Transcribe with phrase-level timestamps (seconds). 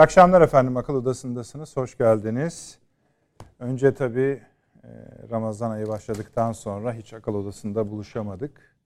[0.00, 0.76] İyi akşamlar efendim.
[0.76, 1.76] Akıl Odası'ndasınız.
[1.76, 2.78] Hoş geldiniz.
[3.58, 4.42] Önce tabii
[4.84, 4.88] e,
[5.30, 8.76] Ramazan ayı başladıktan sonra hiç akıl odasında buluşamadık.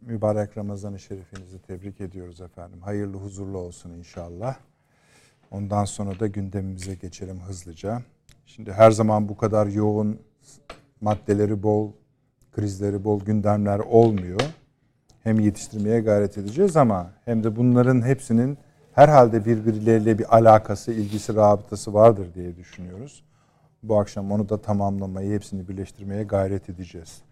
[0.00, 2.80] Mübarek Ramazan-ı Şerifinizi tebrik ediyoruz efendim.
[2.82, 4.56] Hayırlı, huzurlu olsun inşallah.
[5.50, 8.02] Ondan sonra da gündemimize geçelim hızlıca.
[8.46, 10.20] Şimdi her zaman bu kadar yoğun
[11.00, 11.92] maddeleri bol,
[12.52, 14.40] krizleri bol gündemler olmuyor.
[15.22, 18.58] Hem yetiştirmeye gayret edeceğiz ama hem de bunların hepsinin
[18.94, 23.24] herhalde birbirleriyle bir alakası, ilgisi, rabıtası vardır diye düşünüyoruz.
[23.82, 27.22] Bu akşam onu da tamamlamayı, hepsini birleştirmeye gayret edeceğiz.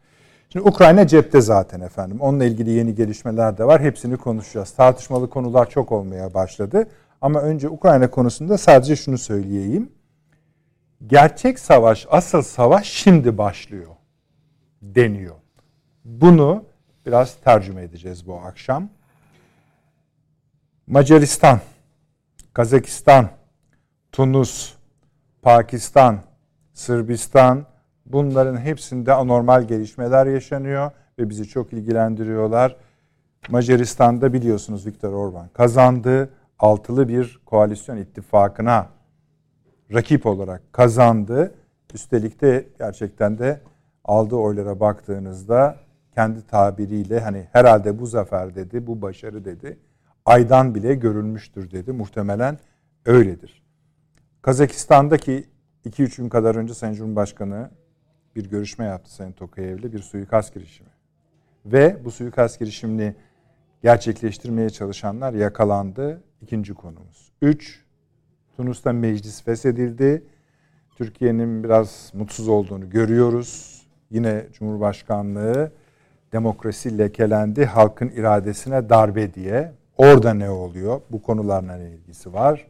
[0.48, 2.20] Şimdi Ukrayna cepte zaten efendim.
[2.20, 3.80] Onunla ilgili yeni gelişmeler de var.
[3.80, 4.70] Hepsini konuşacağız.
[4.70, 6.86] Tartışmalı konular çok olmaya başladı.
[7.20, 9.92] Ama önce Ukrayna konusunda sadece şunu söyleyeyim.
[11.06, 13.88] Gerçek savaş, asıl savaş şimdi başlıyor
[14.82, 15.34] deniyor.
[16.04, 16.64] Bunu
[17.06, 18.88] biraz tercüme edeceğiz bu akşam.
[20.90, 21.60] Macaristan,
[22.52, 23.28] Kazakistan,
[24.12, 24.74] Tunus,
[25.42, 26.18] Pakistan,
[26.72, 27.66] Sırbistan
[28.06, 32.76] bunların hepsinde anormal gelişmeler yaşanıyor ve bizi çok ilgilendiriyorlar.
[33.48, 36.30] Macaristan'da biliyorsunuz Viktor Orban kazandı.
[36.58, 38.86] Altılı bir koalisyon ittifakına
[39.94, 41.54] rakip olarak kazandı.
[41.94, 43.60] Üstelik de gerçekten de
[44.04, 45.76] aldığı oylara baktığınızda
[46.14, 49.78] kendi tabiriyle hani herhalde bu zafer dedi, bu başarı dedi
[50.26, 51.92] aydan bile görülmüştür dedi.
[51.92, 52.58] Muhtemelen
[53.06, 53.62] öyledir.
[54.42, 55.44] Kazakistan'daki
[55.86, 57.70] 2-3 gün kadar önce Sayın Cumhurbaşkanı
[58.36, 60.90] bir görüşme yaptı Sayın Tokayev'le bir suikast girişimi.
[61.66, 63.14] Ve bu suikast girişimini
[63.82, 66.22] gerçekleştirmeye çalışanlar yakalandı.
[66.42, 67.32] İkinci konumuz.
[67.42, 67.84] Üç,
[68.56, 70.24] Tunus'ta meclis feshedildi.
[70.96, 73.82] Türkiye'nin biraz mutsuz olduğunu görüyoruz.
[74.10, 75.72] Yine Cumhurbaşkanlığı
[76.32, 81.00] demokrasi lekelendi, halkın iradesine darbe diye Orada ne oluyor?
[81.10, 82.66] Bu konularla ne ilgisi var?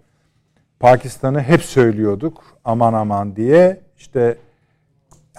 [0.80, 3.80] Pakistan'ı hep söylüyorduk aman aman diye.
[3.98, 4.38] İşte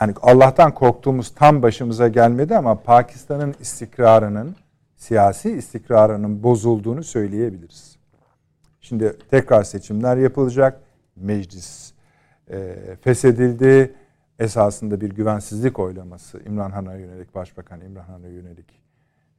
[0.02, 4.56] yani Allah'tan korktuğumuz tam başımıza gelmedi ama Pakistan'ın istikrarının,
[4.96, 7.96] siyasi istikrarının bozulduğunu söyleyebiliriz.
[8.82, 10.82] Şimdi tekrar seçimler yapılacak.
[11.16, 11.94] Meclis
[12.52, 13.94] e, feshedildi.
[14.40, 18.82] Esasında bir güvensizlik oylaması İmran Han'a yönelik, Başbakan İmran Han'a yönelik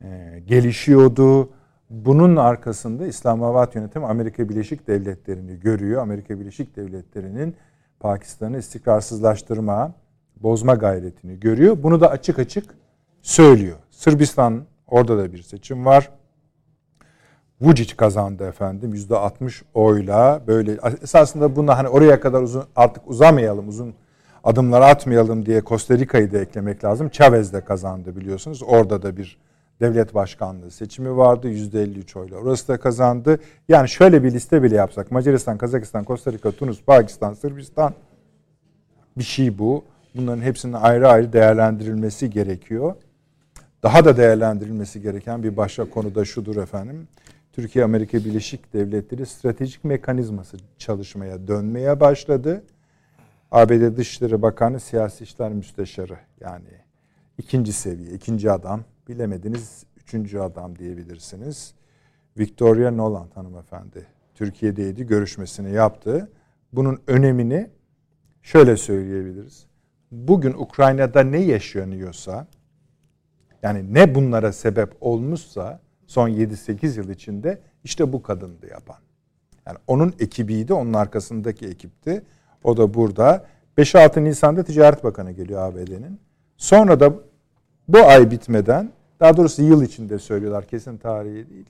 [0.04, 1.48] e, gelişiyordu
[1.92, 6.02] bunun arkasında İslamabad yönetimi Amerika Birleşik Devletleri'ni görüyor.
[6.02, 7.56] Amerika Birleşik Devletleri'nin
[8.00, 9.92] Pakistan'ı istikrarsızlaştırma,
[10.36, 11.82] bozma gayretini görüyor.
[11.82, 12.74] Bunu da açık açık
[13.22, 13.76] söylüyor.
[13.90, 16.10] Sırbistan orada da bir seçim var.
[17.60, 23.68] Vucic kazandı efendim yüzde 60 oyla böyle esasında bunda hani oraya kadar uzun artık uzamayalım
[23.68, 23.94] uzun
[24.44, 27.08] adımlar atmayalım diye Costa Rica'yı da eklemek lazım.
[27.08, 28.62] Chavez de kazandı biliyorsunuz.
[28.62, 29.38] Orada da bir
[29.80, 31.48] devlet başkanlığı seçimi vardı.
[31.50, 33.38] %53 oyla orası da kazandı.
[33.68, 37.94] Yani şöyle bir liste bile yapsak Macaristan, Kazakistan, Costa Rica, Tunus, Pakistan, Sırbistan
[39.18, 39.84] bir şey bu.
[40.14, 42.94] Bunların hepsinin ayrı ayrı değerlendirilmesi gerekiyor.
[43.82, 47.08] Daha da değerlendirilmesi gereken bir başka konu da şudur efendim.
[47.52, 52.62] Türkiye Amerika Birleşik Devletleri stratejik mekanizması çalışmaya dönmeye başladı.
[53.50, 56.68] ABD Dışişleri Bakanı Siyasi İşler Müsteşarı yani
[57.38, 61.74] ikinci seviye, ikinci adam bilemediniz üçüncü adam diyebilirsiniz.
[62.38, 66.30] Victoria Nolan hanımefendi Türkiye'deydi, görüşmesini yaptı.
[66.72, 67.70] Bunun önemini
[68.42, 69.66] şöyle söyleyebiliriz.
[70.10, 72.46] Bugün Ukrayna'da ne yaşanıyorsa,
[73.62, 78.96] yani ne bunlara sebep olmuşsa son 7-8 yıl içinde işte bu kadındı yapan.
[79.66, 82.22] Yani onun ekibiydi, onun arkasındaki ekipti.
[82.64, 83.46] O da burada.
[83.78, 86.20] 5-6 Nisan'da Ticaret Bakanı geliyor ABD'nin.
[86.56, 87.14] Sonra da
[87.88, 88.92] bu ay bitmeden
[89.22, 91.66] daha doğrusu yıl içinde söylüyorlar kesin tarihi değil.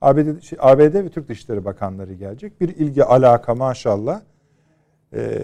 [0.00, 2.60] ABD, şey, ABD ve Türk Dışişleri Bakanları gelecek.
[2.60, 4.20] Bir ilgi alaka maşallah.
[5.14, 5.40] Ee,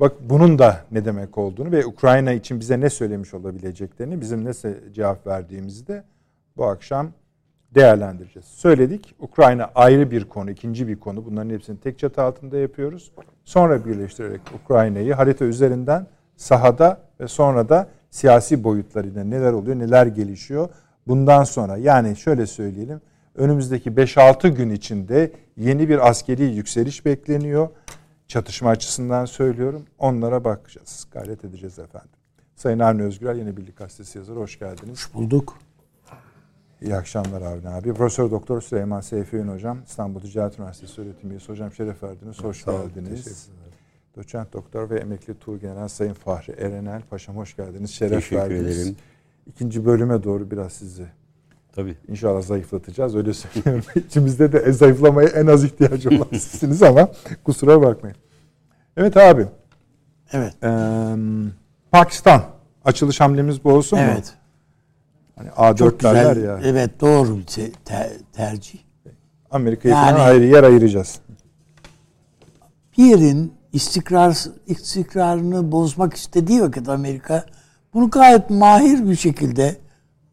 [0.00, 4.52] bak bunun da ne demek olduğunu ve Ukrayna için bize ne söylemiş olabileceklerini bizim ne
[4.92, 6.04] cevap verdiğimizi de
[6.56, 7.12] bu akşam
[7.74, 8.46] değerlendireceğiz.
[8.46, 9.14] Söyledik.
[9.18, 11.24] Ukrayna ayrı bir konu, ikinci bir konu.
[11.24, 13.12] Bunların hepsini tek çatı altında yapıyoruz.
[13.44, 16.06] Sonra birleştirerek Ukrayna'yı harita üzerinden
[16.36, 20.68] sahada ve sonra da siyasi boyutlarıyla neler oluyor, neler gelişiyor.
[21.08, 23.00] Bundan sonra yani şöyle söyleyelim.
[23.34, 27.68] Önümüzdeki 5-6 gün içinde yeni bir askeri yükseliş bekleniyor.
[28.28, 29.84] Çatışma açısından söylüyorum.
[29.98, 31.06] Onlara bakacağız.
[31.12, 32.10] Gayret edeceğiz efendim.
[32.56, 34.38] Sayın Avni Özgürel yeni Birlik Gazetesi yazarı.
[34.38, 34.90] Hoş geldiniz.
[34.90, 35.58] Hoş bulduk.
[36.82, 37.94] İyi akşamlar Avni abi.
[37.94, 39.78] Profesör Doktor Süleyman Seyfi Ün hocam.
[39.86, 41.48] İstanbul Ticaret Üniversitesi öğretim üyesi.
[41.48, 42.44] Hocam şeref verdiniz.
[42.44, 43.48] Hoş Sağ geldiniz.
[44.16, 47.90] Doçent Doktor ve Emekli Tuğgeneral Sayın Fahri Erenel Paşam hoş geldiniz.
[47.90, 48.78] Şeref Teşekkür verdiniz.
[48.78, 48.96] ederim.
[49.48, 51.06] İkinci bölüme doğru biraz sizi
[51.72, 51.96] Tabii.
[52.08, 53.16] İnşallah zayıflatacağız.
[53.16, 53.84] Öyle söylüyorum.
[53.96, 57.08] İçimizde de zayıflamaya en az ihtiyacı olan sizsiniz ama
[57.44, 58.16] kusura bakmayın.
[58.96, 59.46] Evet abi.
[60.32, 60.54] Evet.
[60.64, 61.14] Ee,
[61.90, 62.42] Pakistan.
[62.84, 64.04] Açılış hamlemiz bu olsun mu?
[64.12, 64.34] Evet.
[65.36, 66.60] Hani A4 Çok derler ya.
[66.64, 68.78] Evet doğru bir te- te- tercih.
[69.50, 71.18] Amerika'ya Yani- ayrı yer ayıracağız.
[72.98, 77.46] Bir yerin istikrar istikrarını bozmak istediği vakit Amerika
[77.94, 79.76] bunu gayet mahir bir şekilde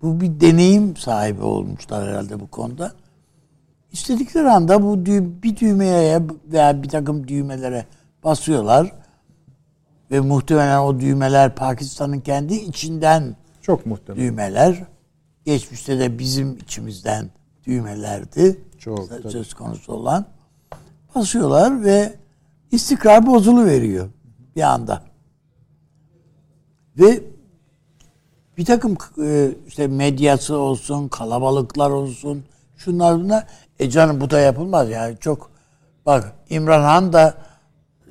[0.01, 2.91] bu bir deneyim sahibi olmuşlar herhalde bu konuda.
[3.91, 6.21] İstedikleri anda bu dü- bir düğmeye
[6.51, 7.85] veya bir takım düğmelere
[8.23, 8.91] basıyorlar
[10.11, 14.21] ve muhtemelen o düğmeler Pakistan'ın kendi içinden Çok muhtemel.
[14.21, 14.83] düğmeler.
[15.45, 17.29] Geçmişte de bizim içimizden
[17.67, 18.61] düğmelerdi.
[18.79, 18.99] Çok,
[19.29, 19.63] Söz tabii.
[19.63, 20.25] konusu olan.
[21.15, 22.13] Basıyorlar ve
[22.71, 24.09] istikrar bozulu veriyor
[24.55, 25.03] bir anda.
[26.99, 27.23] Ve
[28.57, 32.45] bir takım e, işte medyası olsun, kalabalıklar olsun,
[32.77, 33.47] şunlar bunlar.
[33.79, 34.89] E canım bu da yapılmaz.
[34.89, 35.51] Yani çok
[36.05, 37.33] bak İmran Han da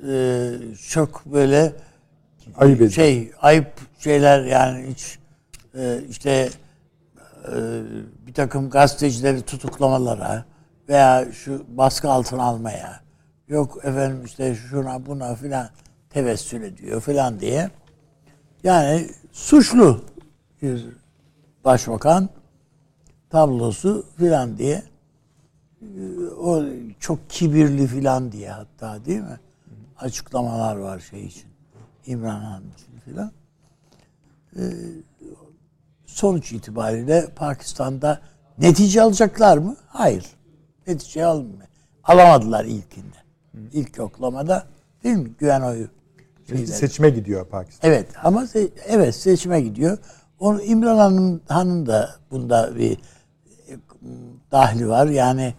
[0.07, 0.51] e,
[0.89, 1.73] çok böyle
[2.57, 3.67] Ayıp şey ayıp
[3.99, 5.19] şeyler yani hiç
[5.75, 6.49] e, işte
[7.47, 7.53] e,
[8.27, 10.45] bir takım gazetecileri tutuklamalara
[10.89, 12.99] veya şu baskı altına almaya
[13.47, 15.69] yok efendim işte şuna buna filan
[16.09, 17.69] tevessül ediyor filan diye.
[18.63, 20.05] Yani suçlu
[20.65, 20.85] bir
[21.65, 22.29] başbakan
[23.29, 24.83] tablosu filan diye
[25.81, 26.63] e, o
[26.99, 29.39] çok kibirli filan diye hatta değil mi?
[29.97, 31.45] Açıklamalar var şey için.
[32.05, 33.31] İmran Han için filan.
[34.57, 34.61] Ee,
[36.05, 38.21] sonuç itibariyle Pakistan'da
[38.57, 39.75] netice alacaklar mı?
[39.87, 40.25] Hayır.
[40.87, 41.67] Netice almıyor.
[42.03, 43.15] Alamadılar ilkinde.
[43.73, 44.65] İlk yoklamada
[45.03, 45.31] değil mi?
[45.39, 45.87] Güven oyu.
[46.47, 46.67] şeyleri.
[46.67, 47.89] Seçime gidiyor Pakistan.
[47.91, 49.97] Evet ama se- evet seçime gidiyor.
[50.39, 52.97] Onu İmran Hanım Han'ın da bunda bir e,
[54.51, 55.07] dahli var.
[55.07, 55.53] Yani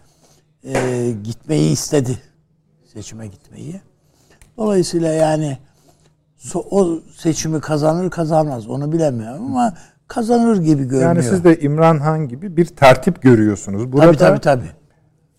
[0.63, 2.19] e, gitmeyi istedi.
[2.93, 3.81] Seçime gitmeyi.
[4.57, 5.57] Dolayısıyla yani
[6.39, 9.73] so- o seçimi kazanır kazanmaz onu bilemiyorum ama
[10.07, 11.01] kazanır gibi görünüyor.
[11.15, 13.91] Yani siz de İmran Han gibi bir tertip görüyorsunuz.
[13.91, 14.69] Burada tabii tabii tabii.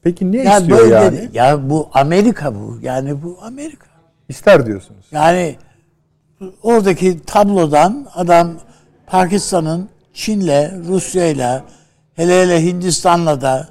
[0.02, 1.30] peki ne Yani istiyor böyle yani?
[1.32, 2.78] ya bu Amerika bu.
[2.82, 3.86] Yani bu Amerika.
[4.28, 5.06] İster diyorsunuz.
[5.12, 5.56] Yani
[6.62, 8.50] oradaki tablodan adam
[9.10, 11.64] Pakistan'ın Çin'le, Rusya'yla,
[12.14, 13.68] hele hele Hindistan'la da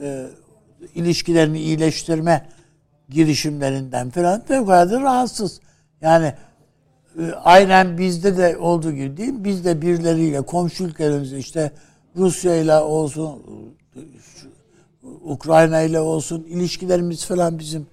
[0.00, 0.26] e,
[0.94, 2.46] ilişkilerini iyileştirme
[3.08, 5.60] girişimlerinden falan fevkalade rahatsız.
[6.00, 6.34] Yani
[7.18, 9.34] e, aynen bizde de olduğu gibi değil?
[9.36, 11.70] Biz de birileriyle komşu ülkelerimizle işte
[12.16, 13.42] Rusya ile olsun
[15.24, 17.86] Ukrayna ile olsun ilişkilerimiz falan bizim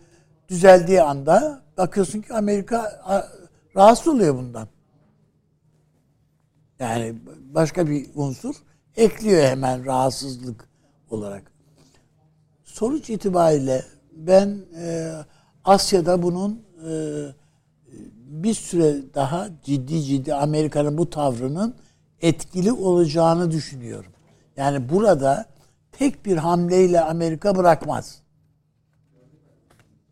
[0.49, 3.01] düzeldiği anda bakıyorsun ki Amerika
[3.75, 4.67] rahatsız oluyor bundan.
[6.81, 7.15] Yani
[7.53, 8.55] başka bir unsur
[8.97, 10.69] ekliyor hemen rahatsızlık
[11.09, 11.51] olarak.
[12.63, 15.11] Sonuç itibariyle ben e,
[15.63, 16.91] Asya'da bunun e,
[18.15, 21.75] bir süre daha ciddi ciddi Amerika'nın bu tavrının
[22.21, 24.11] etkili olacağını düşünüyorum.
[24.57, 25.45] Yani burada
[25.91, 28.21] tek bir hamleyle Amerika bırakmaz.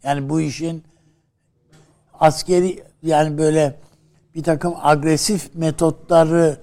[0.03, 0.83] Yani bu işin
[2.13, 3.79] askeri yani böyle
[4.35, 6.57] bir takım agresif metotları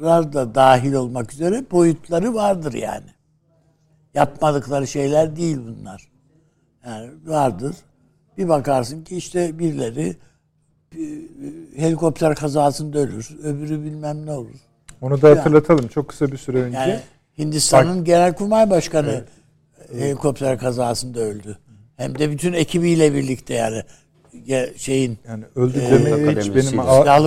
[0.00, 3.06] da dahil olmak üzere boyutları vardır yani.
[4.14, 6.08] Yapmadıkları şeyler değil bunlar.
[6.86, 7.76] Yani vardır.
[8.38, 10.16] Bir bakarsın ki işte birileri
[10.92, 11.22] bir
[11.76, 13.38] helikopter kazasında ölür.
[13.42, 14.56] Öbürü bilmem ne olur.
[15.00, 15.88] Onu da hatırlatalım.
[15.88, 16.78] Çok kısa bir süre önce.
[16.78, 17.00] Yani
[17.38, 19.24] Hindistan'ın Genelkurmay Başkanı
[19.92, 21.58] helikopter kazasında öldü.
[21.96, 23.82] Hem de bütün ekibiyle birlikte yani
[24.76, 26.78] şeyin Yani öldü demeye hiç akademisi, benim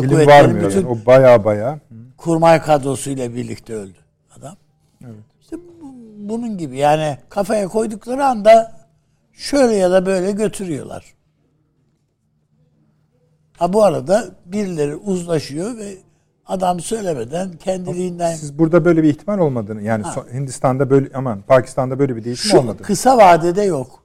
[0.01, 0.69] dilim kuvvetlerin varmıyor.
[0.69, 1.01] bütün- Yani.
[1.03, 1.79] O baya baya.
[2.17, 3.97] kurmay kadrosuyla birlikte öldü
[4.37, 4.55] adam.
[5.41, 5.93] İşte bu-
[6.29, 8.71] bunun gibi yani kafaya koydukları anda
[9.33, 11.13] şöyle ya da böyle götürüyorlar.
[13.57, 15.93] Ha bu arada birileri uzlaşıyor ve
[16.45, 21.99] adam söylemeden kendiliğinden Siz burada böyle bir ihtimal olmadığını yani so- Hindistan'da böyle aman Pakistan'da
[21.99, 22.83] böyle bir değişim şu olmadı.
[22.83, 24.03] kısa vadede yok.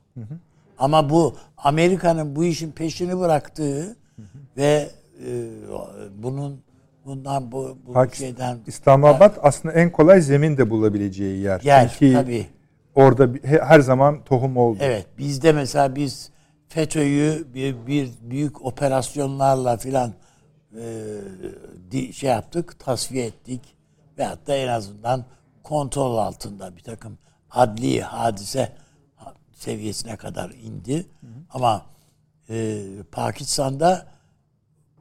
[0.79, 3.97] Ama bu Amerika'nın bu işin peşini bıraktığı
[4.57, 4.91] ve
[5.27, 5.47] e,
[6.23, 6.61] bunun
[7.05, 11.61] bundan bu, bu Pakistan- şeyden İslamabad aslında en kolay zemin de bulabileceği yer.
[11.61, 12.47] yer Çünkü tabii.
[12.95, 14.79] orada her zaman tohum oldu.
[14.81, 16.31] Evet bizde mesela biz
[16.69, 20.13] FETÖ'yü bir, bir büyük operasyonlarla filan
[21.93, 23.61] e, şey yaptık, tasfiye ettik.
[24.19, 25.25] Veyahut da en azından
[25.63, 27.19] kontrol altında bir takım
[27.51, 28.73] adli hadise
[29.59, 31.07] seviyesine kadar indi.
[31.51, 31.87] Ama
[32.51, 34.07] e, Pakistan'da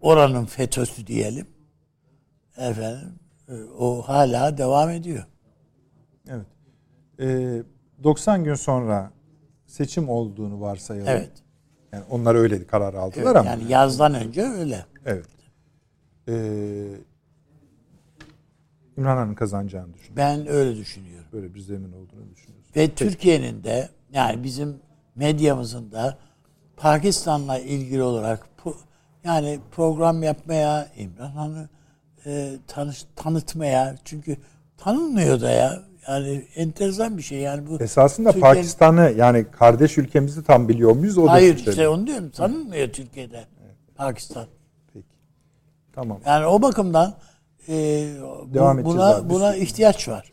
[0.02, 1.48] oranın FETÖ'sü diyelim.
[2.58, 3.14] Efendim
[3.50, 5.26] e, o hala devam ediyor.
[6.30, 6.46] Evet.
[7.20, 7.64] Ee,
[8.04, 9.12] 90 gün sonra
[9.66, 11.08] seçim olduğunu varsayalım.
[11.08, 11.32] Evet.
[11.92, 13.50] Yani onlar öyle karar aldılar evet ama.
[13.50, 14.86] yani yazdan önce öyle.
[15.06, 15.26] Evet.
[16.28, 16.88] Ee,
[18.98, 20.18] İmran kazanacağını düşünüyorum.
[20.18, 21.26] Ben öyle düşünüyorum.
[21.34, 22.68] Böyle bir zemin olduğunu düşünüyoruz.
[22.76, 24.80] Ve Türkiye'nin de yani bizim
[25.16, 26.18] medyamızın da
[26.78, 28.48] Pakistan'la ilgili olarak
[29.24, 31.70] yani program yapmaya, İmran Han'ı
[32.26, 34.38] e, tanış, tanıtmaya çünkü
[34.78, 35.80] tanınmıyor da ya.
[36.08, 37.84] Yani enteresan bir şey yani bu.
[37.84, 41.18] Esasında Türkiye'nin- Pakistan'ı yani kardeş ülkemizi tam biliyor muyuz?
[41.18, 41.70] O da Hayır şüpheli.
[41.70, 42.30] işte onu diyorum.
[42.30, 43.46] Tanınmıyor Türkiye'de
[43.96, 44.46] Pakistan.
[44.94, 45.06] Peki.
[45.94, 46.20] Tamam.
[46.26, 47.14] Yani o bakımdan
[47.70, 47.74] e,
[48.22, 49.30] bu- Devam edeceğiz buna abi.
[49.30, 50.32] buna ihtiyaç var.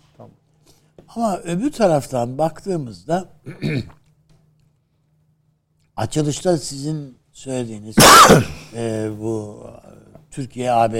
[1.16, 3.28] Ama öbür taraftan baktığımızda
[5.96, 7.96] açılışta sizin söylediğiniz
[8.74, 9.60] e, bu
[10.30, 10.94] Türkiye ABD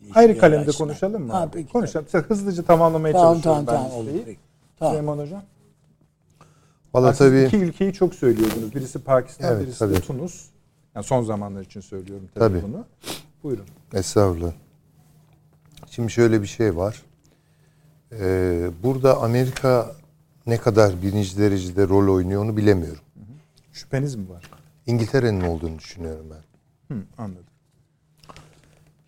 [0.00, 0.88] ilişkileri kalemde açısından.
[0.88, 1.32] konuşalım mı?
[1.32, 1.72] Ha, peki.
[1.72, 2.06] konuşalım.
[2.06, 4.38] Size hızlıca tamamlamaya Tamam çalışıyorum tamam ben tamam listeyi.
[4.78, 4.92] Tamam.
[4.94, 5.42] Süleyman Hocam.
[6.94, 8.74] Valla tabii iki ülkeyi çok söylüyordunuz.
[8.74, 9.94] Birisi Pakistan, Evet, birisi tabii.
[9.94, 10.46] de Tunus.
[10.94, 12.72] Yani son zamanlar için söylüyorum tabii, Tabii.
[12.72, 12.84] bunu.
[13.42, 13.64] Buyurun.
[13.94, 14.52] estağfurullah.
[15.90, 17.02] Şimdi şöyle bir şey var.
[18.20, 19.92] Ee, burada Amerika
[20.46, 23.02] ne kadar birinci derecede rol oynuyor onu bilemiyorum.
[23.72, 24.50] Şüpheniz mi var?
[24.86, 26.94] İngiltere'nin olduğunu düşünüyorum ben.
[26.96, 27.44] Hı, anladım.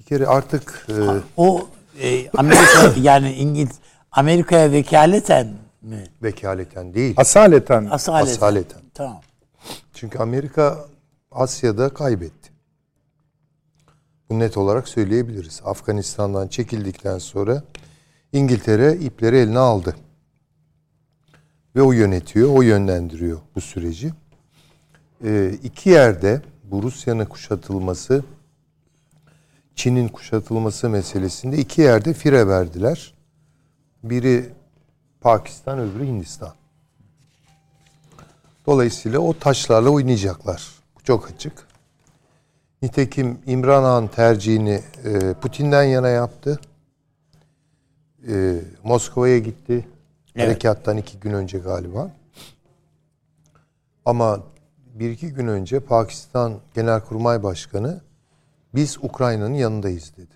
[0.00, 0.92] Bir kere artık e,
[1.36, 1.68] O
[2.02, 3.78] e, Amerika yani İngiliz
[4.12, 5.46] Amerika'ya vekaleten
[5.82, 6.04] mi?
[6.22, 8.32] vekaleten değil, Asaleten Asaleten.
[8.32, 8.80] asaleten.
[8.94, 9.20] Tamam.
[9.94, 10.86] Çünkü Amerika
[11.32, 12.50] Asya'da kaybetti.
[14.30, 15.60] Bu net olarak söyleyebiliriz.
[15.64, 17.62] Afganistan'dan çekildikten sonra
[18.32, 19.96] İngiltere ipleri eline aldı.
[21.76, 24.12] Ve o yönetiyor, o yönlendiriyor bu süreci.
[25.24, 28.24] Ee, iki yerde bu Rusya'nın kuşatılması,
[29.74, 33.14] Çin'in kuşatılması meselesinde iki yerde fire verdiler.
[34.04, 34.52] Biri
[35.20, 36.54] Pakistan, öbürü Hindistan.
[38.66, 40.68] Dolayısıyla o taşlarla oynayacaklar.
[40.96, 41.66] Bu çok açık.
[42.82, 46.60] Nitekim İmran Han tercihini e, Putin'den yana yaptı.
[48.28, 49.88] E, Moskova'ya gitti.
[50.36, 50.48] Evet.
[50.48, 52.10] Harekattan iki gün önce galiba.
[54.04, 54.40] Ama
[54.94, 58.00] bir iki gün önce Pakistan Genelkurmay Başkanı
[58.74, 60.34] biz Ukrayna'nın yanındayız dedi.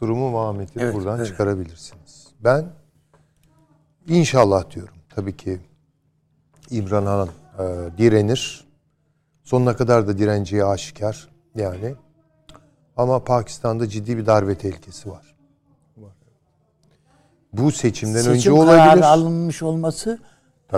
[0.00, 1.26] Durumu Muhammed'i Evet, buradan evet.
[1.26, 2.28] çıkarabilirsiniz.
[2.40, 2.66] Ben
[4.08, 4.94] inşallah diyorum.
[5.08, 5.60] Tabii ki
[6.70, 8.64] İmran Han e, direnir.
[9.42, 11.94] Sonuna kadar da direneceği aşikar yani.
[12.96, 15.29] Ama Pakistan'da ciddi bir darbe tehlikesi var.
[17.52, 18.76] Bu seçimden önce Seçim olabilir.
[18.76, 20.18] kararı alınmış olması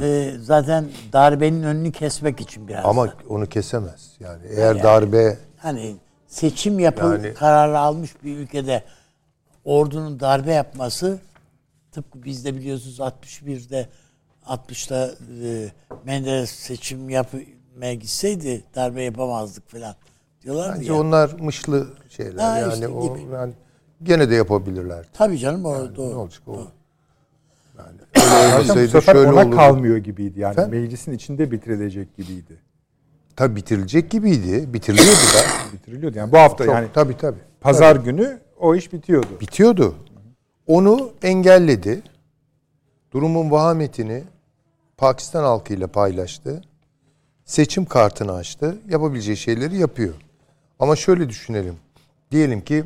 [0.03, 2.85] e, zaten darbenin önünü kesmek için biraz.
[2.87, 3.15] Ama da.
[3.29, 4.17] onu kesemez.
[4.21, 8.85] Yani eğer darbe hani seçim yapı Yani- kararı almış bir ülkede
[9.65, 11.19] ordunun darbe yapması
[11.93, 13.89] tıpkı bizde biliyorsunuz 61'de
[14.47, 15.11] 60'ta
[15.45, 15.69] e,
[16.05, 19.95] Menderes seçim yapmaya gitseydi darbe yapamazdık falan
[20.43, 21.01] diyorlardı bence ya.
[21.01, 22.43] onlar mışlı şeyler.
[22.43, 23.33] Ha, yani işte o gibi.
[23.35, 23.53] yani
[24.03, 25.07] gene de yapabilirler.
[25.13, 26.17] Tabii canım o Ne doğru.
[26.19, 26.67] olacak o?
[27.79, 27.99] Yani
[28.69, 29.57] öyle bu sefer şöyle ona olurdu.
[29.57, 30.41] kalmıyor gibiydi.
[30.41, 30.81] Yani Efendim?
[30.81, 32.57] meclisin içinde bitirilecek gibiydi.
[33.37, 34.73] Tabii bitirilecek gibiydi.
[34.75, 35.73] Bitiriliyordu da.
[35.73, 36.19] Bitiriliyordu.
[36.19, 37.39] Yani bu hafta Çok, yani tabii tabii.
[37.61, 39.41] pazar günü o iş bitiyordu.
[39.41, 39.95] bitiyordu.
[40.67, 42.03] Onu engelledi.
[43.13, 44.23] Durumun vahametini
[44.97, 46.63] Pakistan halkıyla paylaştı.
[47.45, 48.77] Seçim kartını açtı.
[48.89, 50.15] Yapabileceği şeyleri yapıyor.
[50.79, 51.75] Ama şöyle düşünelim.
[52.31, 52.85] Diyelim ki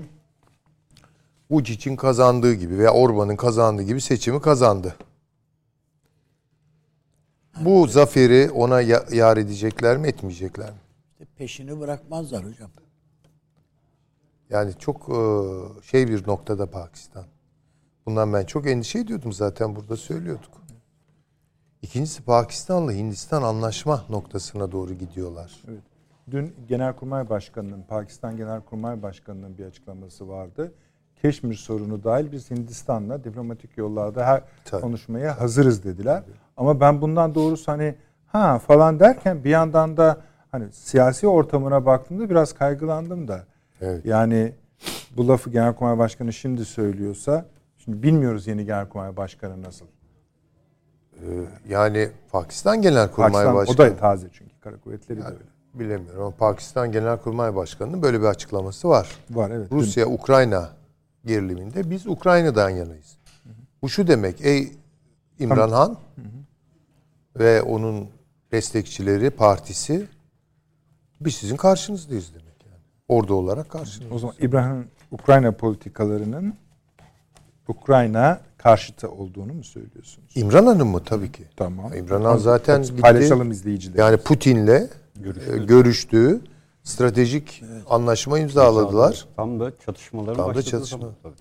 [1.50, 4.96] Vucic'in kazandığı gibi veya Orban'ın kazandığı gibi seçimi kazandı.
[7.60, 10.76] Bu zaferi ona ya- yar edecekler mi etmeyecekler mi?
[11.36, 12.70] Peşini bırakmazlar hocam.
[14.50, 15.18] Yani çok e,
[15.82, 17.24] şey bir noktada Pakistan.
[18.06, 20.50] Bundan ben çok endişe ediyordum zaten burada söylüyorduk.
[21.82, 25.62] İkincisi Pakistan'la Hindistan anlaşma noktasına doğru gidiyorlar.
[26.30, 30.74] Dün Genelkurmay Başkanı'nın, Pakistan Genelkurmay Başkanı'nın bir açıklaması vardı.
[31.26, 34.80] Keşmir sorunu dahil biz Hindistan'la diplomatik yollarda her Tabii.
[34.80, 36.22] konuşmaya hazırız dediler.
[36.56, 37.94] Ama ben bundan doğrusu hani
[38.26, 40.20] ha falan derken bir yandan da
[40.52, 43.44] hani siyasi ortamına baktığımda biraz kaygılandım da.
[43.80, 44.06] Evet.
[44.06, 44.52] Yani
[45.16, 47.46] bu lafı Genelkurmay Başkanı şimdi söylüyorsa
[47.78, 49.86] şimdi bilmiyoruz yeni Genelkurmay Başkanı nasıl.
[51.68, 53.86] yani Pakistan Genelkurmay Pakistan, Başkanı.
[53.86, 55.44] o da taze çünkü kara kuvvetleri de öyle.
[55.74, 59.16] Bilemiyorum ama Pakistan Genelkurmay Başkanı'nın böyle bir açıklaması var.
[59.30, 59.72] Var evet.
[59.72, 60.76] Rusya Ukrayna
[61.26, 63.16] geriliminde biz Ukrayna'dan yanayız.
[63.82, 64.72] Bu şu demek ey
[65.38, 65.96] İmran Han
[67.38, 68.08] ve onun
[68.52, 70.06] destekçileri partisi
[71.20, 72.82] biz sizin karşınızdayız demek yani.
[73.08, 74.14] Ordu olarak karşınızda.
[74.14, 76.54] O zaman İbrahim Ukrayna politikalarının
[77.68, 80.32] Ukrayna karşıtı olduğunu mu söylüyorsunuz?
[80.34, 81.44] İmran Hanım mı tabii ki.
[81.56, 81.94] Tamam.
[81.94, 82.96] İmran Han zaten gitti.
[82.96, 83.98] paylaşalım izleyiciler.
[83.98, 84.88] Yani Putin'le e,
[85.66, 86.40] görüştüğü
[86.86, 89.26] stratejik anlaşma imzaladılar.
[89.36, 90.98] Tam da çatışmaların Tam da çatışma.
[90.98, 91.34] zaman tabii.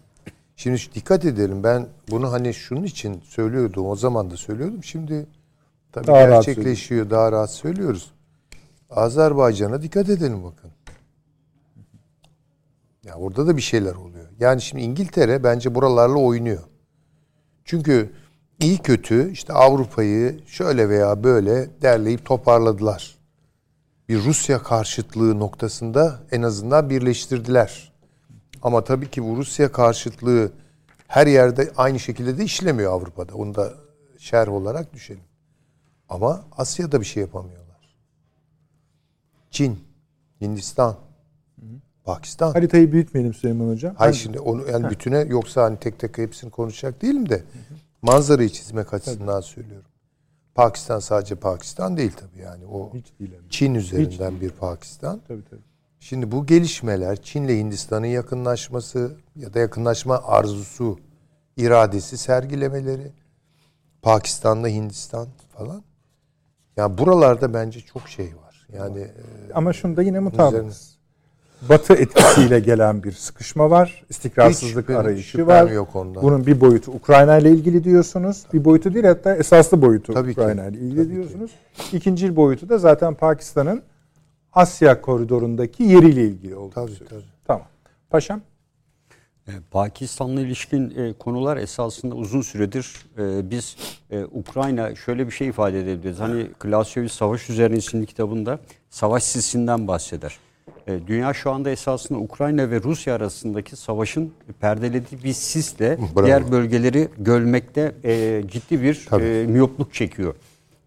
[0.55, 4.83] Şimdi dikkat edelim ben bunu hani şunun için söylüyordum o zaman da söylüyordum.
[4.83, 5.27] Şimdi
[5.91, 8.11] tabii Daha rahat gerçekleşiyor daha rahat söylüyoruz.
[8.89, 10.71] Azerbaycan'a dikkat edelim bakın.
[13.03, 14.25] Ya orada da bir şeyler oluyor.
[14.39, 16.63] Yani şimdi İngiltere bence buralarla oynuyor.
[17.65, 18.11] Çünkü
[18.59, 23.14] iyi kötü işte Avrupa'yı şöyle veya böyle derleyip toparladılar.
[24.09, 27.93] Bir Rusya karşıtlığı noktasında en azından birleştirdiler.
[28.61, 30.51] Ama tabii ki bu Rusya karşıtlığı
[31.07, 33.35] her yerde aynı şekilde de işlemiyor Avrupa'da.
[33.35, 33.73] Onu da
[34.17, 35.23] şerh olarak düşelim.
[36.09, 37.95] Ama Asya'da bir şey yapamıyorlar.
[39.51, 39.79] Çin,
[40.41, 40.95] Hindistan,
[42.03, 42.51] Pakistan.
[42.51, 43.95] Haritayı büyütmeyelim Süleyman Hocam.
[43.97, 47.43] Hayır şimdi onu yani bütüne yoksa hani tek tek hepsini konuşacak değilim de
[48.01, 49.85] manzarayı çizmek açısından söylüyorum.
[50.55, 53.31] Pakistan sadece Pakistan değil tabii yani o Hiç değil.
[53.31, 53.35] de.
[53.49, 55.21] Çin üzerinden bir Pakistan.
[55.27, 55.61] Tabii tabii.
[55.99, 60.99] Şimdi bu gelişmeler Çin'le Hindistan'ın yakınlaşması ya da yakınlaşma arzusu,
[61.57, 63.11] iradesi sergilemeleri,
[64.01, 65.83] Pakistan'la Hindistan falan.
[66.77, 68.67] Yani buralarda bence çok şey var.
[68.73, 70.94] Yani e, Ama şunda yine mutabıkız.
[71.69, 73.87] Batı etkisiyle gelen bir sıkışma var.
[74.03, 75.71] hiç İstikrarsızlık şüphem- arayışı var.
[75.71, 76.23] yok ondan.
[76.23, 78.43] Bunun bir boyutu Ukrayna ile ilgili diyorsunuz.
[78.53, 80.41] Bir boyutu değil hatta esaslı boyutu Tabii ki.
[80.41, 81.15] Ukrayna ile ilgili Tabii ki.
[81.15, 81.51] diyorsunuz.
[81.93, 83.81] İkinci boyutu da zaten Pakistan'ın
[84.53, 87.23] Asya koridorundaki yeriyle ilgili olduğunu Tabii, söylüyorsunuz.
[87.23, 87.45] tabii.
[87.47, 87.67] Tamam.
[88.09, 88.41] Paşam
[89.47, 93.75] E, Pakistan'la ilişkin e, konular esasında uzun süredir e, biz
[94.11, 96.19] e, Ukrayna şöyle bir şey ifade edebiliriz.
[96.19, 100.37] Hani Clausewitz Savaş Üzerine isimli kitabında savaş sisinden bahseder.
[100.87, 106.25] E, dünya şu anda esasında Ukrayna ve Rusya arasındaki savaşın perdelediği bir sisle Bravo.
[106.25, 109.23] diğer bölgeleri gölmekte e, ciddi bir Tabii.
[109.23, 110.35] e, miyopluk çekiyor.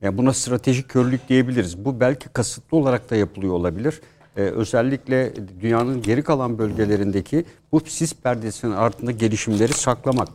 [0.02, 1.84] Yani buna stratejik körlük diyebiliriz.
[1.84, 4.00] Bu belki kasıtlı olarak da yapılıyor olabilir.
[4.36, 10.28] Ee, özellikle dünyanın geri kalan bölgelerindeki bu sis perdesinin altında gelişimleri saklamak.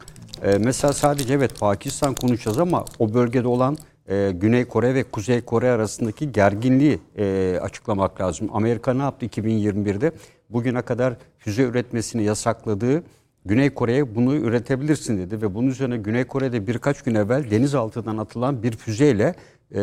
[0.44, 3.78] Ee, mesela sadece evet Pakistan konuşacağız ama o bölgede olan
[4.10, 8.50] e, Güney Kore ve Kuzey Kore arasındaki gerginliği e, açıklamak lazım.
[8.54, 10.12] Amerika ne yaptı 2021'de?
[10.50, 13.04] Bugüne kadar füze üretmesini yasakladığı
[13.46, 18.64] Güney Kore'ye bunu üretebilirsin dedi ve bunun üzerine Güney Kore'de birkaç gün evvel denizaltıdan atılan
[18.64, 19.36] bir füzeyle
[19.76, 19.82] e,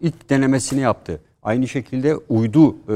[0.00, 1.20] ilk denemesini yaptı.
[1.42, 2.92] Aynı şekilde uydu, e,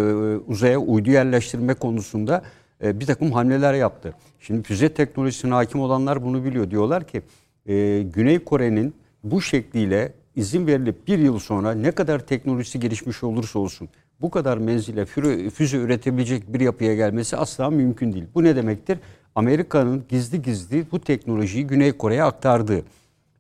[0.47, 2.43] uzaya uydu yerleştirme konusunda
[2.85, 4.15] e, bir takım hamleler yaptı.
[4.41, 6.71] Şimdi füze teknolojisine hakim olanlar bunu biliyor.
[6.71, 7.23] Diyorlar ki
[7.67, 13.59] e, Güney Kore'nin bu şekliyle izin verilip bir yıl sonra ne kadar teknolojisi gelişmiş olursa
[13.59, 13.89] olsun
[14.21, 15.05] bu kadar menzile
[15.51, 18.25] füze, üretebilecek bir yapıya gelmesi asla mümkün değil.
[18.35, 18.99] Bu ne demektir?
[19.35, 22.83] Amerika'nın gizli gizli bu teknolojiyi Güney Kore'ye aktardığı.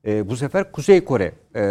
[0.06, 1.62] E, bu sefer Kuzey Kore e,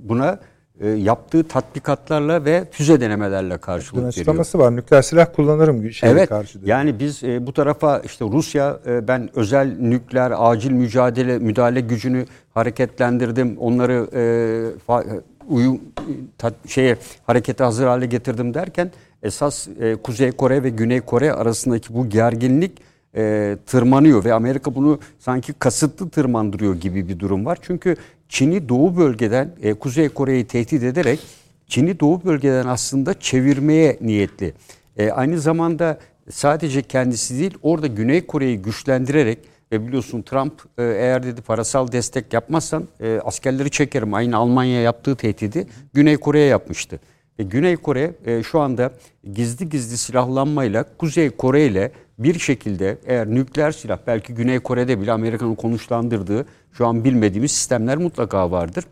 [0.00, 0.40] buna
[0.80, 4.08] e, yaptığı tatbikatlarla ve füze denemelerle Dün karşılık veriyor.
[4.08, 4.76] açıklaması var.
[4.76, 6.28] Nükleer silah kullanırım şeye Evet.
[6.28, 6.60] karşı.
[6.60, 6.70] dedi.
[6.70, 12.24] Yani biz e, bu tarafa işte Rusya e, ben özel nükleer acil mücadele müdahale gücünü
[12.54, 13.56] hareketlendirdim.
[13.58, 14.20] Onları e,
[14.88, 15.80] fa- uyum
[16.38, 18.90] tat- şeye harekete hazır hale getirdim derken
[19.22, 22.72] esas e, Kuzey Kore ve Güney Kore arasındaki bu gerginlik
[23.16, 27.58] e, tırmanıyor ve Amerika bunu sanki kasıtlı tırmandırıyor gibi bir durum var.
[27.62, 27.96] Çünkü
[28.28, 31.20] Çin'i doğu bölgeden e, Kuzey Kore'yi tehdit ederek
[31.68, 34.54] Çin'i doğu bölgeden aslında çevirmeye niyetli.
[34.96, 35.98] E, aynı zamanda
[36.30, 39.38] sadece kendisi değil orada Güney Kore'yi güçlendirerek
[39.72, 44.14] ve biliyorsun Trump e, eğer dedi parasal destek yapmazsan e, askerleri çekerim.
[44.14, 47.00] Aynı Almanya yaptığı tehdidi Güney Kore'ye yapmıştı.
[47.38, 48.92] Güney Kore e, şu anda
[49.34, 55.12] gizli gizli silahlanmayla Kuzey Kore ile bir şekilde eğer nükleer silah belki Güney Kore'de bile
[55.12, 58.84] Amerika'nın konuşlandırdığı şu an bilmediğimiz sistemler mutlaka vardır.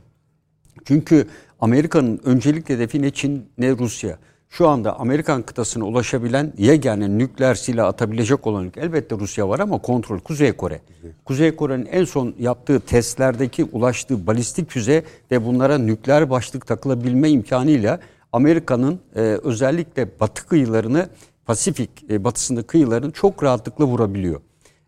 [0.85, 1.29] Çünkü
[1.61, 4.19] Amerika'nın öncelik hedefi ne Çin ne Rusya.
[4.49, 9.79] Şu anda Amerikan kıtasına ulaşabilen yegane nükleer silah atabilecek olan ülke elbette Rusya var ama
[9.79, 10.81] kontrol Kuzey Kore.
[11.25, 18.01] Kuzey Kore'nin en son yaptığı testlerdeki ulaştığı balistik füze ve bunlara nükleer başlık takılabilme imkanıyla
[18.35, 21.09] Amerika'nın e, özellikle batı kıyılarını
[21.47, 24.41] Pasifik e, batısında kıyılarını çok rahatlıkla vurabiliyor.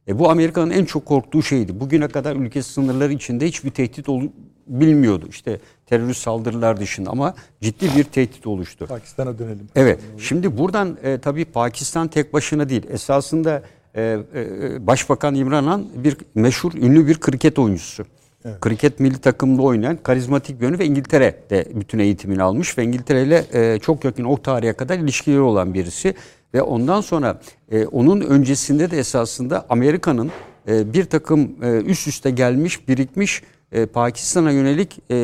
[0.08, 1.80] E, bu Amerika'nın en çok korktuğu şeydi.
[1.80, 4.22] Bugüne kadar ülke sınırları içinde hiçbir tehdit ol,
[4.66, 5.26] bilmiyordu.
[5.30, 8.86] İşte terörist saldırılar dışında ama ciddi bir tehdit oluştu.
[8.86, 9.68] Pakistan'a dönelim.
[9.76, 10.00] Evet.
[10.18, 12.82] Şimdi buradan e, tabii Pakistan tek başına değil.
[12.90, 13.62] Esasında
[13.94, 18.04] e, e, Başbakan İmran Han bir meşhur, ünlü bir kriket oyuncusu.
[18.46, 18.60] Evet.
[18.60, 23.44] Kriket milli takımda oynayan karizmatik bir yönü ve İngiltere'de bütün eğitimini almış ve İngiltere ile
[23.52, 26.14] e, çok yakın o tarihe kadar ilişkileri olan birisi.
[26.54, 30.30] Ve ondan sonra e, onun öncesinde de esasında Amerika'nın
[30.68, 35.16] e, bir takım e, üst üste gelmiş, birikmiş e, Pakistan'a yönelik e,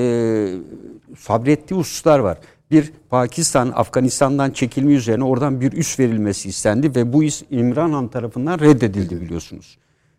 [1.19, 2.39] sabrettiği hususlar var.
[2.71, 8.09] Bir Pakistan Afganistan'dan çekilme üzerine oradan bir üs verilmesi istendi ve bu is İmran Han
[8.09, 9.79] tarafından reddedildi biliyorsunuz.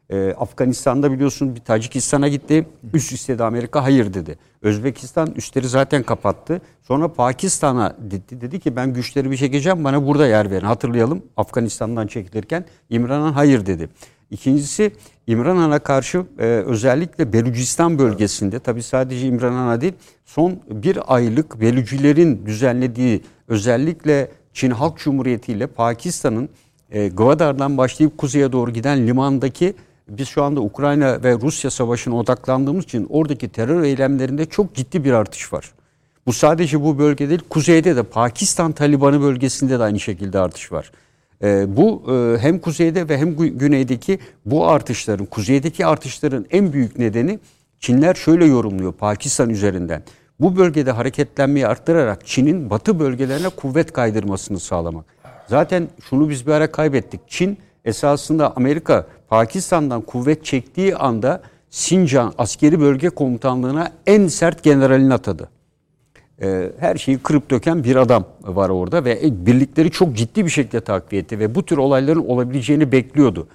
[0.10, 2.66] Ee, Afganistan'da biliyorsun bir Tacikistan'a gitti.
[2.94, 4.38] Üst istedi Amerika hayır dedi.
[4.62, 6.62] Özbekistan üstleri zaten kapattı.
[6.82, 10.66] Sonra Pakistan'a dedi, dedi ki ben güçleri bir çekeceğim bana burada yer verin.
[10.66, 13.90] Hatırlayalım Afganistan'dan çekilirken İmran Han hayır dedi.
[14.32, 14.92] İkincisi
[15.28, 19.94] İmran Han'a karşı e, özellikle Belucistan bölgesinde tabi sadece İmran Han'a değil
[20.26, 26.50] son bir aylık Belücilerin düzenlediği özellikle Çin Halk Cumhuriyeti ile Pakistan'ın
[26.92, 29.74] e, Gwadar'dan başlayıp kuzeye doğru giden limandaki
[30.10, 35.12] biz şu anda Ukrayna ve Rusya savaşına odaklandığımız için oradaki terör eylemlerinde çok ciddi bir
[35.12, 35.72] artış var.
[36.28, 40.92] Bu sadece bu bölge değil, kuzeyde de Pakistan Talibanı bölgesinde de aynı şekilde artış var.
[41.44, 47.40] E, bu e, hem kuzeyde ve hem güneydeki bu artışların, kuzeydeki artışların en büyük nedeni
[47.84, 50.04] Çinler şöyle yorumluyor Pakistan üzerinden.
[50.40, 55.06] Bu bölgede hareketlenmeyi arttırarak Çin'in batı bölgelerine kuvvet kaydırmasını sağlamak.
[55.48, 57.22] Zaten şunu biz bir ara kaybettik.
[57.28, 65.50] Çin esasında Amerika Pakistan'dan kuvvet çektiği anda Sincan askeri bölge komutanlığına en sert generalini atadı.
[66.42, 70.82] Ee, her şeyi kırıp döken bir adam var orada ve birlikleri çok ciddi bir şekilde
[70.82, 73.48] takviye etti ve bu tür olayların olabileceğini bekliyordu.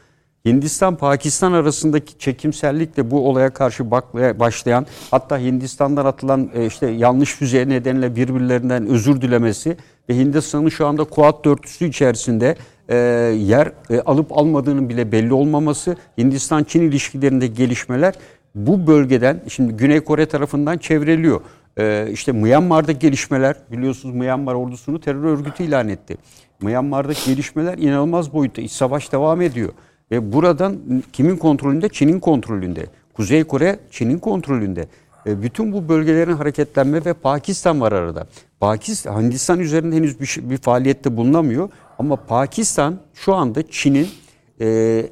[0.44, 8.16] Hindistan-Pakistan arasındaki çekimsellikle bu olaya karşı başlayan hatta Hindistan'dan atılan e, işte yanlış füze nedeniyle
[8.16, 9.76] birbirlerinden özür dilemesi
[10.08, 12.56] ve Hindistan'ın şu anda Kuat dörtlüsü içerisinde
[12.88, 12.96] e,
[13.38, 18.14] yer e, alıp almadığının bile belli olmaması, Hindistan-Çin ilişkilerinde gelişmeler
[18.54, 21.40] bu bölgeden şimdi Güney Kore tarafından çevreliyor.
[21.78, 26.16] Ee, işte Myanmar'da gelişmeler biliyorsunuz Myanmar ordusunu terör örgütü ilan etti.
[26.62, 28.62] Myanmar'daki gelişmeler inanılmaz boyutta.
[28.62, 29.72] İç savaş devam ediyor.
[30.10, 30.76] Ve buradan
[31.12, 31.88] kimin kontrolünde?
[31.88, 32.86] Çin'in kontrolünde.
[33.14, 34.88] Kuzey Kore Çin'in kontrolünde.
[35.26, 38.26] E, bütün bu bölgelerin hareketlenme ve Pakistan var arada.
[38.60, 41.68] Pakistan, Hindistan üzerinde henüz bir, bir faaliyette bulunamıyor.
[41.98, 44.08] Ama Pakistan şu anda Çin'in
[44.60, 44.66] e,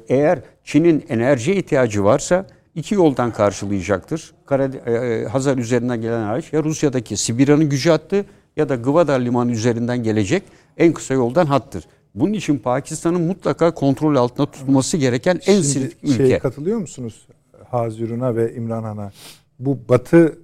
[0.09, 4.33] eğer Çin'in enerji ihtiyacı varsa iki yoldan karşılayacaktır.
[4.45, 8.25] Kara, e, e, Hazar üzerinden gelen araç ya Rusya'daki Sibirya'nın gücü hattı
[8.57, 10.43] ya da Gwadar limanı üzerinden gelecek
[10.77, 11.83] en kısa yoldan hattır.
[12.15, 16.17] Bunun için Pakistan'ın mutlaka kontrol altında tutulması gereken en Şimdi ülke.
[16.17, 17.27] Şeye katılıyor musunuz
[17.71, 19.11] Hazirun'a ve İmran Han'a?
[19.59, 20.37] Bu Batı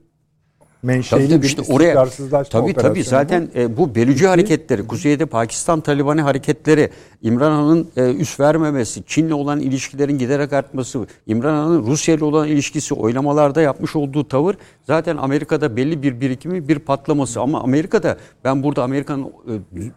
[0.83, 2.05] menşeli tabii, bir işte oraya,
[2.49, 6.89] Tabii tabii zaten bu, e, bu bölücü hareketleri, kuzeyde Pakistan Talibani hareketleri,
[7.21, 12.47] İmran Han'ın e, üst vermemesi, Çin'le olan ilişkilerin giderek artması, İmran Han'ın Rusya ile olan
[12.47, 14.55] ilişkisi, oylamalarda yapmış olduğu tavır
[14.87, 17.41] zaten Amerika'da belli bir birikimi, bir patlaması.
[17.41, 19.53] Ama Amerika'da ben burada Amerika'nın e,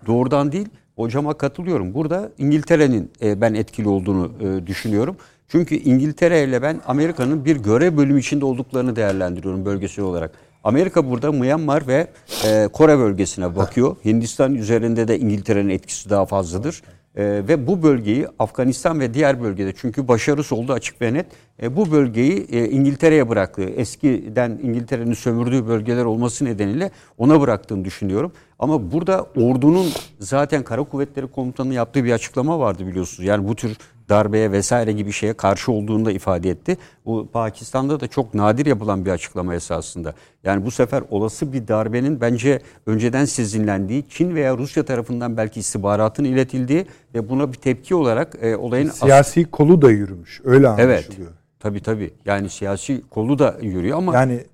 [0.06, 1.94] doğrudan değil, hocama katılıyorum.
[1.94, 5.16] Burada İngiltere'nin e, ben etkili olduğunu e, düşünüyorum.
[5.48, 10.45] Çünkü İngiltere ile ben Amerika'nın bir görev bölümü içinde olduklarını değerlendiriyorum bölgesel olarak.
[10.66, 12.06] Amerika burada Myanmar ve
[12.44, 13.96] e, Kore bölgesine bakıyor.
[14.04, 16.82] Hindistan üzerinde de İngiltere'nin etkisi daha fazladır.
[17.16, 21.26] E, ve bu bölgeyi Afganistan ve diğer bölgede çünkü başarısı oldu açık ve net.
[21.62, 23.62] E, bu bölgeyi e, İngiltere'ye bıraktı.
[23.62, 28.32] Eskiden İngiltere'nin sömürdüğü bölgeler olması nedeniyle ona bıraktığını düşünüyorum.
[28.58, 29.86] Ama burada ordunun
[30.20, 33.28] zaten Kara Kuvvetleri Komutanı yaptığı bir açıklama vardı biliyorsunuz.
[33.28, 33.76] Yani bu tür
[34.08, 36.76] darbeye vesaire gibi şeye karşı olduğunu da ifade etti.
[37.06, 40.14] Bu Pakistan'da da çok nadir yapılan bir açıklama esasında.
[40.44, 46.24] Yani bu sefer olası bir darbenin bence önceden sezinlendiği, Çin veya Rusya tarafından belki istihbaratın
[46.24, 48.90] iletildiği ve buna bir tepki olarak e, olayın...
[48.90, 51.28] Siyasi kolu da yürümüş, öyle anlaşılıyor.
[51.28, 52.10] Evet, tabii tabii.
[52.24, 54.14] Yani siyasi kolu da yürüyor ama...
[54.14, 54.44] Yani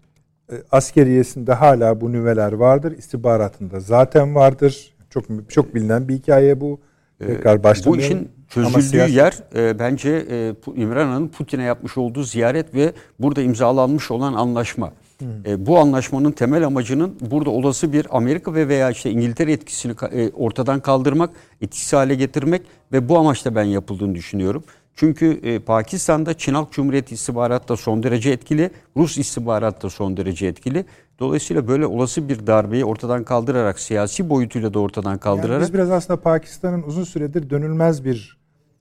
[0.53, 4.95] e, askeriyesinde hala bu nüveler vardır, istihbaratında zaten vardır.
[5.11, 6.81] Çok çok bilinen bir hikaye bu.
[7.21, 8.01] Ee, Tekrar başlamayalım.
[8.01, 9.15] Bu işin çözüldüğü siyasi...
[9.15, 14.93] yer e, bence e, İmran Han'ın Putin'e yapmış olduğu ziyaret ve burada imzalanmış olan anlaşma.
[15.19, 15.29] Hmm.
[15.47, 20.31] E, bu anlaşmanın temel amacının burada olası bir Amerika ve veya işte İngiltere etkisini e,
[20.31, 24.65] ortadan kaldırmak, etkisiz hale getirmek ve bu amaçla ben yapıldığını düşünüyorum.
[24.97, 30.17] Çünkü e, Pakistan'da Çin Halk Cumhuriyeti istihbarat da son derece etkili, Rus istihbarat da son
[30.17, 30.85] derece etkili.
[31.19, 35.53] Dolayısıyla böyle olası bir darbeyi ortadan kaldırarak, siyasi boyutuyla da ortadan kaldırarak...
[35.53, 38.39] Yani biz biraz aslında Pakistan'ın uzun süredir dönülmez bir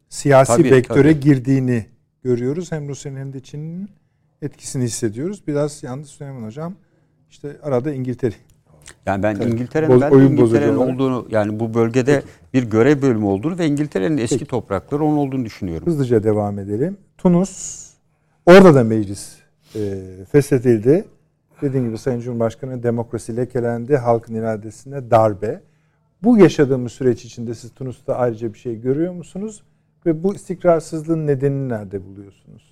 [0.09, 1.19] siyasi tabii, vektöre tabii.
[1.19, 1.85] girdiğini
[2.23, 2.71] görüyoruz.
[2.71, 3.89] Hem Rusya'nın hem de Çin'in
[4.41, 5.47] etkisini hissediyoruz.
[5.47, 6.73] Biraz yalnız Süleyman Hocam
[7.29, 8.33] işte arada İngiltere
[9.05, 9.35] Yani ben.
[9.35, 14.37] İngiltere'nin Boz- ben İngiltere'nin olduğunu yani bu bölgede bir görev bölümü olduğunu ve İngiltere'nin eski
[14.39, 14.49] Peki.
[14.49, 15.87] toprakları onun olduğunu düşünüyorum.
[15.87, 16.97] hızlıca devam edelim.
[17.17, 17.81] Tunus
[18.45, 19.35] orada da meclis
[19.75, 19.99] e,
[20.31, 21.05] feshedildi.
[21.61, 23.97] Dediğim gibi Sayın Cumhurbaşkanı demokrasi lekelendi.
[23.97, 25.61] Halkın iradesine darbe.
[26.23, 29.63] Bu yaşadığımız süreç içinde siz Tunus'ta ayrıca bir şey görüyor musunuz?
[30.05, 32.71] Ve bu istikrarsızlığın nedenini nerede buluyorsunuz?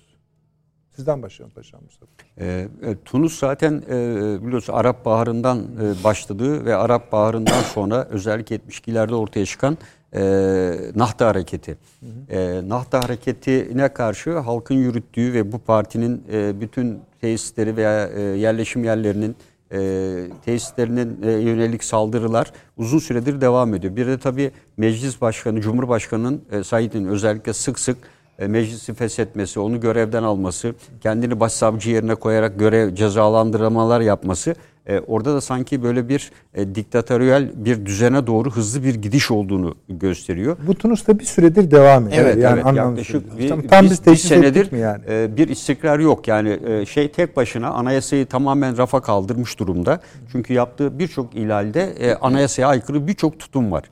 [0.90, 2.12] Sizden başlayalım Paşam Mustafa.
[2.38, 8.56] Ee, e, Tunus zaten e, biliyorsun Arap Baharı'ndan e, başladığı ve Arap Baharı'ndan sonra özellikle
[8.56, 9.78] 72'lerde ortaya çıkan
[10.14, 10.22] e,
[10.94, 11.78] Nahda Hareketi.
[12.28, 18.84] E, Nahda Hareketi'ne karşı halkın yürüttüğü ve bu partinin e, bütün tesisleri veya e, yerleşim
[18.84, 19.36] yerlerinin
[19.72, 19.78] e,
[20.44, 23.96] tesislerinin e, yönelik saldırılar uzun süredir devam ediyor.
[23.96, 27.96] Bir de tabii Meclis Başkanı, Cumhurbaşkanı'nın e, Said'in özellikle sık sık
[28.38, 34.54] e, meclisi feshetmesi, onu görevden alması, kendini başsavcı yerine koyarak görev cezalandırmalar yapması
[34.90, 39.74] e, orada da sanki böyle bir e, diktatöryel bir düzene doğru hızlı bir gidiş olduğunu
[39.88, 40.56] gösteriyor.
[40.66, 42.24] Bu Tunus'ta bir süredir devam ediyor.
[42.24, 42.76] Evet, yani evet.
[42.76, 45.02] Yaklaşık bir, Tam- tam biz bir teşhis senedir yani?
[45.08, 46.28] e, bir istikrar yok.
[46.28, 50.00] Yani e, şey tek başına anayasayı tamamen rafa kaldırmış durumda.
[50.32, 53.84] Çünkü yaptığı birçok ihlalde e, anayasaya aykırı birçok tutum var.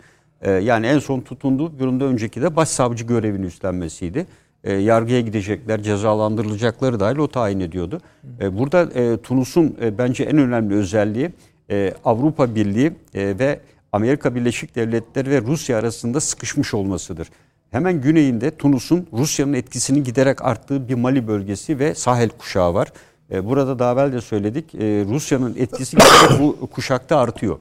[0.43, 4.27] E, yani en son tutunduğu durumda önceki de başsavcı görevini üstlenmesiydi.
[4.65, 8.01] E, yargıya gidecekler, cezalandırılacakları dahil o tayin ediyordu.
[8.41, 11.31] E, burada e, Tunus'un e, bence en önemli özelliği
[11.71, 13.61] e, Avrupa Birliği e, ve
[13.93, 17.29] Amerika Birleşik Devletleri ve Rusya arasında sıkışmış olmasıdır.
[17.71, 22.89] Hemen güneyinde Tunus'un Rusya'nın etkisinin giderek arttığı bir Mali bölgesi ve Sahel kuşağı var.
[23.33, 24.75] E, Burada daha evvel de söyledik.
[24.75, 27.59] e, Rusya'nın etkisi giderek bu kuşakta artıyor.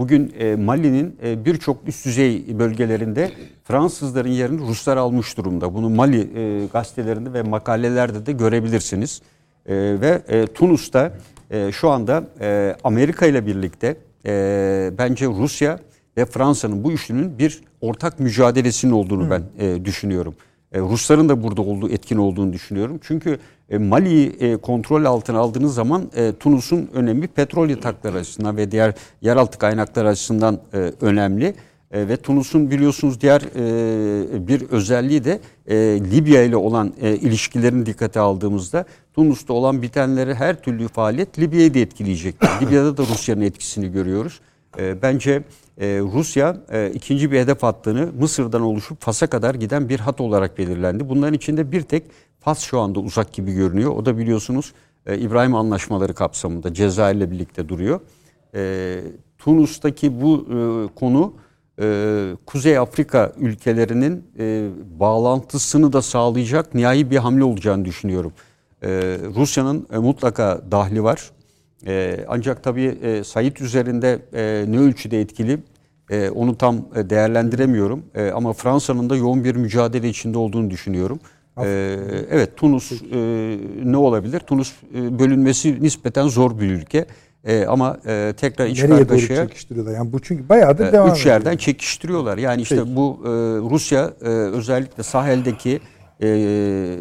[0.00, 3.30] Bugün e, Mali'nin e, birçok üst düzey bölgelerinde
[3.64, 5.74] Fransızların yerini Ruslar almış durumda.
[5.74, 9.22] Bunu Mali e, gazetelerinde ve makalelerde de görebilirsiniz.
[9.66, 11.12] E, ve e, Tunus'ta
[11.50, 15.78] e, şu anda e, Amerika ile birlikte e, bence Rusya
[16.16, 20.34] ve Fransa'nın bu üçlünün bir ortak mücadelesinin olduğunu ben e, düşünüyorum.
[20.72, 23.00] E, Rusların da burada olduğu etkin olduğunu düşünüyorum.
[23.02, 23.38] Çünkü
[23.70, 29.58] e, Mali'yi e, kontrol altına aldığınız zaman Tunus'un önemi petrol yatakları açısından ve diğer yeraltı
[29.58, 30.60] kaynakları açısından
[31.00, 31.54] önemli.
[31.92, 33.42] Ve Tunus'un biliyorsunuz diğer
[34.46, 35.40] bir özelliği de
[36.00, 42.48] Libya ile olan ilişkilerini dikkate aldığımızda Tunus'ta olan bitenleri her türlü faaliyet Libya'yı da etkileyecektir.
[42.62, 44.40] Libya'da da Rusya'nın etkisini görüyoruz.
[44.78, 45.42] E, bence
[45.78, 50.58] e, Rusya e, ikinci bir hedef hattını Mısır'dan oluşup Fas'a kadar giden bir hat olarak
[50.58, 51.08] belirlendi.
[51.08, 52.04] Bunların içinde bir tek
[52.40, 53.90] Fas şu anda uzak gibi görünüyor.
[53.90, 54.72] O da biliyorsunuz
[55.06, 58.00] e, İbrahim anlaşmaları kapsamında Cezayir'le birlikte duruyor.
[58.54, 59.00] E,
[59.38, 60.58] Tunus'taki bu e,
[60.94, 61.34] konu
[61.80, 64.68] e, Kuzey Afrika ülkelerinin e,
[65.00, 68.32] bağlantısını da sağlayacak nihai bir hamle olacağını düşünüyorum.
[68.82, 68.88] E,
[69.36, 71.30] Rusya'nın e, mutlaka dahli var.
[71.86, 75.58] E, ancak tabii e, Said üzerinde e, ne ölçüde etkili
[76.10, 78.02] e, onu tam e, değerlendiremiyorum.
[78.14, 81.20] E, ama Fransa'nın da yoğun bir mücadele içinde olduğunu düşünüyorum.
[81.62, 81.96] E,
[82.30, 82.98] evet Tunus e,
[83.84, 84.40] ne olabilir?
[84.40, 87.06] Tunus e, bölünmesi nispeten zor bir ülke.
[87.44, 89.92] E, ama e, tekrar iç Nereye doğru kargaşaya çekiştiriyorlar?
[89.94, 91.58] Yani bu çünkü bayağıdır e, devam üç yerden ediyor.
[91.58, 92.38] çekiştiriyorlar.
[92.38, 92.96] Yani işte Peki.
[92.96, 93.28] bu e,
[93.70, 95.80] Rusya e, özellikle saheldeki
[96.22, 96.96] e,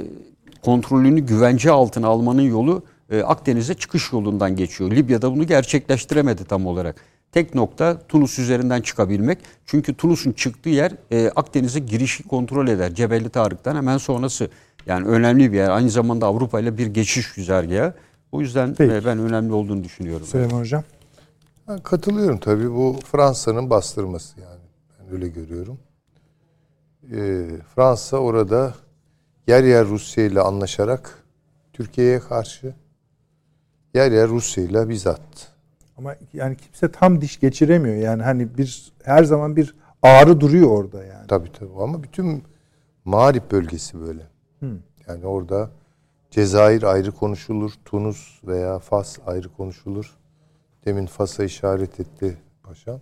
[0.61, 4.91] kontrolünü güvence altına almanın yolu e, Akdeniz'e çıkış yolundan geçiyor.
[4.91, 6.95] Libya'da bunu gerçekleştiremedi tam olarak.
[7.31, 9.37] Tek nokta Tunus üzerinden çıkabilmek.
[9.65, 12.95] Çünkü Tunus'un çıktığı yer e, Akdeniz'e girişi kontrol eder.
[12.95, 14.49] Cebeli Tarık'tan hemen sonrası.
[14.85, 15.69] Yani önemli bir yer.
[15.69, 17.93] Aynı zamanda Avrupa ile bir geçiş güzergahı.
[18.31, 18.93] O yüzden Peki.
[18.93, 20.25] e, ben önemli olduğunu düşünüyorum.
[20.25, 20.83] Süleyman Hocam.
[21.67, 24.61] Ben katılıyorum tabii bu Fransa'nın bastırması yani
[24.99, 25.79] ben öyle görüyorum.
[27.11, 28.73] Ee, Fransa orada
[29.47, 31.23] yer yer Rusya ile anlaşarak
[31.73, 32.73] Türkiye'ye karşı
[33.93, 35.21] yer yer Rusya ile bizzat.
[35.97, 37.95] Ama yani kimse tam diş geçiremiyor.
[37.95, 41.27] Yani hani bir her zaman bir ağrı duruyor orada yani.
[41.27, 42.43] Tabii tabii ama bütün
[43.05, 44.27] Mağrip bölgesi böyle.
[45.07, 45.69] Yani orada
[46.31, 50.17] Cezayir ayrı konuşulur, Tunus veya Fas ayrı konuşulur.
[50.85, 52.99] Demin Fas'a işaret etti paşam.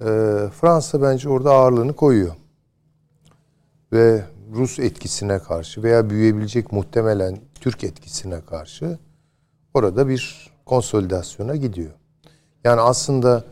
[0.00, 0.04] Ee,
[0.60, 2.34] Fransa bence orada ağırlığını koyuyor.
[3.92, 8.98] Ve Rus etkisine karşı veya büyüyebilecek muhtemelen Türk etkisine karşı
[9.76, 11.90] orada bir konsolidasyona gidiyor.
[12.64, 13.44] Yani aslında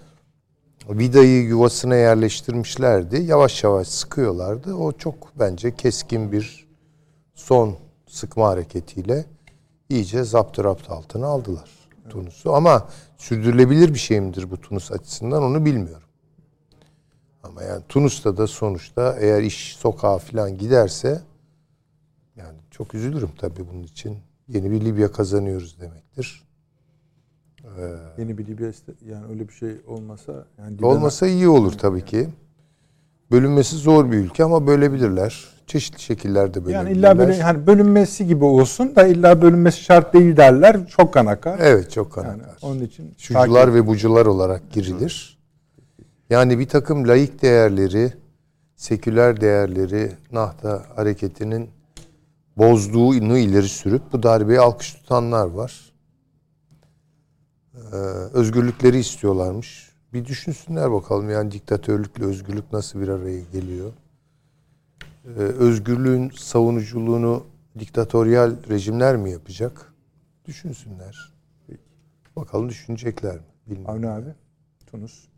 [0.88, 3.22] vidayı yuvasına yerleştirmişlerdi.
[3.22, 4.74] Yavaş yavaş sıkıyorlardı.
[4.74, 6.66] O çok bence keskin bir
[7.34, 7.76] son
[8.08, 9.24] sıkma hareketiyle
[9.88, 11.70] iyice zapturapt altına aldılar
[12.10, 12.54] Tunus'u.
[12.54, 16.08] Ama sürdürülebilir bir şey midir bu Tunus açısından onu bilmiyorum.
[17.42, 21.22] Ama yani Tunus'ta da sonuçta eğer iş sokağa falan giderse
[22.36, 24.18] yani Çok üzülürüm tabii bunun için.
[24.48, 26.44] Yeni bir Libya kazanıyoruz demektir.
[28.18, 28.72] Yeni bir Libya
[29.06, 32.28] yani öyle bir şey olmasa yani Olmasa iyi olur tabii ki.
[33.30, 35.54] Bölünmesi zor bir ülke ama bölebilirler.
[35.66, 36.96] Çeşitli şekillerde yani bölebilirler.
[36.96, 40.86] illa böyle hani bölünmesi gibi olsun da illa bölünmesi şart değil derler.
[40.86, 41.58] Çok kan akar.
[41.62, 42.58] Evet çok kan Yani akar.
[42.62, 45.38] onun için Şucular ve bucular olarak girilir.
[46.30, 48.12] Yani bir takım laik değerleri,
[48.76, 51.70] seküler değerleri Nahda hareketinin
[52.56, 55.92] bozduğunu ileri sürüp bu darbeye alkış tutanlar var.
[57.74, 57.96] Ee,
[58.32, 59.90] özgürlükleri istiyorlarmış.
[60.12, 63.92] Bir düşünsünler bakalım yani diktatörlükle özgürlük nasıl bir araya geliyor.
[65.24, 67.46] Ee, özgürlüğün savunuculuğunu
[67.78, 69.92] diktatöryal rejimler mi yapacak?
[70.44, 71.34] Düşünsünler.
[72.36, 73.42] Bakalım düşünecekler mi?
[73.66, 73.94] Bilmiyorum.
[73.94, 74.34] Avni abi
[74.86, 75.28] Tunus.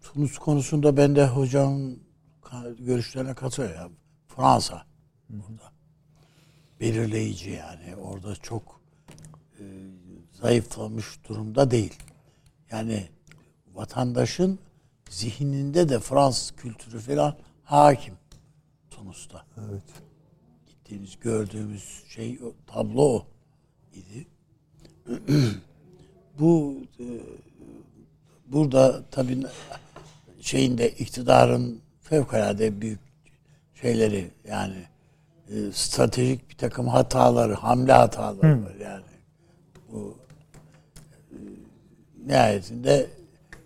[0.00, 1.80] Tunus konusunda ben de hocam
[2.78, 3.92] görüşlerine katılıyorum.
[4.28, 4.82] Fransa
[5.28, 5.69] burada.
[6.80, 7.96] Belirleyici yani.
[7.96, 8.80] Orada çok
[9.58, 9.64] e,
[10.32, 11.94] zayıflamış durumda değil.
[12.70, 13.08] Yani
[13.74, 14.58] vatandaşın
[15.10, 18.14] zihninde de Fransız kültürü falan hakim
[18.90, 19.46] Tunus'ta.
[19.58, 19.82] Evet.
[20.66, 23.26] Gittiğimiz gördüğümüz şey tablo o
[23.92, 24.26] idi.
[26.38, 27.04] Bu e,
[28.46, 29.38] burada tabii
[30.40, 33.00] şeyinde iktidarın fevkalade büyük
[33.80, 34.84] şeyleri yani
[35.50, 39.04] e, stratejik bir takım hataları, hamle hataları var yani.
[39.92, 40.18] Bu
[41.32, 41.36] e,
[42.26, 43.10] nihayetinde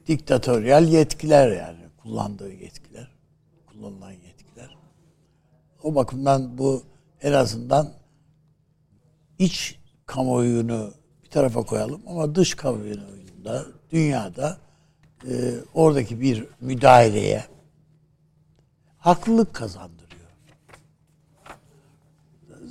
[0.07, 3.09] diktatöryal yetkiler yani kullandığı yetkiler,
[3.67, 4.77] kullanılan yetkiler.
[5.83, 6.83] O bakımdan bu
[7.23, 7.93] en azından
[9.39, 10.95] iç kamuoyunu
[11.25, 14.59] bir tarafa koyalım ama dış kamuoyunda dünyada
[15.29, 17.45] e, oradaki bir müdahaleye
[18.99, 19.94] haklılık kazandırıyor.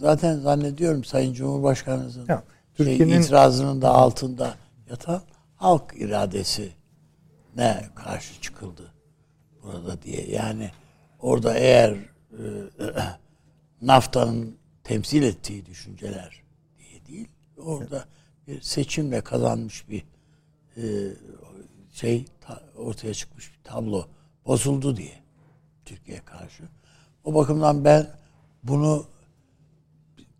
[0.04, 2.44] Zaten zannediyorum Sayın Cumhurbaşkanımızın Ya,
[2.78, 4.56] şey, itirazının da altında
[4.90, 5.22] yatan
[5.56, 6.72] halk iradesi
[7.56, 8.94] ne karşı çıkıldı
[9.64, 10.30] burada diye.
[10.30, 10.72] Yani
[11.20, 12.44] orada eğer e,
[13.82, 16.44] naftanın temsil ettiği düşünceler
[16.80, 18.06] diye değil, orada
[18.48, 20.04] bir seçimle kazanmış bir
[20.78, 20.84] e,
[21.92, 24.08] şey ta- ortaya çıkmış bir tablo
[24.46, 25.24] bozuldu diye
[25.86, 26.64] Türkiye karşı.
[27.24, 28.08] O bakımdan ben
[28.64, 29.13] bunu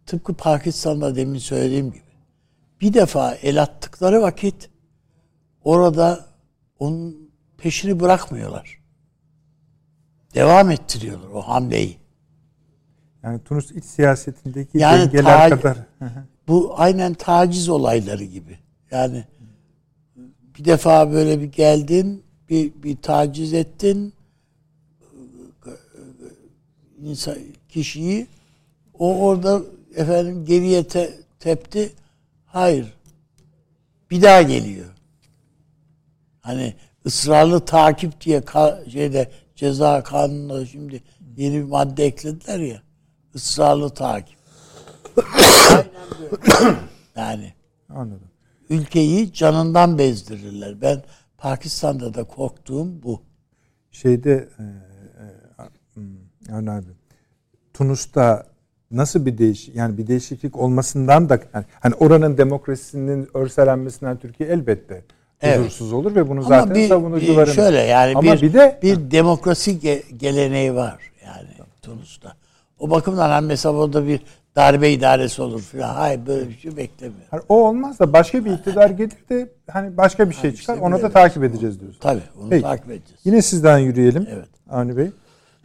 [0.06, 2.04] tıpkı Pakistan'da demin söylediğim gibi
[2.82, 4.70] bir defa el attıkları vakit
[5.64, 6.26] orada
[6.80, 8.80] onun peşini bırakmıyorlar.
[10.36, 11.98] Devam ettiriyorlar o hamleyi.
[13.24, 15.78] Yani Tunus iç siyasetindeki Yani dengeler kadar.
[16.48, 18.60] Bu aynen taciz olayları gibi.
[18.92, 19.26] Yani
[20.58, 24.14] bir defa böyle bir geldin, bir, bir taciz ettin
[27.04, 27.38] insan
[27.70, 28.28] kişiyi
[29.00, 29.62] o orada
[29.96, 31.94] efendim geriye te- tepti.
[32.46, 32.94] Hayır.
[34.12, 34.88] Bir daha geliyor.
[36.42, 36.74] Hani
[37.06, 41.04] ısrarlı takip diye ka- şeyde ceza kanununda şimdi
[41.38, 42.82] yeni bir madde eklediler ya.
[43.34, 44.38] Israrlı takip.
[47.16, 47.54] Yani
[47.90, 48.30] Anladım.
[48.70, 50.82] ülkeyi canından bezdirirler.
[50.82, 51.04] Ben
[51.38, 53.22] Pakistan'da da korktuğum bu.
[53.92, 56.86] Şeyde e, e, hmm, abi
[57.74, 58.53] Tunus'ta
[58.94, 65.04] nasıl bir değiş yani bir değişiklik olmasından da yani, hani oranın demokrasisinin örselenmesinden Türkiye elbette
[65.42, 65.60] Evet.
[65.60, 68.80] huzursuz olur ve bunu Ama zaten bir, savunucuların bir şöyle yani Ama bir, bir de
[68.82, 71.48] bir demokrasi ge- geleneği var yani
[71.82, 72.34] Tunus'ta.
[72.80, 74.22] O bakımdan hani mesela orada bir
[74.56, 75.94] darbe idaresi olur falan.
[75.96, 77.28] Hayır böyle bir şey beklemiyorum.
[77.32, 80.78] hani o olmaz da başka bir iktidar gelir de hani başka bir şey işte çıkar.
[80.78, 81.14] Onu da bilemeyiz.
[81.14, 82.00] takip edeceğiz diyorsun.
[82.00, 82.64] Tabii onu Peki.
[82.64, 83.22] takip edeceğiz.
[83.24, 84.28] Yine sizden yürüyelim.
[84.32, 84.48] Evet.
[84.70, 85.12] Avni Bey.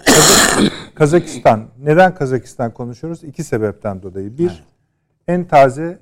[0.05, 1.69] Kazak- Kazakistan.
[1.79, 3.25] Neden Kazakistan konuşuyoruz?
[3.25, 4.39] İki sebepten dolayı.
[4.39, 4.65] Bir,
[5.29, 5.99] en taze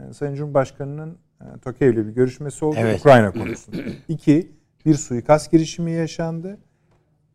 [0.00, 3.00] e, Sayın Cumhurbaşkanı'nın e, Tokayev'le bir görüşmesi oldu Evet.
[3.00, 3.78] Ukrayna konusunda.
[4.08, 4.52] İki,
[4.86, 6.58] bir suikast girişimi yaşandı.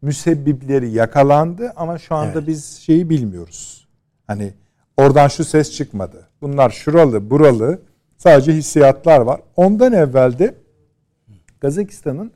[0.01, 2.47] Müsebbipleri yakalandı ama şu anda Evet.
[2.47, 3.88] biz şeyi bilmiyoruz.
[4.28, 4.54] Hani
[4.97, 6.28] oradan şu ses çıkmadı.
[6.41, 7.81] Bunlar şuralı, buralı.
[8.17, 9.42] Sadece hissiyatlar var.
[9.56, 10.56] Ondan evvel de
[11.60, 12.31] Kazakistan'ın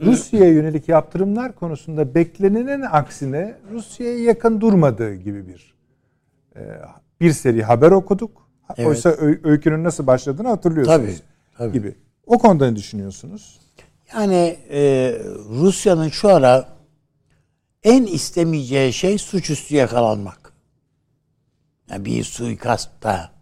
[0.00, 5.74] Rusya'ya yönelik yaptırımlar konusunda beklenenin aksine Rusya'ya yakın durmadığı gibi bir
[6.56, 6.60] e,
[7.20, 8.48] bir seri haber okuduk.
[8.76, 8.88] Evet.
[8.88, 10.98] Oysa öy- öykünün nasıl başladığını hatırlıyorsunuz.
[10.98, 11.16] Tabii,
[11.56, 11.72] tabii.
[11.72, 11.94] Gibi.
[12.26, 13.60] O konuda ne düşünüyorsunuz?
[14.14, 15.12] Yani e,
[15.50, 16.68] Rusya'nın şu ara
[17.82, 20.52] en istemeyeceği şey suçüstü yakalanmak.
[21.90, 23.32] Yani bir suikastta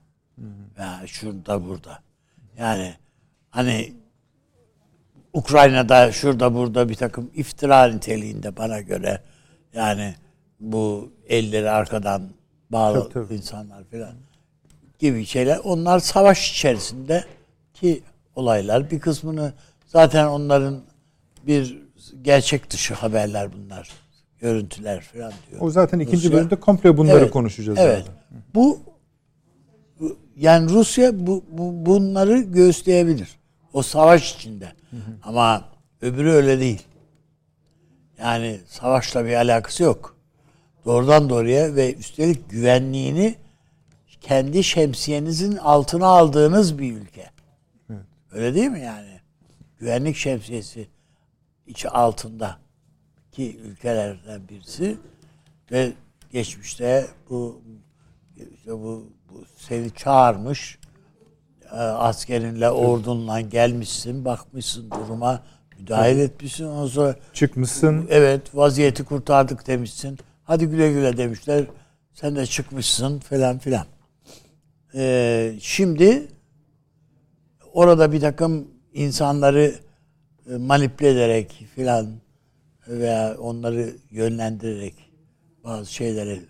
[0.78, 1.98] ya şurada burada.
[2.58, 2.94] Yani
[3.50, 3.92] hani
[5.32, 9.20] Ukrayna'da şurada burada bir takım iftira niteliğinde bana göre
[9.74, 10.14] yani
[10.60, 12.22] bu elleri arkadan
[12.70, 13.34] bağlı Tabii, tabii.
[13.34, 14.12] insanlar falan
[14.98, 15.58] gibi şeyler.
[15.64, 17.24] Onlar savaş içerisinde
[17.74, 18.02] ki
[18.34, 19.52] olaylar bir kısmını
[19.86, 20.80] zaten onların
[21.46, 21.82] bir
[22.22, 23.88] gerçek dışı haberler bunlar.
[24.40, 25.60] Görüntüler falan diyor.
[25.62, 27.78] O zaten ikinci Rusya- bölümde komple bunları Evet, konuşacağız.
[27.82, 28.04] Evet.
[28.54, 28.78] Bu
[30.00, 33.28] bu- yani Rusya bu, bu bunları göğüsleyebilir.
[33.72, 34.72] O savaş içinde.
[35.22, 35.64] Ama
[36.00, 36.82] öbürü öyle değil.
[38.18, 40.16] Yani savaşla bir alakası yok.
[40.84, 43.34] Doğrudan doğruya ve üstelik güvenliğini
[44.20, 47.30] kendi şemsiyenizin altına aldığınız bir ülke.
[48.32, 49.20] Öyle değil mi yani?
[49.78, 50.88] Güvenlik şemsiyesi
[51.66, 52.58] içi altında
[53.32, 54.96] ki ülkelerden birisi
[55.72, 55.92] ve
[56.32, 57.62] geçmişte bu
[58.54, 60.78] işte bu, bu seni çağırmış
[61.78, 65.42] askerinle ordunla gelmişsin bakmışsın duruma
[65.78, 66.64] müdahale etmişsin.
[66.64, 68.06] Ondan sonra Çıkmışsın.
[68.10, 70.18] evet vaziyeti kurtardık demişsin.
[70.44, 71.64] Hadi güle güle demişler.
[72.12, 73.86] Sen de çıkmışsın falan filan.
[74.94, 76.28] Ee, şimdi
[77.72, 79.74] orada bir takım insanları
[80.52, 82.06] e, manipüle ederek filan
[82.88, 84.94] veya onları yönlendirerek
[85.64, 86.40] bazı şeyleri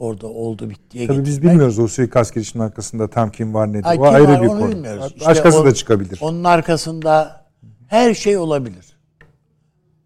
[0.00, 1.50] orada oldu bittiye Tabii biz getirmek.
[1.52, 3.84] bilmiyoruz o suikast girişiminin arkasında tam kim var nedir.
[3.84, 4.70] Ay, o ayrı var bir onu konu.
[4.72, 5.12] bilmiyoruz.
[5.16, 6.18] İşte Başkası o- da çıkabilir.
[6.22, 7.44] Onun arkasında
[7.86, 8.86] her şey olabilir.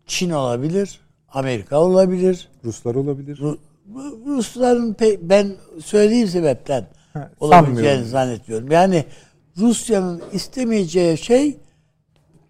[0.06, 2.48] Çin olabilir, Amerika olabilir.
[2.64, 3.36] Ruslar olabilir.
[3.38, 3.58] Ru-
[4.26, 5.52] Rusların pe- ben
[5.84, 8.70] söylediğim sebepten Ha, olabileceğini zannetmiyorum.
[8.70, 9.04] Yani
[9.58, 11.56] Rusya'nın istemeyeceği şey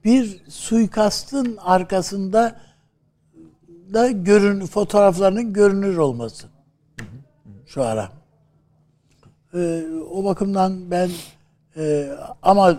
[0.05, 2.57] bir suikastın arkasında
[3.95, 6.47] da görün fotoğraflarının görünür olması.
[7.75, 8.13] Şu ara.
[9.55, 11.11] Ee, o bakımdan ben
[11.77, 12.09] e,
[12.43, 12.79] ama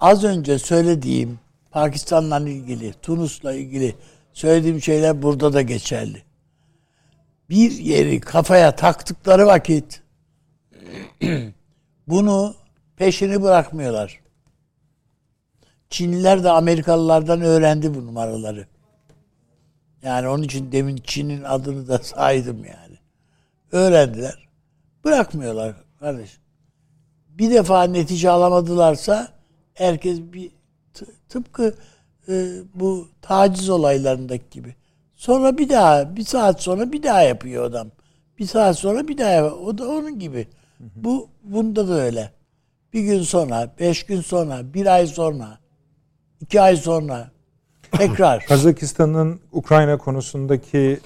[0.00, 1.38] az önce söylediğim
[1.70, 3.94] Pakistan'la ilgili, Tunus'la ilgili
[4.32, 6.22] söylediğim şeyler burada da geçerli.
[7.50, 10.02] Bir yeri kafaya taktıkları vakit
[12.08, 12.54] bunu
[12.96, 14.20] peşini bırakmıyorlar.
[15.90, 18.66] Çinliler de Amerikalılardan öğrendi bu numaraları.
[20.02, 22.83] Yani onun için demin Çin'in adını da saydım yani.
[23.72, 24.48] Öğrendiler.
[25.04, 26.40] Bırakmıyorlar kardeşim.
[27.28, 29.28] Bir defa netice alamadılarsa
[29.74, 30.50] herkes bir
[31.28, 31.74] tıpkı
[32.28, 34.74] e, bu taciz olaylarındaki gibi.
[35.16, 37.88] Sonra bir daha, bir saat sonra bir daha yapıyor adam.
[38.38, 39.60] Bir saat sonra bir daha yapıyor.
[39.60, 40.48] O da onun gibi.
[40.80, 42.32] Bu bunda da öyle.
[42.92, 45.58] Bir gün sonra, beş gün sonra, bir ay sonra,
[46.40, 47.30] iki ay sonra
[47.90, 48.44] tekrar.
[48.48, 51.00] Kazakistan'ın Ukrayna konusundaki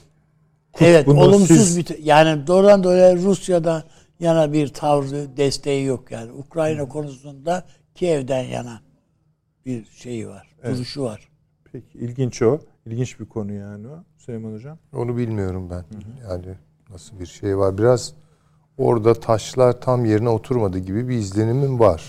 [0.80, 3.84] evet, bunu olumsuz siz- bir yani doğrudan doğruya Rusya'da
[4.20, 6.32] yana bir tavrı, desteği yok yani.
[6.32, 7.64] Ukrayna konusunda
[7.94, 8.80] Kiev'den yana
[9.66, 11.28] bir şeyi var, duruşu var.
[11.72, 12.60] peki ilginç o.
[12.86, 14.04] İlginç bir konu yani o.
[14.16, 14.78] Süleyman Hocam.
[14.92, 15.84] Onu bilmiyorum ben.
[16.28, 16.54] Yani
[16.90, 17.78] nasıl bir şey var.
[17.78, 18.14] Biraz
[18.78, 22.08] orada taşlar tam yerine oturmadı gibi bir izlenimim var.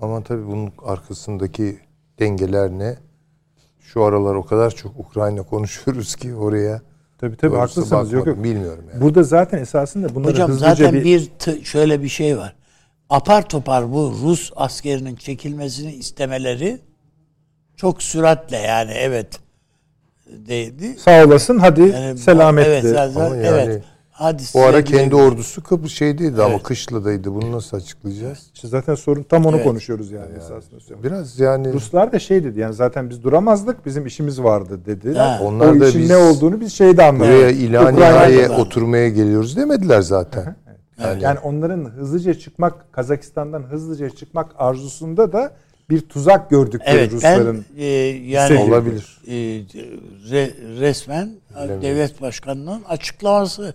[0.00, 1.78] Ama tabii bunun arkasındaki
[2.18, 2.96] dengeler ne?
[3.80, 6.82] Şu aralar o kadar çok Ukrayna konuşuyoruz ki oraya.
[7.18, 8.12] Tabii tabii doğrusu haklısınız.
[8.12, 8.44] Yok bakmadım.
[8.44, 8.54] yok.
[8.54, 9.02] Bilmiyorum yani.
[9.02, 12.54] Burada zaten esasında bunları Hocam hızlıca zaten bir, bir t- şöyle bir şey var.
[13.10, 16.78] Apar topar bu Rus askerinin çekilmesini istemeleri
[17.76, 19.38] çok süratle yani evet
[20.26, 20.96] değdi.
[20.98, 22.70] sağ olasın hadi Yani, selametle.
[22.70, 23.82] Evet, zaten, yani evet.
[24.16, 25.14] Hadi O ara kendi güle.
[25.22, 26.62] ordusu Kıbrıs şeydeydi ama Evet.
[26.62, 27.34] kışladaydı.
[27.34, 28.38] Bunu nasıl açıklayacağız?
[28.54, 29.66] İşte zaten sorun tam onu Evet.
[29.66, 30.80] konuşuyoruz yani, esasında.
[30.80, 31.04] Süleyman.
[31.04, 35.14] Biraz yani Ruslar da şey dedi yani zaten biz duramazdık bizim işimiz vardı dedi.
[35.14, 35.40] Ha.
[35.42, 37.28] Onlar o da işin biz ne olduğunu biz şeyde anladık.
[37.28, 38.56] buraya da.
[38.56, 40.56] oturmaya geliyoruz demediler zaten.
[41.02, 45.52] Yani, yani onların hızlıca çıkmak, Kazakistan'dan hızlıca çıkmak arzusunda da
[45.90, 47.64] bir tuzak gördükleri Evet Rusların.
[47.76, 47.86] ben e,
[48.28, 48.58] yani.
[48.58, 49.18] Olabilir.
[49.26, 49.32] e,
[50.30, 51.30] re- resmen
[51.82, 53.74] devlet başkanının açıklaması.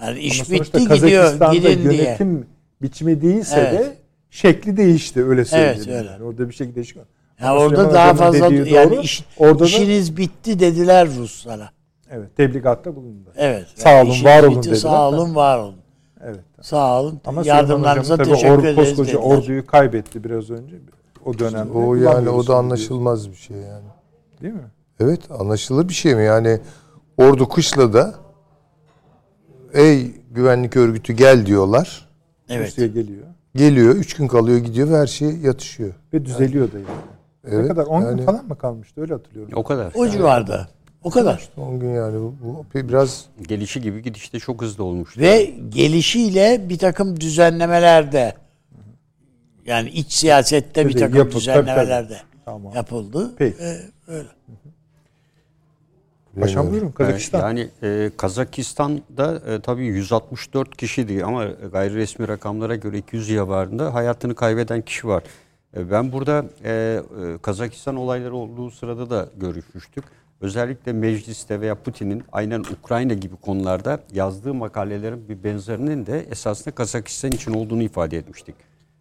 [0.00, 2.02] Yani Ama iş sonuçta bitti gidiyor gidin diye.
[2.02, 2.46] yönetim
[2.82, 3.72] biçimi değilse Evet.
[3.80, 3.96] de
[4.30, 5.80] şekli değişti öyle söyleyeyim.
[5.98, 6.10] öyle.
[6.10, 6.24] Yani.
[6.24, 6.96] Orada bir şekilde değişik.
[6.96, 7.04] Ya
[7.50, 9.00] Ama orada Süleyman daha fazla dediği yani doğru.
[9.00, 11.70] iş, Orada da- işiniz bitti dediler Ruslara.
[12.10, 13.30] Evet, tebligatta bulundu.
[13.36, 13.66] Evet.
[13.74, 14.76] Sağ olun, işiniz var olun bitti, dediler.
[14.80, 15.74] Sağ olun, var olun.
[16.24, 16.40] Evet.
[16.62, 17.20] Sağ olun.
[17.26, 19.22] Ama Yardımlarınıza Hocam teşekkür or, ederiz koskoca dediler.
[19.36, 20.76] orduyu kaybetti biraz önce.
[21.24, 21.72] O dönemde.
[21.72, 23.84] O yani o da anlaşılmaz bir şey yani.
[24.42, 24.70] Değil mi?
[25.00, 26.24] Evet anlaşılır bir şey mi?
[26.24, 26.60] Yani
[27.18, 28.14] ordu kışlada
[29.74, 32.08] ey güvenlik örgütü gel diyorlar.
[32.48, 32.68] Evet.
[32.68, 33.26] Rusya geliyor.
[33.54, 35.94] Geliyor, üç gün kalıyor, gidiyor ve her şey yatışıyor.
[36.12, 36.88] Ve düzeliyor da yani.
[37.44, 37.86] ne Evet, kadar?
[37.86, 39.00] 10 gün yani- falan mı kalmıştı?
[39.00, 39.52] Öyle hatırlıyorum.
[39.56, 39.92] O kadar.
[39.94, 40.68] O civarda.
[41.02, 41.48] O kadar.
[41.56, 45.18] 10 gün yani bu, bu biraz Gelişi gibi gidişte çok hızlı olmuş.
[45.18, 48.34] Ve gelişiyle bir takım düzenlemelerde
[49.66, 51.60] yani iç siyasette bir Tabii, takım yapı- tabii, tabii.
[51.66, 52.74] düzenlemelerde Tamam.
[52.74, 53.30] yapıldı.
[53.38, 53.56] Peki.
[53.62, 53.76] Ee,
[54.08, 54.28] öyle.
[56.40, 57.40] Paşam buyurun Kazakistan.
[57.40, 64.34] Yani e, Kazakistan'da e, tabii 164 kişiydi ama gayri resmi rakamlara göre 200 civarında hayatını
[64.34, 65.22] kaybeden kişi var.
[65.76, 70.04] E, ben burada e, e, Kazakistan olayları olduğu sırada da görüşmüştük.
[70.40, 77.32] Özellikle mecliste veya Putin'in aynen Ukrayna gibi konularda yazdığı makalelerin bir benzerinin de esasında Kazakistan
[77.32, 78.54] için olduğunu ifade etmiştik.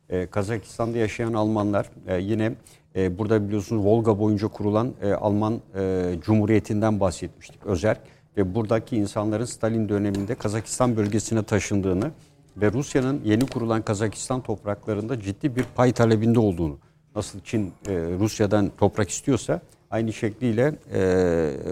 [0.09, 2.53] E, Kazakistan'da yaşayan Almanlar e, yine
[2.97, 7.95] e, burada biliyorsunuz Volga boyunca kurulan e, Alman e, Cumhuriyeti'nden bahsetmiştik özel
[8.37, 12.11] ve buradaki insanların Stalin döneminde Kazakistan bölgesine taşındığını
[12.57, 16.77] ve Rusya'nın yeni kurulan Kazakistan topraklarında ciddi bir pay talebinde olduğunu
[17.15, 17.73] nasıl Çin
[18.19, 20.73] Rusya'dan toprak istiyorsa aynı şekliyle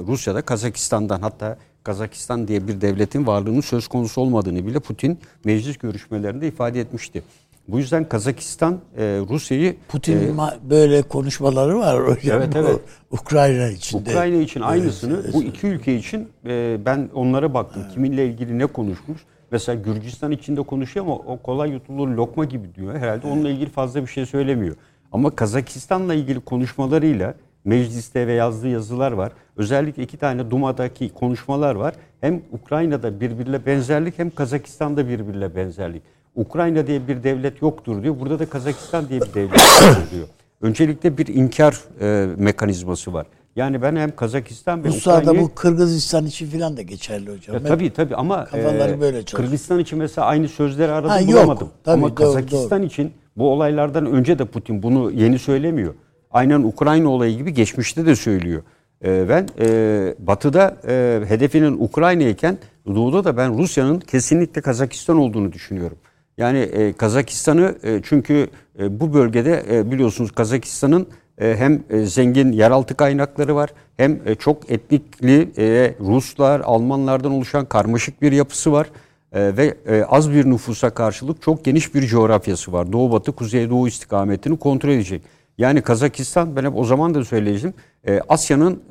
[0.07, 6.47] Rusya'da Kazakistan'dan hatta Kazakistan diye bir devletin varlığının söz konusu olmadığını bile Putin meclis görüşmelerinde
[6.47, 7.23] ifade etmişti.
[7.67, 12.41] Bu yüzden Kazakistan e, Rusya'yı Putin'in e, böyle konuşmaları var hocam.
[12.41, 12.79] Evet evet.
[13.11, 17.81] Ukrayna için Ukrayna için aynısını evet, bu iki ülke için e, ben onlara baktım.
[17.85, 17.93] Evet.
[17.93, 19.21] Kiminle ilgili ne konuşmuş?
[19.51, 22.95] Mesela Gürcistan içinde konuşuyor ama o kolay yutulur lokma gibi diyor.
[22.95, 24.75] Herhalde onunla ilgili fazla bir şey söylemiyor.
[25.11, 27.33] Ama Kazakistan'la ilgili konuşmalarıyla
[27.65, 29.31] mecliste ve yazdığı yazılar var.
[29.57, 31.95] Özellikle iki tane Duma'daki konuşmalar var.
[32.21, 36.03] Hem Ukrayna'da birbirine benzerlik hem Kazakistan'da birbirine benzerlik.
[36.35, 38.19] Ukrayna diye bir devlet yoktur diyor.
[38.19, 40.27] Burada da Kazakistan diye bir devlet yoktur diyor.
[40.61, 43.25] Öncelikle bir inkar e, mekanizması var.
[43.55, 45.39] Yani ben hem Kazakistan ve Ukrayna'yı...
[45.39, 47.55] bu Kırgızistan için falan da geçerli hocam.
[47.55, 51.67] Ya, tabii tabii ama e, böyle Kırgızistan için mesela aynı sözleri aradım ha, bulamadım.
[51.67, 52.87] Yok, tabii, ama doğru, Kazakistan doğru.
[52.87, 55.93] için bu olaylardan önce de Putin bunu yeni söylemiyor.
[56.31, 58.63] Aynen Ukrayna olayı gibi geçmişte de söylüyor.
[59.05, 62.57] E, ben e, Batı'da e, hedefinin Ukrayna iken
[62.87, 65.97] Doğu'da da ben Rusya'nın kesinlikle Kazakistan olduğunu düşünüyorum.
[66.37, 68.47] Yani e, Kazakistan'ı e, çünkü
[68.79, 71.07] e, bu bölgede e, biliyorsunuz Kazakistan'ın
[71.41, 77.65] e, hem e, zengin yeraltı kaynakları var hem e, çok etnikli e, Ruslar, Almanlardan oluşan
[77.65, 78.87] karmaşık bir yapısı var.
[79.31, 82.93] E, ve e, az bir nüfusa karşılık çok geniş bir coğrafyası var.
[82.93, 85.21] Doğu batı, kuzey doğu istikametini kontrol edecek.
[85.57, 87.73] Yani Kazakistan ben hep o zaman da söyleyeceğim.
[88.07, 88.83] E, Asya'nın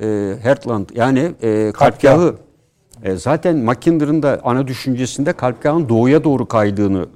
[0.42, 2.36] Heartland yani e, kalpgahı
[3.02, 7.06] e, zaten Mackinder'ın da ana düşüncesinde kalpgahın doğuya doğru kaydığını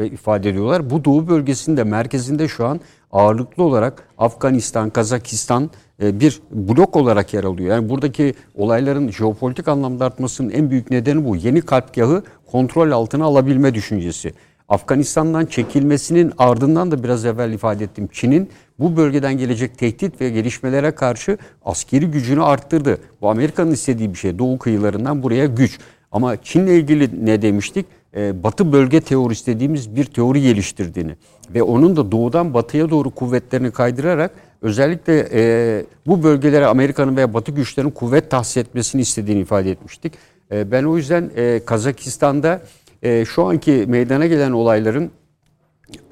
[0.00, 0.90] e, ifade ediyorlar.
[0.90, 2.80] Bu doğu bölgesinde merkezinde şu an
[3.12, 5.70] ağırlıklı olarak Afganistan, Kazakistan
[6.02, 7.76] e, bir blok olarak yer alıyor.
[7.76, 11.36] Yani buradaki olayların jeopolitik anlamda artmasının en büyük nedeni bu.
[11.36, 14.32] Yeni kalpgahı kontrol altına alabilme düşüncesi.
[14.68, 18.08] Afganistan'dan çekilmesinin ardından da biraz evvel ifade ettim.
[18.12, 22.98] Çin'in bu bölgeden gelecek tehdit ve gelişmelere karşı askeri gücünü arttırdı.
[23.20, 24.38] Bu Amerika'nın istediği bir şey.
[24.38, 25.78] Doğu kıyılarından buraya güç.
[26.12, 27.86] Ama Çin'le ilgili ne demiştik?
[28.16, 31.16] Ee, batı bölge teorisi dediğimiz bir teori geliştirdiğini
[31.54, 34.30] ve onun da doğudan batıya doğru kuvvetlerini kaydırarak
[34.62, 40.12] özellikle e, bu bölgelere Amerika'nın veya Batı güçlerinin kuvvet tahsis etmesini istediğini ifade etmiştik.
[40.52, 42.62] E, ben o yüzden e, Kazakistan'da
[43.02, 45.10] e, şu anki meydana gelen olayların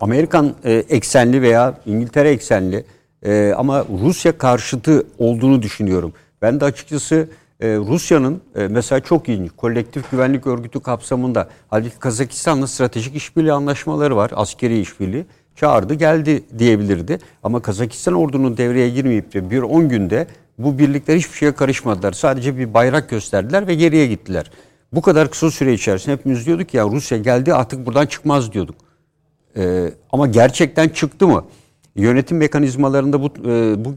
[0.01, 2.85] Amerikan e, eksenli veya İngiltere eksenli
[3.23, 6.13] e, ama Rusya karşıtı olduğunu düşünüyorum.
[6.43, 7.29] Ben de açıkçası
[7.61, 14.17] e, Rusya'nın e, mesela çok iyi kolektif güvenlik örgütü kapsamında halbuki Kazakistan'la stratejik işbirliği anlaşmaları
[14.17, 15.25] var, askeri işbirliği.
[15.57, 17.19] Çağırdı geldi diyebilirdi.
[17.43, 20.27] Ama Kazakistan ordunun devreye girmeyip de bir 10 günde
[20.59, 22.13] bu birlikler hiçbir şeye karışmadılar.
[22.13, 24.51] Sadece bir bayrak gösterdiler ve geriye gittiler.
[24.93, 28.77] Bu kadar kısa süre içerisinde hepimiz diyorduk ya Rusya geldi artık buradan çıkmaz diyorduk.
[29.57, 31.45] Ee, ama gerçekten çıktı mı?
[31.97, 33.95] Yönetim mekanizmalarında bu, e, bu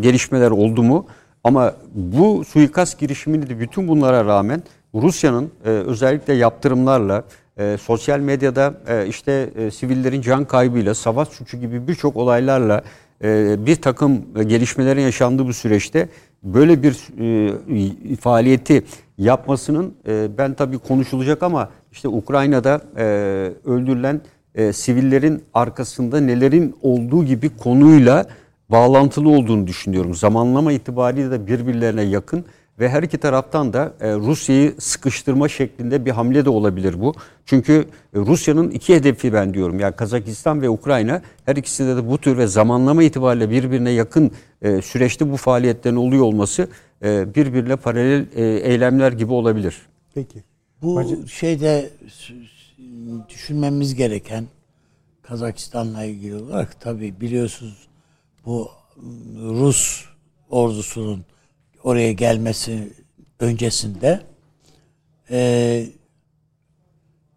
[0.00, 1.06] gelişmeler oldu mu?
[1.44, 4.62] Ama bu suikast girişimini de bütün bunlara rağmen
[4.94, 7.24] Rusya'nın e, özellikle yaptırımlarla,
[7.58, 12.82] e, sosyal medyada e, işte e, sivillerin can kaybıyla, savaş suçu gibi birçok olaylarla
[13.24, 16.08] e, bir takım gelişmelerin yaşandığı bu süreçte
[16.42, 16.96] böyle bir
[18.12, 18.84] e, faaliyeti
[19.18, 23.04] yapmasının e, ben tabii konuşulacak ama işte Ukrayna'da e,
[23.64, 24.20] öldürülen
[24.54, 28.26] e, sivillerin arkasında nelerin olduğu gibi konuyla
[28.68, 30.14] bağlantılı olduğunu düşünüyorum.
[30.14, 32.44] Zamanlama itibariyle de birbirlerine yakın
[32.80, 37.14] ve her iki taraftan da e, Rusya'yı sıkıştırma şeklinde bir hamle de olabilir bu.
[37.46, 37.72] Çünkü
[38.14, 39.80] e, Rusya'nın iki hedefi ben diyorum.
[39.80, 44.30] Yani Kazakistan ve Ukrayna her ikisinde de bu tür ve zamanlama itibariyle birbirine yakın
[44.62, 46.68] e, süreçte bu faaliyetlerin oluyor olması
[47.04, 49.76] e, birbirine paralel e, eylemler gibi olabilir.
[50.14, 50.42] Peki.
[50.82, 51.28] Bu Bacı...
[51.28, 51.90] şeyde
[53.28, 54.46] düşünmemiz gereken
[55.22, 57.88] Kazakistan'la ilgili olarak tabii biliyorsunuz
[58.46, 58.70] bu
[59.42, 60.04] Rus
[60.50, 61.24] ordusunun
[61.82, 62.92] oraya gelmesi
[63.40, 64.20] öncesinde
[65.30, 65.86] e,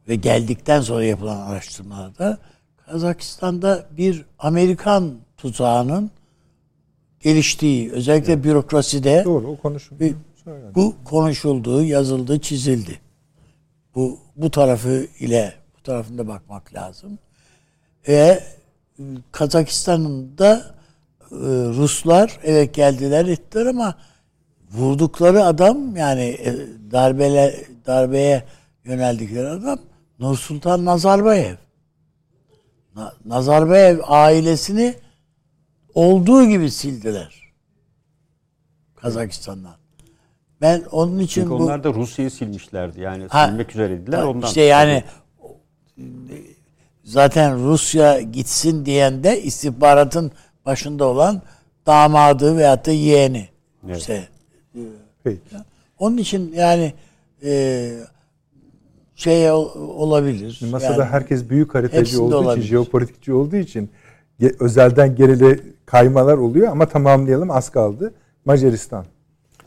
[0.07, 2.37] ve geldikten sonra yapılan araştırmalarda
[2.85, 6.11] Kazakistan'da bir Amerikan tuzağının
[7.19, 8.43] geliştiği özellikle evet.
[8.43, 9.97] bürokraside Doğru o konuşun.
[10.75, 12.99] Bu konuşuldu, yazıldı, çizildi.
[13.95, 17.19] Bu bu tarafı ile tarafında bakmak lazım.
[18.07, 18.43] Ve
[18.99, 20.75] e, Kazakistan'ın da
[21.31, 21.35] e,
[21.77, 23.95] Ruslar evet geldiler ettiler ama
[24.71, 26.55] vurdukları adam yani e,
[26.91, 28.43] darbele darbeye
[28.83, 29.79] yöneldikleri adam
[30.19, 31.55] Nursultan Nazarbayev.
[33.25, 34.95] Nazarbayev ailesini
[35.93, 37.53] olduğu gibi sildiler.
[38.95, 39.75] Kazakistan'dan.
[40.61, 41.55] Ben onun için Çünkü bu...
[41.55, 43.01] onlar da Rusya'yı silmişlerdi.
[43.01, 44.47] Yani Ha, silmek üzereydiler ondan.
[44.47, 45.03] İşte yani
[47.03, 50.31] zaten Rusya gitsin diyen de istihbaratın
[50.65, 51.41] başında olan
[51.87, 53.47] damadı veyahut da yeğeni.
[53.87, 53.97] Evet.
[53.97, 54.27] İşte
[55.23, 55.39] Peki.
[55.99, 56.93] onun için yani
[57.43, 57.91] e,
[59.15, 60.59] şey ol- olabilir.
[60.71, 62.63] Masada yani, herkes büyük haritacı olduğu olabilir.
[62.63, 63.89] için, jeopolitikçi olduğu için
[64.59, 68.13] özelden gerile kaymalar oluyor ama tamamlayalım az kaldı.
[68.45, 69.05] Macaristan.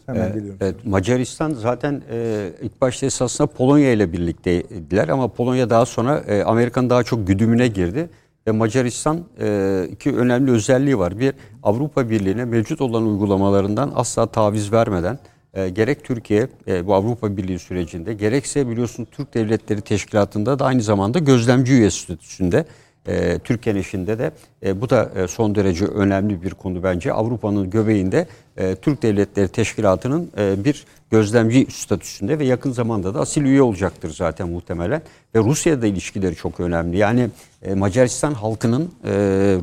[0.06, 0.58] Hemen Ee, geliyorum.
[0.60, 6.42] Evet, Macaristan zaten e, ilk başta esasında Polonya ile birlikteydiler ama Polonya daha sonra e,
[6.42, 8.08] Amerika'nın daha çok güdümüne girdi.
[8.46, 11.18] Ve Macaristan e, iki önemli özelliği var.
[11.18, 15.18] Bir, Avrupa Birliği'ne mevcut olan uygulamalarından asla taviz vermeden
[15.54, 20.82] e, gerek Türkiye e, bu Avrupa Birliği sürecinde gerekse biliyorsun Türk Devletleri Teşkilatı'nda da aynı
[20.82, 22.64] zamanda gözlemci üye statüsünde
[23.08, 24.30] e, Türkiye'nin işinde de
[24.66, 27.12] e, bu da e, son derece önemli bir konu bence.
[27.12, 28.26] Avrupa'nın göbeğinde
[28.56, 34.10] e, Türk Devletleri Teşkilatı'nın e, bir gözlemci statüsünde ve yakın zamanda da asil üye olacaktır
[34.10, 35.02] zaten muhtemelen.
[35.34, 36.96] Ve Rusya'da ilişkileri çok önemli.
[36.96, 37.30] Yani
[37.62, 39.10] e, Macaristan halkının e,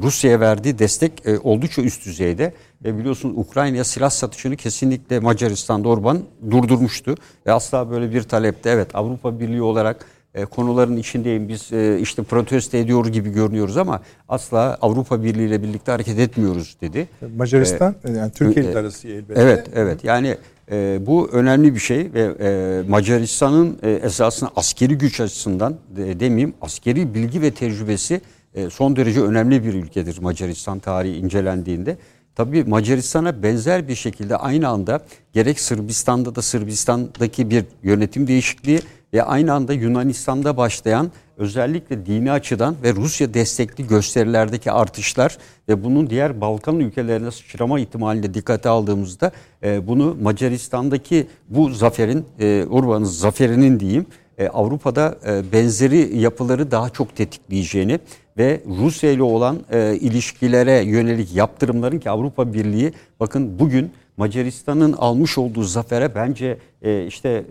[0.03, 2.53] Rusya'ya verdiği destek e, oldukça üst düzeyde.
[2.83, 6.19] Ve biliyorsunuz Ukrayna'ya silah satışını kesinlikle Macaristan'da Orban
[6.51, 7.15] durdurmuştu.
[7.45, 10.05] Ve asla böyle bir talepte evet Avrupa Birliği olarak
[10.35, 11.49] e, konuların içindeyim.
[11.49, 16.77] Biz e, işte protesto ediyoruz gibi görünüyoruz ama asla Avrupa Birliği ile birlikte hareket etmiyoruz
[16.81, 17.07] dedi.
[17.37, 19.41] Macaristan yani Türkiye ile e, arası elbette.
[19.41, 20.03] Evet, evet.
[20.03, 20.37] Yani
[20.71, 26.53] e, bu önemli bir şey ve e, Macaristan'ın e, esasında askeri güç açısından de, demeyeyim
[26.61, 28.21] askeri bilgi ve tecrübesi
[28.55, 31.97] e, son derece önemli bir ülkedir Macaristan tarihi incelendiğinde.
[32.35, 34.99] Tabii Macaristan'a benzer bir şekilde aynı anda
[35.33, 38.79] gerek Sırbistan'da da Sırbistan'daki bir yönetim değişikliği
[39.13, 45.37] ve aynı anda Yunanistan'da başlayan özellikle dini açıdan ve Rusya destekli gösterilerdeki artışlar
[45.69, 49.31] ve bunun diğer Balkan ülkelerine sıçrama ihtimalini dikkate aldığımızda
[49.63, 54.05] e, bunu Macaristan'daki bu zaferin, e, Urban'ın zaferinin diyeyim
[54.37, 57.99] e, Avrupa'da e, benzeri yapıları daha çok tetikleyeceğini
[58.37, 59.59] ve Rusya ile olan
[60.01, 66.57] ilişkilere yönelik yaptırımların ki Avrupa Birliği bakın bugün Macaristan'ın almış olduğu zafere bence
[67.07, 67.43] işte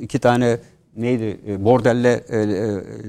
[0.00, 0.58] iki tane
[0.96, 2.40] neydi e, Bordelle e, e,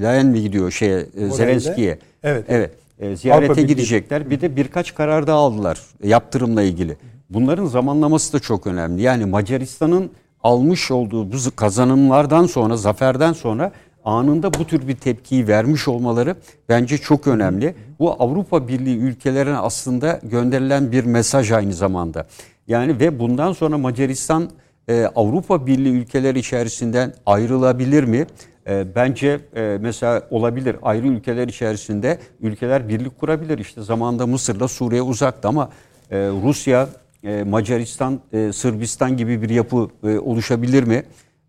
[0.02, 2.00] Leyen mi gidiyor şeye e, Zelenski'ye?
[2.24, 2.46] Evet.
[2.50, 2.72] Evet.
[3.00, 4.30] E, ziyarete Avrupa gidecekler.
[4.30, 6.98] Bir de birkaç karar daha aldılar e, yaptırımla ilgili.
[7.30, 9.02] Bunların zamanlaması da çok önemli.
[9.02, 10.12] Yani Macaristan'ın
[10.44, 13.72] almış olduğu bu kazanımlardan sonra, zaferden sonra
[14.06, 16.36] anında bu tür bir tepkiyi vermiş olmaları
[16.70, 17.76] bence çok önemli.
[18.00, 22.28] Bu Avrupa Birliği ülkelerine aslında gönderilen bir mesaj aynı zamanda.
[22.68, 24.50] Yani ve bundan sonra Macaristan
[24.90, 28.26] e, Avrupa Birliği ülkeleri içerisinden ayrılabilir mi?
[28.68, 33.58] E, bence e, mesela olabilir ayrı ülkeler içerisinde ülkeler birlik kurabilir.
[33.60, 35.70] İşte zamanda Mısır'la Suriye uzaktı ama
[36.12, 36.90] e, Rusya,
[37.24, 41.04] e, Macaristan, e, Sırbistan gibi bir yapı e, oluşabilir mi?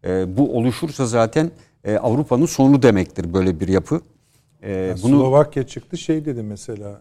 [0.05, 1.51] E, bu oluşursa zaten
[1.85, 4.01] e, Avrupa'nın sonu demektir böyle bir yapı.
[4.63, 7.01] E, Yani bunu Slovakya çıktı şey dedi mesela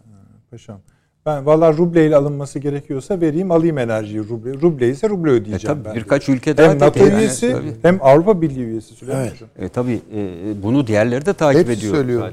[0.52, 0.80] paşam.
[1.26, 4.54] Ben valla rubleyle alınması gerekiyorsa vereyim alayım enerjiyi ruble.
[4.62, 5.96] Ruble ise ruble e, ödeyeceğim tabii ben.
[5.96, 7.00] birkaç ülke daha hem NATO.
[7.00, 7.72] Yani üyesi tabii.
[7.82, 9.34] hem Avrupa Birliği üyesi Süleyman Evet.
[9.34, 9.50] Hocam.
[9.60, 12.32] E, tabii e, bunu diğerleri de takip Hepsi ediyor söylüyor.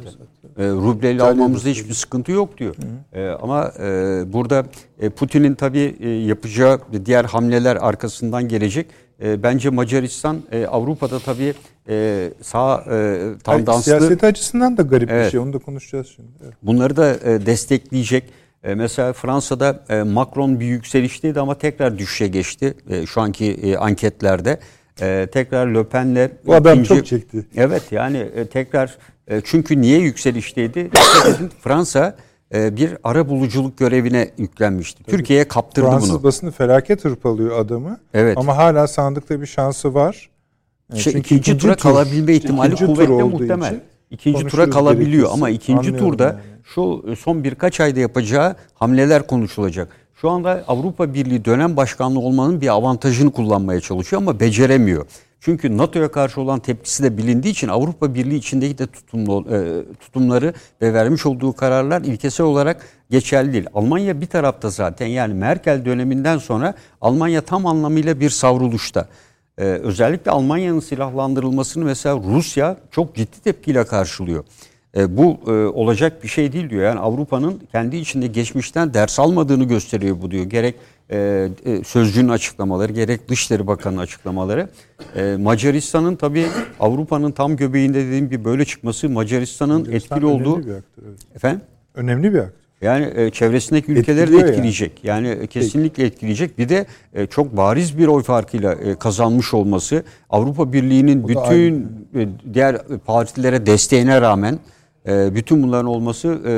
[0.59, 1.85] E, rubleyle İtalya'da almamızda söylüyor.
[1.85, 2.75] hiçbir sıkıntı yok diyor.
[3.13, 4.65] E, ama e, burada
[5.01, 8.87] e, Putin'in tabii e, yapacağı diğer hamleler arkasından gelecek.
[9.23, 11.55] E, bence Macaristan e, Avrupa'da tabii
[11.89, 15.31] e, sağ e, Yani tandanslı siyaseti açısından da garip bir Evet.
[15.31, 15.41] şey.
[15.41, 16.29] Onu da konuşacağız şimdi.
[16.45, 16.55] Evet.
[16.63, 18.25] Bunları da e, destekleyecek.
[18.65, 23.77] E, mesela Fransa'da e, Macron bir yükselişteydi ama tekrar düşüşe geçti e, şu anki e,
[23.77, 24.59] anketlerde.
[25.01, 27.47] E, tekrar Le Pen'le Bu adam ikinci- çok çekti.
[27.57, 28.99] Evet yani e, tekrar
[29.29, 30.91] e, çünkü niye yükselişteydi?
[31.61, 32.17] Fransa
[32.55, 35.05] bir ara buluculuk görevine yüklenmişti.
[35.05, 36.23] Türkiye'ye kaptırdı Fransız bunu.
[36.23, 38.01] basını felaket hırpalıyor adamı.
[38.15, 38.39] Evet.
[38.39, 40.31] Ama hala sandıkta bir şansı var.
[40.95, 43.81] İşte çünkü ikinci, tura tur, kalabilme ihtimali olduğu muhtemel.
[44.11, 45.33] İkinci tura kalabiliyor gerekirse.
[45.33, 46.35] ama ikinci Anlıyorum turda yani.
[46.75, 49.89] Şu e, son birkaç ayda yapacağı hamleler konuşulacak.
[50.15, 55.07] Şu anda Avrupa Birliği dönem başkanlığı olmanın bir avantajını kullanmaya çalışıyor ama beceremiyor.
[55.41, 59.59] Çünkü NATO'ya karşı olan tepkisi de bilindiği için Avrupa Birliği içindeki de tutumlu, e,
[60.01, 63.67] tutumları ve vermiş olduğu kararlar ilkesel olarak geçerli değil.
[63.75, 69.09] Almanya bir tarafta zaten yani Merkel döneminden sonra Almanya tam anlamıyla bir savruluşta.
[69.59, 74.45] Ee, özellikle Almanya'nın silahlandırılmasını mesela Rusya çok ciddi tepkiyle karşılıyor.
[74.97, 76.83] Ee, bu e, olacak bir şey değil diyor.
[76.83, 80.45] Yani Avrupa'nın kendi içinde geçmişten ders almadığını gösteriyor bu diyor.
[80.45, 80.75] Gerek
[81.11, 84.69] e, e, sözcüğün açıklamaları, gerek Dışişleri Bakanı'nın açıklamaları.
[85.17, 86.47] E, Macaristan'ın tabii
[86.81, 90.57] Avrupa'nın tam göbeğinde dediğim gibi böyle çıkması Macaristan'ın Macaristan etkili olduğu...
[90.59, 91.21] bir aktör, evet.
[91.35, 91.61] Efendim?
[91.95, 92.61] Önemli bir aktör.
[92.83, 94.51] Yani e, çevresindeki ülkeleri de Etkiliyor yani.
[94.51, 95.05] etkileyecek.
[95.05, 96.59] Yani, e, kesinlikle etkileyecek.
[96.59, 102.29] Bir de e, çok bariz bir oy farkıyla e, kazanmış olması Avrupa Birliği'nin bütün e,
[102.55, 104.59] diğer partilere desteğine rağmen
[105.09, 106.53] e, bütün bunların olması e,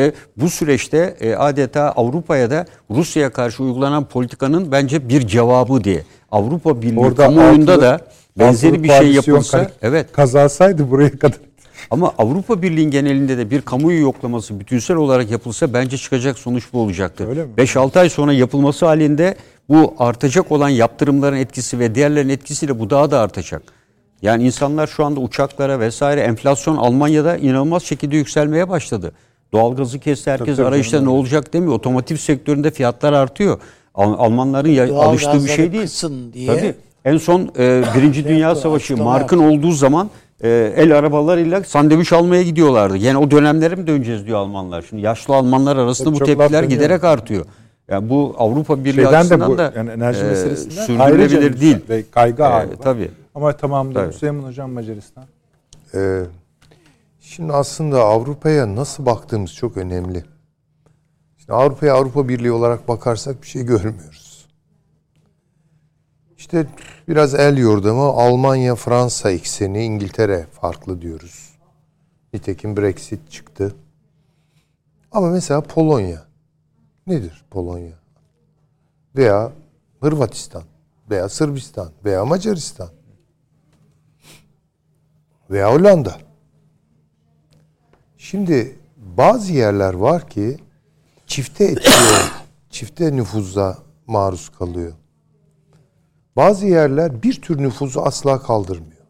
[0.00, 6.02] ve bu süreçte e, adeta Avrupa'ya da Rusya'ya karşı uygulanan politikanın bence bir cevabı diye.
[6.30, 8.00] Avrupa Birliği Orada kamuoyunda altılı- da
[8.38, 11.38] benzeri bir şey yapılsa kar- evet Kazansaydı buraya kadar.
[11.90, 16.80] ama Avrupa Birliği'nin genelinde de bir kamuoyu yoklaması bütünsel olarak yapılsa bence çıkacak sonuç bu
[16.80, 17.28] olacaktır.
[17.28, 17.50] Öyle mi?
[17.56, 19.34] 5-6 ay sonra yapılması halinde
[19.68, 23.62] bu artacak olan yaptırımların etkisi ve diğerlerin etkisiyle bu daha da artacak.
[24.22, 29.12] Yani insanlar şu anda uçaklara vesaire enflasyon Almanya'da inanılmaz şekilde yükselmeye başladı.
[29.52, 31.72] Doğalgazı kesti herkes tabii arayışta ne olacak demiyor.
[31.72, 33.60] Otomotiv sektöründe fiyatlar artıyor.
[33.94, 35.88] Al- Almanların ya- Doğal alıştığı bir şey değil.
[36.32, 36.46] diye.
[36.46, 36.74] Tabii.
[37.04, 40.10] En son e, Birinci Dünya Savaşı Mark'ın olduğu zaman
[40.44, 42.96] e, el arabalarıyla sandviç almaya gidiyorlardı.
[42.96, 44.84] Yani o dönemlere mi döneceğiz diyor Almanlar.
[44.88, 47.44] Şimdi yaşlı Almanlar arasında Tabii bu tepkiler giderek artıyor.
[47.90, 51.76] Yani bu Avrupa Birliği Şeyden de açısından bu da yani enerji e, sürdürülebilir değil.
[51.88, 53.10] Ve kaygı E, tabii.
[53.38, 54.12] Ama tamam da Tabii.
[54.12, 55.24] Süleyman Hocam Macaristan.
[55.94, 56.24] Ee,
[57.20, 60.24] şimdi aslında Avrupa'ya nasıl baktığımız çok önemli.
[61.36, 64.48] Şimdi Avrupa'ya Avrupa Birliği olarak bakarsak bir şey görmüyoruz.
[66.36, 66.66] İşte
[67.08, 71.58] biraz el yordamı Almanya, Fransa ekseni, İngiltere farklı diyoruz.
[72.32, 73.74] Nitekim Brexit çıktı.
[75.12, 76.24] Ama mesela Polonya.
[77.06, 77.98] Nedir Polonya?
[79.16, 79.52] Veya
[80.00, 80.62] Hırvatistan
[81.10, 82.97] veya Sırbistan veya Macaristan
[85.50, 86.18] veya Hollanda.
[88.16, 90.58] Şimdi bazı yerler var ki
[91.26, 92.18] çifte etkiye,
[92.70, 94.92] çifte nüfuza maruz kalıyor.
[96.36, 99.06] Bazı yerler bir tür nüfuzu asla kaldırmıyor.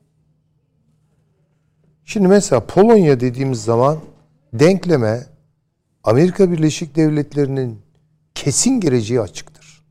[2.05, 3.99] Şimdi mesela Polonya dediğimiz zaman
[4.53, 5.26] denkleme
[6.05, 7.80] Amerika Birleşik Devletleri'nin
[8.34, 9.84] kesin geleceği açıktır.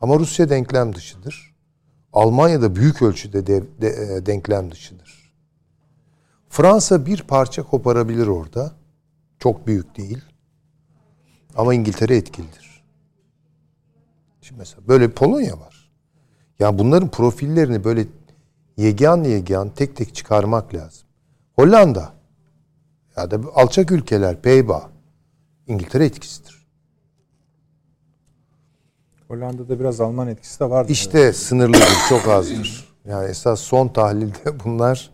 [0.00, 1.51] Ama Rusya denklem dışıdır.
[2.12, 5.32] Almanya da büyük ölçüde de, de- e, denklem dışıdır.
[6.48, 8.72] Fransa bir parça koparabilir orada.
[9.38, 10.20] Çok büyük değil.
[11.56, 12.84] Ama İngiltere etkilidir.
[14.40, 15.90] Şimdi mesela böyle Polonya var.
[16.58, 18.06] Ya bunların profillerini böyle
[18.76, 21.08] yegan yegan tek tek çıkarmak lazım.
[21.56, 22.12] Hollanda
[23.16, 24.90] ya da alçak ülkeler Peyba
[25.66, 26.61] İngiltere etkisidir.
[29.32, 30.92] Hollanda'da biraz Alman etkisi de vardı.
[30.92, 32.88] İşte sınırlıdır, çok azdır.
[33.08, 35.10] Yani esas son tahlilde bunlar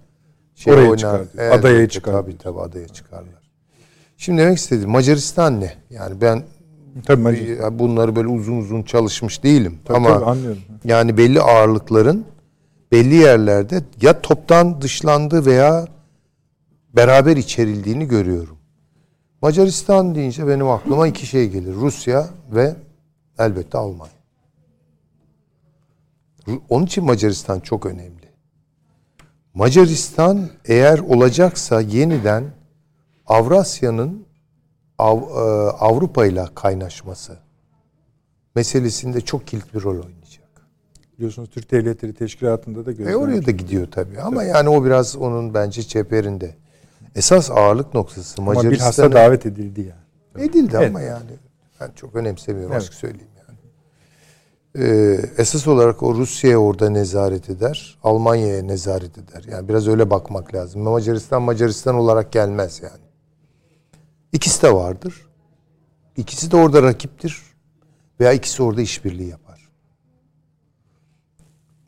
[0.55, 0.97] şey Oraya oynar.
[0.97, 3.51] çıkar diyor, adaya evet, çıkar Tabii tabii adaya çıkarlar.
[4.17, 5.75] Şimdi demek istediğim Macaristan ne?
[5.91, 6.43] Yani ben
[7.07, 7.79] Tabii Macaristan.
[7.79, 9.79] bunları böyle uzun uzun çalışmış değilim.
[9.85, 10.63] Tabii, Ama tabii, anlıyorum.
[10.85, 12.25] yani belli ağırlıkların
[12.93, 15.87] belli yerlerde ya toptan dışlandı veya
[16.97, 18.57] beraber içerildiğini görüyorum.
[19.43, 21.75] Macaristan deyince benim aklıma iki şey gelir.
[21.75, 22.75] Rusya ve
[23.39, 24.13] elbette Almanya.
[26.69, 28.29] Onun için Macaristan çok önemli.
[29.55, 32.45] Macaristan eğer olacaksa yeniden
[33.27, 34.29] Avrasya'nın
[34.99, 37.37] Av, e, Avrupa ile kaynaşması
[38.55, 40.49] meselesinde çok kilit bir rol oynayacak.
[41.19, 43.17] Biliyorsunuz Türk Devletleri Teşkilatı'nda da E gözlemci.
[43.17, 46.55] oraya da gidiyor tabii ama yani o biraz onun bence çeperinde.
[47.15, 50.45] Esas ağırlık noktası Ama bilhassa davet edildi yani.
[50.49, 50.89] edildi Evet.
[50.91, 51.31] ama yani
[51.81, 52.83] ben çok önemsemiyorum Evet.
[52.83, 53.59] açık söyleyeyim yani.
[54.87, 59.45] Ee, esas olarak o Rusya'ya orada nezaret eder, Almanya'ya nezaret eder.
[59.51, 60.83] Yani biraz öyle bakmak lazım.
[60.83, 63.05] Macaristan Macaristan olarak gelmez yani.
[64.33, 65.27] İkisi de vardır.
[66.17, 67.43] İkisi de orada rakiptir
[68.21, 69.69] veya ikisi orada işbirliği yapar.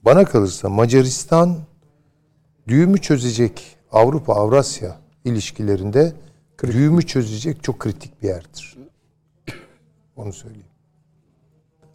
[0.04, 1.58] Bana kalırsa Macaristan
[2.68, 6.12] düğümü çözecek Avrupa Avrasya ilişkilerinde
[6.62, 8.76] düğümü çözecek çok kritik bir yerdir.
[10.20, 10.66] Onu söyleyeyim.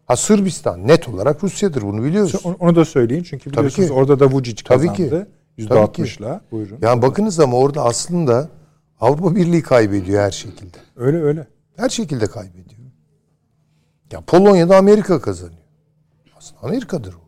[0.05, 2.36] Ha Sırbistan net olarak Rusya'dır bunu biliyoruz.
[2.59, 3.93] Onu, da söyleyin çünkü Tabii biliyorsunuz ki.
[3.93, 5.28] orada da Vucic Tabii kazandı.
[5.57, 5.63] ki.
[5.63, 6.41] %60'la.
[6.51, 6.78] Buyurun.
[6.82, 8.49] Yani bakınız ama orada aslında
[8.99, 10.78] Avrupa Birliği kaybediyor her şekilde.
[10.95, 11.47] Öyle öyle.
[11.76, 12.65] Her şekilde kaybediyor.
[14.11, 15.61] Ya Polonya'da Amerika kazanıyor.
[16.38, 17.19] Aslında Amerika'dır o.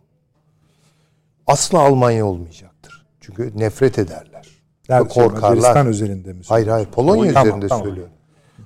[1.47, 3.05] asla Almanya olmayacaktır.
[3.21, 4.47] Çünkü nefret ederler.
[4.87, 5.49] Yani korkarlar.
[5.49, 6.41] Macaristan üzerinde mi?
[6.47, 7.85] Hayır hayır Polonya Tamam, üzerinde tamam.
[7.85, 8.13] söylüyorum.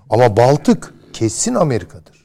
[0.10, 2.21] Ama Baltık kesin Amerika'dır.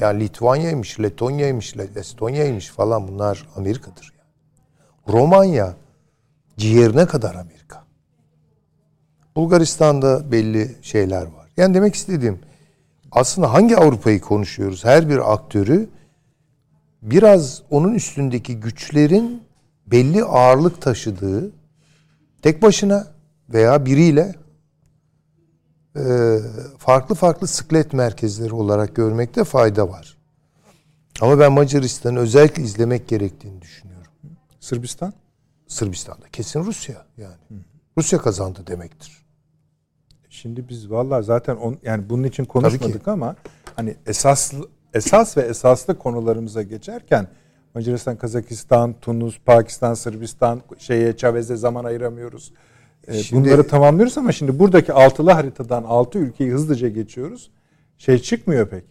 [0.00, 4.12] Yani Litvanya'ymış, Letonya'ymış, Estonya'ymış falan bunlar Amerika'dır.
[4.18, 5.18] Yani.
[5.18, 5.74] Romanya
[6.56, 7.84] ciğerine kadar Amerika.
[9.36, 11.48] Bulgaristan'da belli şeyler var.
[11.56, 12.38] Yani demek istediğim
[13.12, 14.84] aslında hangi Avrupa'yı konuşuyoruz?
[14.84, 15.88] Her bir aktörü
[17.02, 19.42] biraz onun üstündeki güçlerin
[19.86, 21.52] belli ağırlık taşıdığı
[22.42, 23.06] tek başına
[23.48, 24.34] veya biriyle
[26.78, 30.18] farklı farklı sıklet merkezleri olarak görmekte fayda var.
[31.20, 34.12] Ama ben Macaristan'ı özellikle izlemek gerektiğini düşünüyorum.
[34.60, 35.12] Sırbistan?
[35.66, 37.62] Sırbistan'da kesin Rusya yani.
[37.98, 39.26] Rusya kazandı demektir.
[40.28, 43.36] Şimdi biz vallahi zaten on, yani bunun için konuşmadık ama
[43.76, 44.52] hani esas
[44.94, 47.28] esas ve esaslı konularımıza geçerken
[47.74, 52.52] Macaristan, Kazakistan, Tunus, Pakistan, Sırbistan şeye Chavez'e zaman ayıramıyoruz.
[53.10, 57.50] Ee, Şimdi- Bunları tamamlıyoruz ama şimdi buradaki altılı haritadan altı ülkeyi hızlıca geçiyoruz.
[57.98, 58.84] Şey çıkmıyor pek.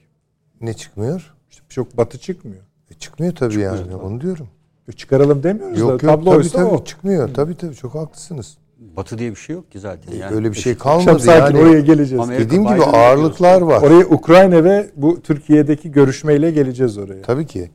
[0.62, 1.34] Ne çıkmıyor?
[1.50, 2.62] İşte çok batı çıkmıyor.
[2.92, 4.48] E, çıkmıyor tabii yani onu diyorum.
[4.96, 6.84] Çıkaralım demiyoruz Yok da yok tablo tabii oysa tabii o.
[6.84, 7.34] çıkmıyor.
[7.34, 8.58] Tabii tabii çok haklısınız.
[8.98, 10.16] Batı diye bir şey yok ki zaten.
[10.18, 11.70] Yani Öyle bir şey kalmadı sakin yani.
[11.70, 12.24] oraya geleceğiz.
[12.24, 13.82] Amerika Dediğim gibi ağırlıklar var.
[13.82, 17.22] Oraya Ukrayna ve bu Türkiye'deki görüşmeyle geleceğiz oraya.
[17.22, 17.72] Tabii ki.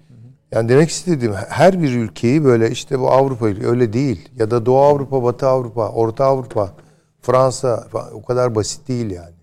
[0.55, 4.28] Yani demek istediğim her bir ülkeyi böyle işte bu Avrupa öyle değil.
[4.36, 6.74] Ya da Doğu Avrupa, Batı Avrupa, Orta Avrupa,
[7.20, 9.34] Fransa o kadar basit değil yani.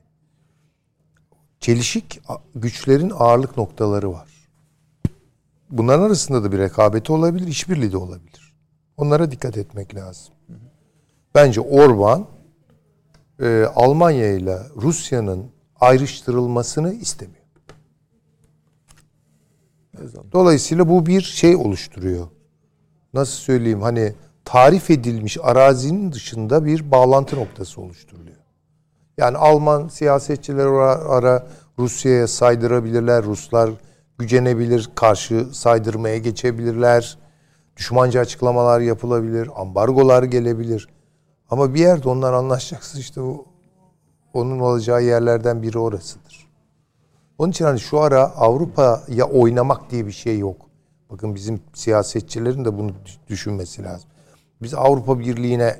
[1.59, 2.21] Çelişik
[2.55, 4.29] güçlerin ağırlık noktaları var.
[5.69, 8.55] Bunların arasında da bir rekabeti olabilir, işbirliği de olabilir.
[8.97, 10.33] Onlara dikkat etmek lazım.
[11.35, 12.25] Bence Orban
[13.39, 17.40] e, Almanya ile Rusya'nın ayrıştırılmasını istemiyor.
[20.31, 22.27] Dolayısıyla bu bir şey oluşturuyor.
[23.13, 24.13] Nasıl söyleyeyim hani
[24.45, 28.37] tarif edilmiş arazinin dışında bir bağlantı noktası oluşturuluyor.
[29.17, 31.47] Yani Alman siyasetçiler ara,
[31.79, 33.23] Rusya'ya saydırabilirler.
[33.23, 33.71] Ruslar
[34.17, 37.17] gücenebilir, karşı saydırmaya geçebilirler.
[37.77, 40.87] Düşmanca açıklamalar yapılabilir, ambargolar gelebilir.
[41.49, 43.21] Ama bir yerde onlar anlaşacaksa işte
[44.33, 46.20] onun olacağı yerlerden biri orasıdır.
[47.41, 50.69] Onun için hani şu ara Avrupa'ya oynamak diye bir şey yok.
[51.09, 52.91] Bakın bizim siyasetçilerin de bunu
[53.29, 54.09] düşünmesi lazım.
[54.61, 55.75] Biz Avrupa Birliği'ne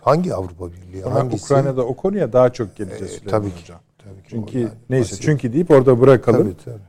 [0.00, 1.04] hangi Avrupa Birliği?
[1.04, 1.44] Ama Hangisi?
[1.44, 3.20] Ukrayna'da o konuya daha çok geleceğiz.
[3.26, 3.62] Ee, tabii ki.
[3.62, 3.80] Hocam.
[3.98, 4.28] Tabii ki.
[4.28, 5.22] Çünkü yani neyse basit.
[5.22, 6.42] çünkü deyip orada bırakalım.
[6.42, 6.82] Tabii tabii.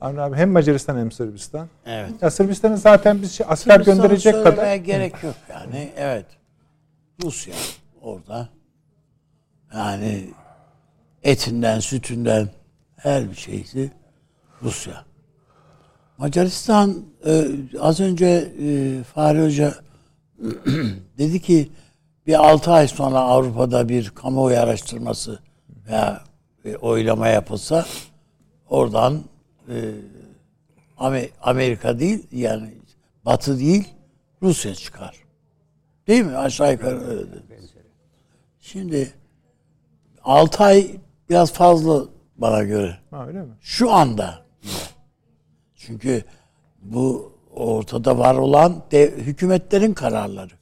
[0.00, 1.68] Avni abi hem Macaristan hem Sırbistan.
[1.86, 2.10] Evet.
[2.22, 5.92] Ya Sırbistan'ın zaten biz şey, asker Sırbistan'ı gönderecek kadar gerek yok yani.
[5.96, 6.26] Evet.
[7.22, 7.54] Rusya
[8.02, 8.48] orada.
[9.74, 10.30] Yani
[11.22, 12.48] etinden, sütünden
[13.02, 13.90] her bir şeysi
[14.62, 15.04] Rusya.
[16.18, 17.44] Macaristan e,
[17.80, 19.74] az önce e, Fahri Hoca
[21.18, 21.70] dedi ki
[22.26, 25.38] bir 6 ay sonra Avrupa'da bir kamuoyu araştırması
[25.88, 26.24] veya
[26.64, 27.86] bir oylama yapılsa
[28.68, 29.20] oradan
[29.68, 29.76] e,
[30.98, 32.74] Amer- Amerika değil yani
[33.24, 33.88] Batı değil
[34.42, 35.16] Rusya çıkar.
[36.06, 36.36] Değil mi?
[36.36, 37.60] Aşağı yukarı öyle dedi.
[38.60, 39.12] Şimdi
[40.24, 40.90] 6 ay
[41.30, 42.04] biraz fazla
[42.40, 42.98] bana göre.
[43.10, 43.52] Ha, öyle mi?
[43.60, 44.42] Şu anda.
[45.76, 46.24] Çünkü
[46.82, 50.54] bu ortada var olan de, hükümetlerin kararları.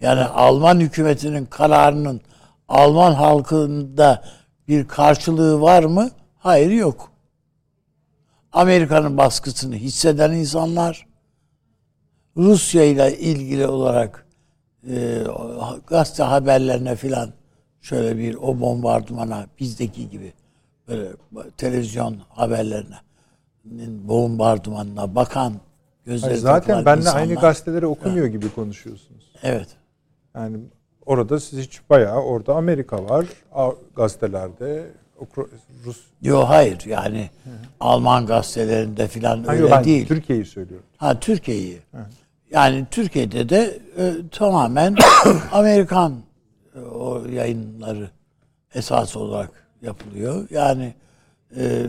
[0.00, 2.20] Yani Alman hükümetinin kararının
[2.68, 4.24] Alman halkında
[4.68, 6.10] bir karşılığı var mı?
[6.38, 7.10] Hayır yok.
[8.52, 11.06] Amerika'nın baskısını hisseden insanlar
[12.36, 14.26] Rusya ile ilgili olarak
[14.90, 15.22] e,
[15.86, 17.32] gazete haberlerine filan
[17.80, 20.32] şöyle bir o bombardımana bizdeki gibi
[20.88, 21.08] böyle
[21.56, 22.96] televizyon haberlerine
[24.08, 25.54] bombardımanına bakan
[26.06, 29.32] gözleri Hayır, zaten benle insanlar- aynı gazeteleri okumuyor gibi konuşuyorsunuz.
[29.42, 29.68] Evet.
[30.34, 30.56] Yani
[31.06, 33.26] orada siz hiç bayağı orada Amerika var
[33.96, 34.90] gazetelerde
[35.84, 37.30] Rus Yo hayır yani
[37.80, 40.08] Alman gazetelerinde filan öyle ben değil.
[40.08, 40.86] Türkiye'yi söylüyorum.
[40.96, 41.78] Ha Türkiye'yi.
[42.50, 44.96] Yani Türkiye'de de e, tamamen
[45.52, 46.14] Amerikan
[46.74, 48.10] e, o yayınları
[48.74, 50.46] esas olarak yapılıyor.
[50.50, 50.94] Yani
[51.56, 51.86] e,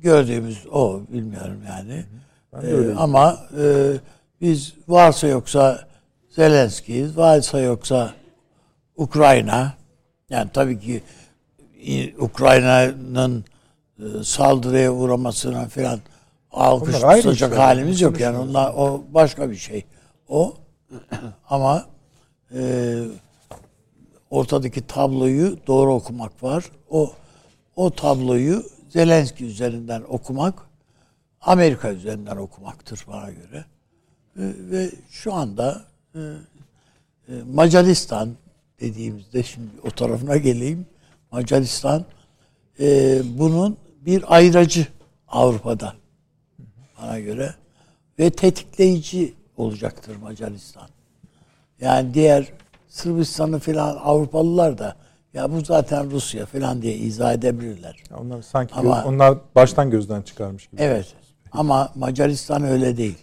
[0.00, 2.04] gördüğümüz o bilmiyorum yani.
[2.62, 3.92] E, ama e,
[4.40, 5.86] biz varsa yoksa
[6.30, 8.14] Zelenski, varsa yoksa
[8.96, 9.74] Ukrayna
[10.30, 11.02] yani tabii ki
[12.18, 13.44] Ukrayna'nın
[13.98, 16.00] e, saldırıya uğramasına filan
[16.50, 17.64] alkış Onlar tutacak işler.
[17.64, 19.84] halimiz yok yani onlar o başka bir şey
[20.28, 20.54] o
[21.50, 21.86] ama
[22.54, 23.02] e,
[24.30, 27.12] ortadaki tabloyu doğru okumak var o
[27.76, 30.54] o tabloyu Zelenski üzerinden okumak
[31.40, 33.64] Amerika üzerinden okumaktır bana göre
[34.36, 36.20] ve şu anda e,
[37.28, 38.36] e, Macaristan
[38.80, 40.86] dediğimizde şimdi o tarafına geleyim.
[41.32, 42.04] Macaristan
[42.80, 44.86] e, bunun bir ayracı
[45.28, 45.94] Avrupa'da
[46.98, 47.54] bana göre
[48.18, 50.88] ve tetikleyici olacaktır Macaristan.
[51.80, 52.52] Yani diğer
[52.96, 54.96] Sırbistan'ı filan Avrupalılar da
[55.34, 58.02] ya bu zaten Rusya filan diye izah edebilirler.
[58.10, 60.82] Ya onlar sanki Ama- göz- onlar baştan gözden çıkarmış gibi.
[60.82, 61.14] Evet.
[61.52, 63.18] Ama Macaristan öyle değil.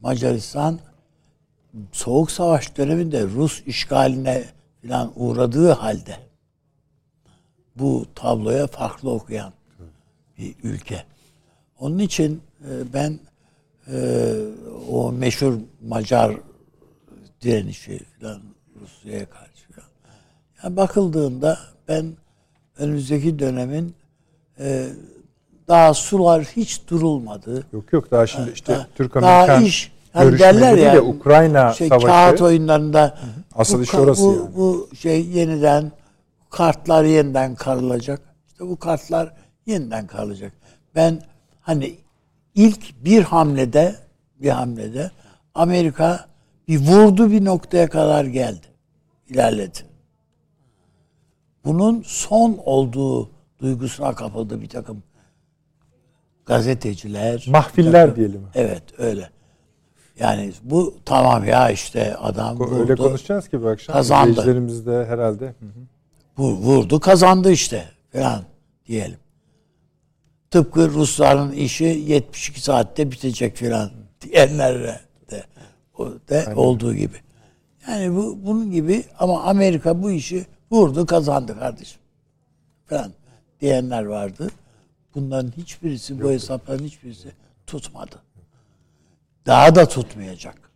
[0.00, 0.78] Macaristan
[1.92, 4.44] Soğuk Savaş döneminde Rus işgaline
[4.82, 6.16] falan uğradığı halde
[7.76, 9.52] bu tabloya farklı okuyan
[10.38, 11.04] bir ülke.
[11.80, 13.18] Onun için e, ben
[13.92, 14.34] e,
[14.90, 16.36] o meşhur Macar
[17.40, 18.40] direnişi falan
[18.84, 19.54] Rusya'ya karşı.
[20.64, 21.58] Yani bakıldığında
[21.88, 22.12] ben
[22.78, 23.94] önümüzdeki dönemin
[24.58, 24.86] e,
[25.68, 27.66] daha sular hiç durulmadı.
[27.72, 31.88] Yok yok daha şimdi işte Daha- Türk daha Amerikan iş, hani derler ya, Ukrayna şey,
[31.88, 33.18] savaşı Kağıt oyunlarında
[33.54, 34.56] Asıl iş orası bu, yani.
[34.56, 35.92] bu şey yeniden
[36.50, 38.20] kartlar yeniden karılacak.
[38.48, 39.32] İşte bu kartlar
[39.66, 40.52] yeniden karılacak.
[40.94, 41.22] Ben
[41.60, 41.94] hani
[42.54, 43.94] ilk bir hamlede
[44.40, 45.10] bir hamlede
[45.54, 46.26] Amerika
[46.68, 48.73] bir vurdu bir noktaya kadar geldi.
[49.34, 49.78] İlerledi.
[51.64, 53.30] Bunun son olduğu
[53.60, 55.02] duygusuna kapıldı bir takım
[56.46, 57.44] gazeteciler.
[57.48, 58.46] Mahfiller takım- diyelim.
[58.54, 59.30] Evet öyle.
[60.18, 62.80] Yani bu tamam ya işte adam Ko- vurdu.
[62.80, 63.92] öyle konuşacağız ki bu akşam.
[63.92, 64.86] Kazandı.
[64.86, 65.46] De herhalde.
[65.46, 65.80] Hı hı.
[66.36, 68.42] Bu vurdu kazandı işte falan
[68.86, 69.18] diyelim.
[70.50, 75.44] Tıpkı Rusların işi 72 saatte bitecek falan diyenlerle de,
[76.28, 77.23] de olduğu gibi.
[77.88, 82.00] Yani bu bunun gibi ama Amerika bu işi vurdu kazandı kardeşim
[82.86, 83.12] falan
[83.60, 84.50] diyenler vardı.
[85.14, 87.32] Bunların hiçbirisi bu hesapların hiçbirisi
[87.66, 88.22] tutmadı.
[89.46, 90.70] Daha da tutmayacak.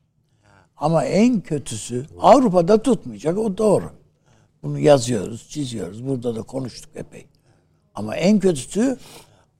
[0.77, 3.91] Ama en kötüsü Avrupa'da tutmayacak o doğru.
[4.63, 6.07] Bunu yazıyoruz, çiziyoruz.
[6.07, 7.27] Burada da konuştuk epey.
[7.95, 8.99] Ama en kötüsü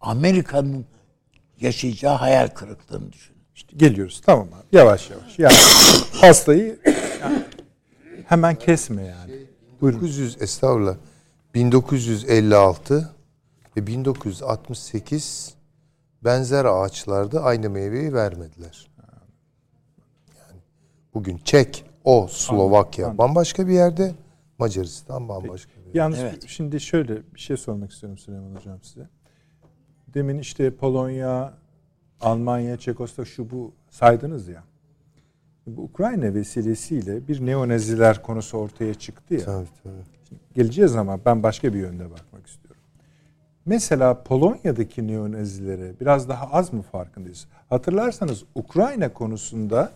[0.01, 0.87] Amerika'nın
[1.61, 3.38] yaşayacağı hayal kırıklığını düşünün.
[3.59, 5.39] İşte geliyoruz tamam abi yavaş yavaş.
[5.39, 5.55] Yani
[6.13, 6.79] hastayı
[7.21, 7.45] yani
[8.27, 9.33] hemen kesme yani.
[9.81, 10.01] Buyurun.
[10.01, 10.97] 1900 estağfurullah
[11.55, 13.11] 1956
[13.77, 15.55] ve 1968
[16.25, 18.91] benzer ağaçlarda aynı meyveyi vermediler.
[20.39, 20.61] Yani
[21.15, 24.15] bugün Çek, o Slovakya bambaşka bir yerde,
[24.59, 25.99] Macaristan bambaşka bir yerde.
[25.99, 26.45] Yalnız Evet.
[26.47, 29.09] şimdi şöyle bir şey sormak istiyorum Süleyman Hocam size.
[30.15, 31.55] Demin işte Polonya,
[32.21, 34.63] Almanya, Çekoslovakya şu bu saydınız ya.
[35.67, 39.45] Bu Ukrayna vesilesiyle bir neonaziler konusu ortaya çıktı ya.
[39.45, 40.39] Tabii tabii.
[40.55, 42.83] Geleceğiz ama ben başka bir yönde bakmak istiyorum.
[43.67, 47.47] Mesela Polonya'daki neonazilere biraz daha az mı farkındayız?
[47.71, 49.93] Hatırlarsanız Ukrayna konusunda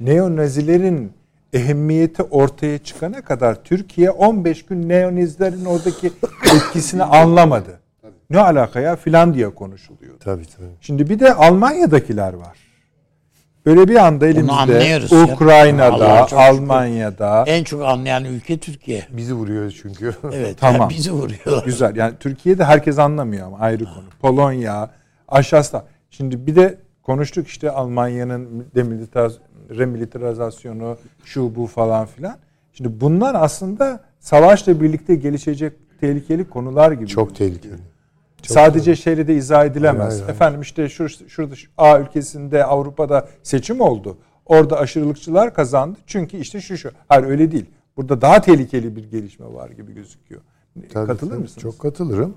[0.00, 1.12] neonazilerin
[1.52, 6.12] ehemmiyeti ortaya çıkana kadar Türkiye 15 gün neonazilerin oradaki
[6.54, 7.80] etkisini anlamadı.
[8.30, 10.14] Ne alaka ya filan diye konuşuluyor.
[10.20, 10.66] Tabii tabii.
[10.80, 12.58] Şimdi bir de Almanya'dakiler var.
[13.66, 15.24] Böyle bir anda elimizde ya.
[15.24, 16.36] Ukrayna'da, şükür.
[16.36, 19.06] Almanya'da En çok anlayan ülke Türkiye.
[19.10, 20.14] Bizi vuruyor çünkü.
[20.32, 20.56] Evet.
[20.60, 20.80] Tamam.
[20.80, 21.64] yani bizi vuruyorlar.
[21.64, 21.96] Güzel.
[21.96, 24.04] Yani Türkiye'de herkes anlamıyor ama ayrı konu.
[24.20, 24.90] Polonya,
[25.28, 25.84] aşağıda.
[26.10, 29.32] Şimdi bir de konuştuk işte Almanya'nın demilitaz,
[29.70, 32.36] remilitarizasyonu, şu bu falan filan.
[32.72, 37.06] Şimdi bunlar aslında savaşla birlikte gelişecek tehlikeli konular gibi.
[37.06, 37.93] Çok tehlikeli.
[38.46, 39.98] Sadece şeyle de izah edilemez.
[40.00, 40.34] Hayır, hayır, hayır.
[40.34, 44.18] Efendim işte şur, şurada şu A ülkesinde Avrupa'da seçim oldu.
[44.46, 45.98] Orada aşırılıkçılar kazandı.
[46.06, 46.90] Çünkü işte şu şu.
[47.08, 47.66] Hayır öyle değil.
[47.96, 50.40] Burada daha tehlikeli bir gelişme var gibi gözüküyor.
[50.92, 51.42] Tabii, Katılır tabii.
[51.42, 51.62] mısınız?
[51.62, 52.34] Çok katılırım.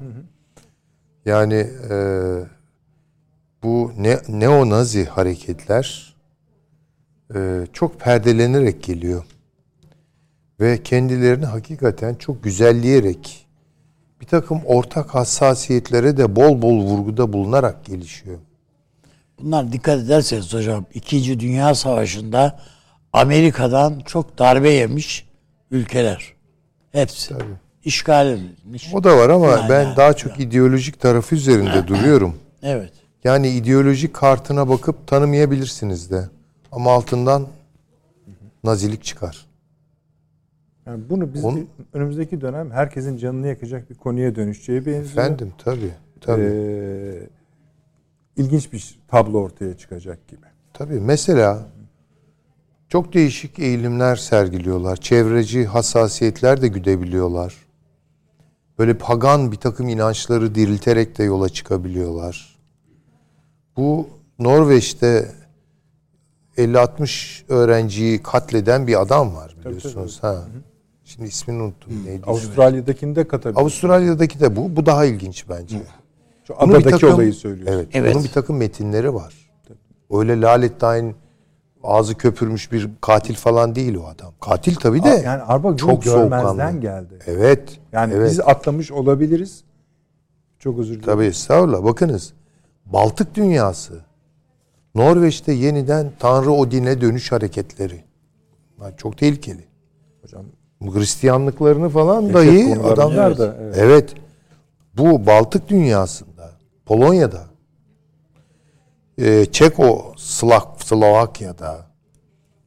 [1.26, 1.96] Yani e,
[3.64, 6.16] bu ne, neo-nazi hareketler
[7.36, 9.24] e, çok perdelenerek geliyor.
[10.60, 13.47] Ve kendilerini hakikaten çok güzelleyerek
[14.22, 18.38] bir takım ortak hassasiyetlere de bol bol vurguda bulunarak gelişiyor.
[19.42, 22.60] Bunlar dikkat ederseniz hocam İkinci Dünya Savaşı'nda
[23.14, 25.28] Amerika'dan çok darbe yemiş
[25.72, 26.34] ülkeler.
[26.92, 27.30] Hepsi.
[27.30, 27.44] Tabii.
[27.84, 28.94] İşgal edilmiş.
[28.94, 29.98] O da var ama Yani, ben yani.
[29.98, 32.36] daha çok ideolojik tarafı üzerinde duruyorum.
[32.64, 32.92] Evet.
[33.24, 36.30] Yani ideolojik kartına bakıp tanımayabilirsiniz de.
[36.72, 37.48] Ama altından
[38.64, 39.46] nazilik çıkar.
[40.88, 41.64] Yani bunu biz Onu-
[41.94, 45.26] önümüzdeki dönem herkesin canını yakacak bir konuya dönüşeceği benziyor.
[45.26, 45.92] Efendim tabii.
[46.22, 46.42] Tabii.
[46.42, 47.30] Ee,
[48.38, 50.46] ilginç bir tablo ortaya çıkacak gibi.
[50.74, 51.68] Tabii mesela
[52.90, 54.96] çok değişik eğilimler sergiliyorlar.
[54.96, 57.56] Çevreci hassasiyetler de güdebiliyorlar.
[58.80, 62.58] Böyle pagan bir takım inançları dirilterek de yola çıkabiliyorlar.
[63.78, 64.08] Bu
[64.40, 65.32] Norveç'te
[66.58, 70.24] 50-60 öğrenciyi katleden bir adam var biliyorsunuz.
[70.24, 70.48] Ha.
[71.08, 72.06] Şimdi ismini unuttum.
[72.06, 72.22] Neydi?
[72.28, 73.62] Avustralya'dakini de katabilir.
[73.62, 74.76] Avustralya'daki de bu.
[74.76, 75.78] Bu daha ilginç bence.
[76.44, 77.68] Şu Bunun bir adadaki takım- olayı söylüyor.
[77.72, 78.14] Evet, Evet.
[78.14, 79.34] Bunun bir takım metinleri var.
[80.12, 81.16] Öyle Laletdain
[81.84, 84.34] ağzı köpürmüş bir katil falan değil o adam.
[84.42, 85.22] Katil tabii de.
[85.26, 87.20] Yani Arba çok görmezden geldi.
[87.26, 87.80] Evet.
[87.92, 88.32] Yani evet.
[88.32, 89.64] biz atlamış olabiliriz.
[90.60, 91.06] Çok özür dilerim.
[91.06, 91.84] Tabii estağfurullah.
[91.84, 92.34] Bakınız.
[92.86, 94.02] Baltık dünyası.
[94.96, 98.04] Norveç'te yeniden Tanrı Odin'e dönüş hareketleri.
[98.78, 99.67] Bunlar çok tehlikeli.
[100.82, 103.76] Hristiyanlıklarını falan Dehşet dahi adamlar bunlar da, evet.
[103.78, 104.14] evet.
[104.98, 106.52] Bu Baltık dünyasında,
[106.86, 107.44] Polonya'da,
[109.18, 111.86] e, Çeko, Slovak, Slovakya'da,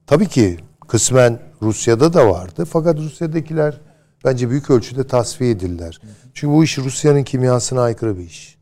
[0.07, 0.59] tabii ki
[0.89, 2.65] kısmen Rusya'da da vardı.
[2.65, 3.81] Fakat Rusya'dakiler
[4.25, 6.01] bence büyük ölçüde tasfiye edildiler.
[6.35, 8.59] Çünkü bu iş Rusya'nın kimyasına aykırı bir iş.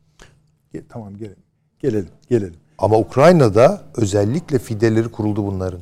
[0.89, 1.43] tamam gelelim.
[1.79, 2.55] Gelelim, gelelim.
[2.77, 5.81] Ama Ukrayna'da özellikle fideleri kuruldu bunların.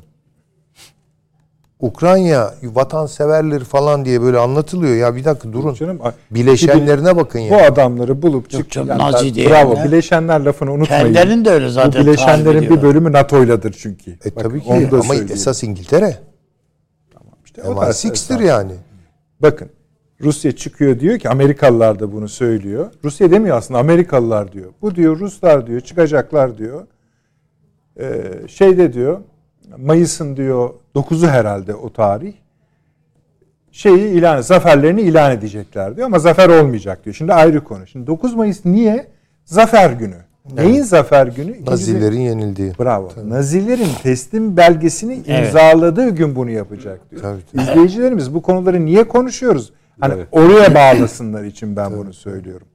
[1.79, 4.95] Ukrayna vatanseverleri falan diye böyle anlatılıyor.
[4.95, 5.73] Ya bir dakika durun.
[5.73, 5.99] Canım,
[6.31, 7.67] Bileşenlerine bakın Bu ya.
[7.67, 8.71] adamları bulup çık.
[8.71, 9.75] canım, yani Nazi diye Bravo.
[9.75, 9.83] ya.
[9.85, 11.03] Bileşenler lafını unutmayın.
[11.03, 14.11] Kendilerinin de öyle zaten Bu bileşenlerin bir bölümü NATO'yladır çünkü.
[14.11, 15.29] E Bakın, tabii ki onu da ama söyleyeyim.
[15.33, 16.17] esas İngiltere.
[17.45, 18.41] İşte o da MI6'tir esas.
[18.41, 18.71] yani.
[19.39, 19.69] Bakın
[20.21, 22.91] Rusya çıkıyor diyor ki Amerikalılar da bunu söylüyor.
[23.03, 24.71] Rusya demiyor aslında Amerikalılar diyor.
[24.81, 26.87] Bu diyor Ruslar diyor çıkacaklar diyor.
[27.99, 29.19] Ee, şeyde diyor
[29.77, 32.33] Mayıs'ın diyor 9'u herhalde o tarih.
[33.71, 37.13] Şeyi ilan zaferlerini ilan edecekler diyor ama zafer olmayacak diyor.
[37.15, 37.87] Şimdi ayrı konu.
[37.87, 39.07] Şimdi 9 Mayıs niye?
[39.45, 40.15] Zafer günü.
[40.55, 41.51] Neyin zafer günü?
[41.51, 42.73] İkinci- Nazilerin yenildiği.
[42.79, 43.09] Bravo.
[43.27, 45.45] Nazilerin teslim belgesini Evet.
[45.45, 47.21] imzaladığı gün bunu yapacak diyor.
[47.21, 47.61] Tabii, tabii.
[47.61, 49.73] İzleyicilerimiz bu konuları niye konuşuyoruz?
[49.99, 50.27] Hani Evet.
[50.31, 52.67] oraya bağlasınlar için ben bunu söylüyorum.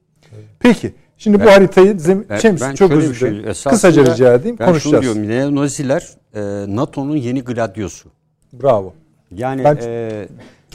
[0.59, 0.93] Peki.
[1.23, 3.53] Şimdi bu Ben- haritayı zem- Ben, Şems, ben çok özür şey- dilerim.
[3.69, 5.03] Kısaca rica edeyim ben şunu konuşacağız.
[5.03, 5.27] diyorum.
[5.27, 6.41] Neonaziler e,
[6.75, 8.09] NATO'nun yeni gladyosu.
[8.53, 8.93] Bravo.
[9.31, 10.27] Yani Ben- e,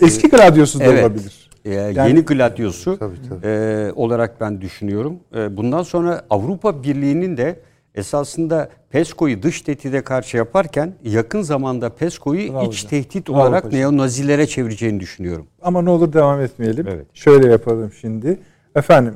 [0.02, 1.04] Eski gladyosu da Evet.
[1.04, 1.50] olabilir.
[1.64, 3.46] e, Yani- yeni gladyosu Tabii, tabii.
[3.46, 5.16] e, olarak ben düşünüyorum.
[5.36, 7.60] E, bundan sonra Avrupa Birliği'nin de
[7.94, 12.90] esasında PESCO'yu dış tehdide karşı yaparken yakın zamanda PESCO'yu Bravo iç hocam.
[12.90, 15.46] tehdit Bravo olarak neonazilere çevireceğini düşünüyorum.
[15.62, 16.86] Ama ne olur devam etmeyelim.
[16.88, 17.06] Evet.
[17.14, 18.38] Şöyle yapalım şimdi.
[18.76, 19.14] Efendim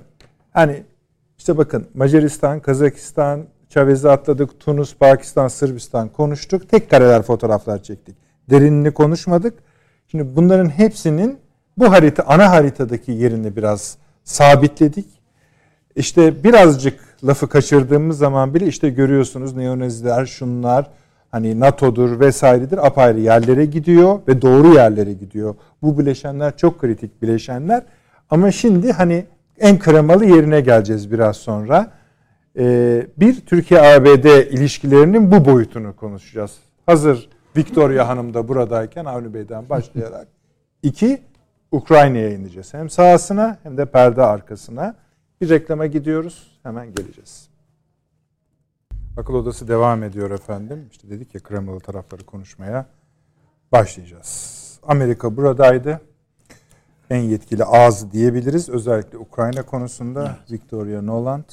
[0.52, 0.82] hani
[1.42, 6.68] işte bakın Macaristan, Kazakistan, Chavez'i atladık, Tunus, Pakistan, Sırbistan konuştuk.
[6.68, 8.16] Tek kareler fotoğraflar çektik.
[8.50, 9.54] Derinini konuşmadık.
[10.08, 11.38] Şimdi bunların hepsinin
[11.78, 15.06] bu harita ana haritadaki yerini biraz sabitledik.
[15.96, 20.90] İşte birazcık lafı kaçırdığımız zaman bile işte görüyorsunuz neonaziler şunlar
[21.30, 25.54] hani NATO'dur vesairedir apayrı yerlere gidiyor ve doğru yerlere gidiyor.
[25.82, 27.82] Bu bileşenler çok kritik bileşenler.
[28.30, 29.24] Ama şimdi hani
[29.58, 31.92] en kremalı yerine geleceğiz biraz sonra.
[32.58, 36.58] Ee, bir Türkiye-ABD ilişkilerinin bu boyutunu konuşacağız.
[36.86, 40.28] Hazır Victoria Hanım da buradayken Avni Bey'den başlayarak.
[40.82, 41.22] İki,
[41.72, 42.74] Ukrayna'ya ineceğiz.
[42.74, 44.94] Hem sahasına hem de perde arkasına.
[45.40, 46.60] Bir reklama gidiyoruz.
[46.62, 47.48] Hemen geleceğiz.
[49.16, 50.88] Akıl Odası devam ediyor efendim.
[50.90, 52.86] İşte dedik ya kremalı tarafları konuşmaya
[53.72, 54.62] başlayacağız.
[54.82, 56.00] Amerika buradaydı.
[57.12, 58.68] En yetkili ağzı diyebiliriz.
[58.68, 61.44] Özellikle Ukrayna konusunda Victoria Noland.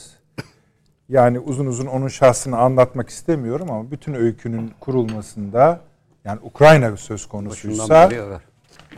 [1.09, 5.81] Yani uzun uzun onun şahsını anlatmak istemiyorum ama bütün öykünün kurulmasında
[6.25, 8.41] yani Ukrayna söz konusuysa evet.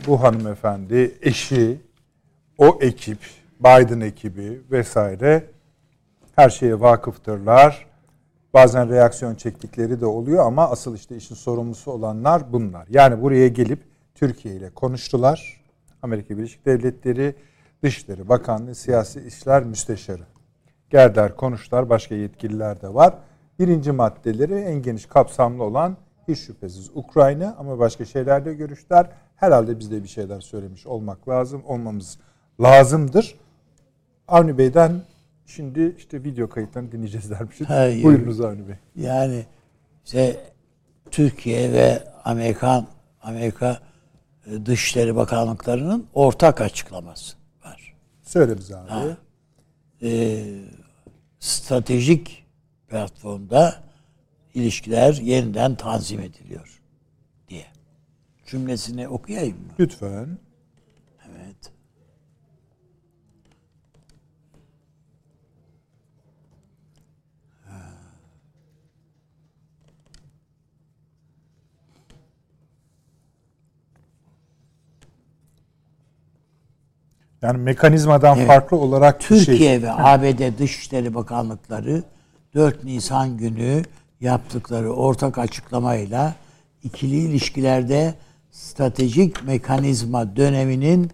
[0.06, 1.80] bu hanımefendi, eşi,
[2.58, 3.18] o ekip,
[3.60, 5.44] Biden ekibi vesaire
[6.36, 7.86] her şeye vakıftırlar.
[8.54, 12.86] Bazen reaksiyon çektikleri de oluyor ama asıl işte işin sorumlusu olanlar bunlar.
[12.90, 13.80] Yani buraya gelip
[14.14, 15.61] Türkiye ile konuştular.
[16.02, 17.34] Amerika Birleşik Devletleri
[17.82, 20.22] Dışişleri Bakanlığı Siyasi İşler Müsteşarı.
[20.90, 21.90] Geldiler konuştular.
[21.90, 23.14] Başka yetkililer de var.
[23.58, 25.96] Birinci maddeleri en geniş kapsamlı olan
[26.28, 29.06] hiç şüphesiz Ukrayna ama başka şeylerle görüşler.
[29.36, 31.62] Herhalde biz de bir şeyler söylemiş olmak lazım.
[31.66, 32.18] Olmamız
[32.60, 33.34] lazımdır.
[34.28, 35.02] Avni Bey'den
[35.46, 37.68] şimdi işte video kayıtlarını dinleyeceğiz dermişiz.
[37.68, 38.04] Hayır.
[38.04, 38.74] Buyurunuz Avni Bey.
[38.96, 39.46] Yani
[40.04, 40.36] işte
[41.10, 42.86] Türkiye ve Amerikan
[43.22, 43.78] Amerika
[44.64, 47.94] Dışişleri Bakanlıklarının ortak açıklaması var.
[48.22, 49.16] Söyle bize abi.
[50.02, 50.44] Ee,
[51.40, 52.44] stratejik
[52.88, 53.82] platformda
[54.54, 56.80] ilişkiler yeniden tanzim ediliyor
[57.48, 57.66] diye.
[58.46, 59.72] Cümlesini okuyayım mı?
[59.80, 60.38] Lütfen.
[61.30, 61.72] Evet.
[77.42, 78.46] Yani mekanizmadan Evet.
[78.46, 79.82] farklı olarak bir Türkiye şey.
[79.82, 82.02] ve ABD Dışişleri Bakanlıkları
[82.54, 83.82] 4 Nisan günü
[84.20, 86.34] yaptıkları ortak açıklamayla
[86.82, 88.14] ikili ilişkilerde
[88.50, 91.10] stratejik mekanizma döneminin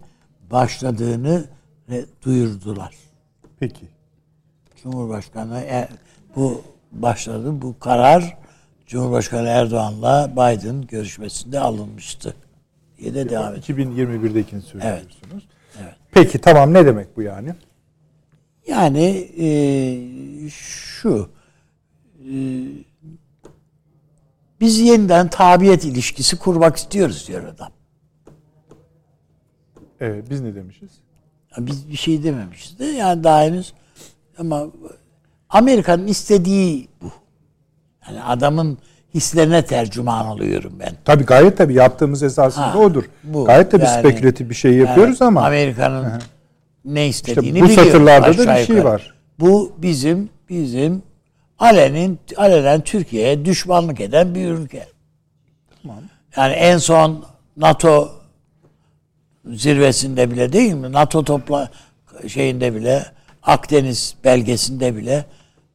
[0.51, 1.45] başladığını
[2.25, 2.93] duyurdular.
[3.59, 3.85] Peki.
[4.83, 5.87] Cumhurbaşkanı e,
[6.35, 6.61] bu
[6.91, 7.61] başladı.
[7.61, 8.37] Bu karar
[8.87, 12.35] Cumhurbaşkanı Erdoğan'la Biden görüşmesinde alınmıştı
[12.97, 13.79] diye de devam ediyor.
[13.79, 15.48] 2021'dekini söylüyorsunuz.
[16.11, 17.55] Peki tamam ne demek bu yani?
[18.67, 19.49] Yani e,
[20.49, 21.29] şu
[22.19, 22.33] e,
[24.61, 27.71] biz yeniden tabiyet ilişkisi kurmak istiyoruz diyor adam.
[29.99, 30.91] Evet biz ne demişiz?
[31.57, 33.73] Ya Biz bir şey dememişiz de yani daha henüz
[34.37, 34.67] ama
[35.49, 37.11] Amerika'nın istediği bu.
[38.07, 38.77] Yani adamın
[39.13, 40.91] hislerine tercüman oluyorum ben.
[41.05, 43.03] Tabii gayet tabii yaptığımız esasında Ha, odur.
[43.23, 43.45] bu.
[43.45, 46.21] gayet tabii Yani- spekülatif bir şey yapıyoruz Yani ama Amerika'nın
[46.85, 49.13] ne istediğini bu biliyoruz satırlarda da bir şey var.
[49.39, 51.01] Bu bizim bizim
[51.59, 54.87] alenin alenen Türkiye'ye düşmanlık eden bir ülke.
[56.37, 57.25] Yani en son
[57.57, 58.11] NATO
[59.45, 60.91] zirvesinde bile değil mi?
[60.91, 61.69] NATO topla
[62.27, 63.05] şeyinde bile
[63.43, 65.25] Akdeniz belgesinde bile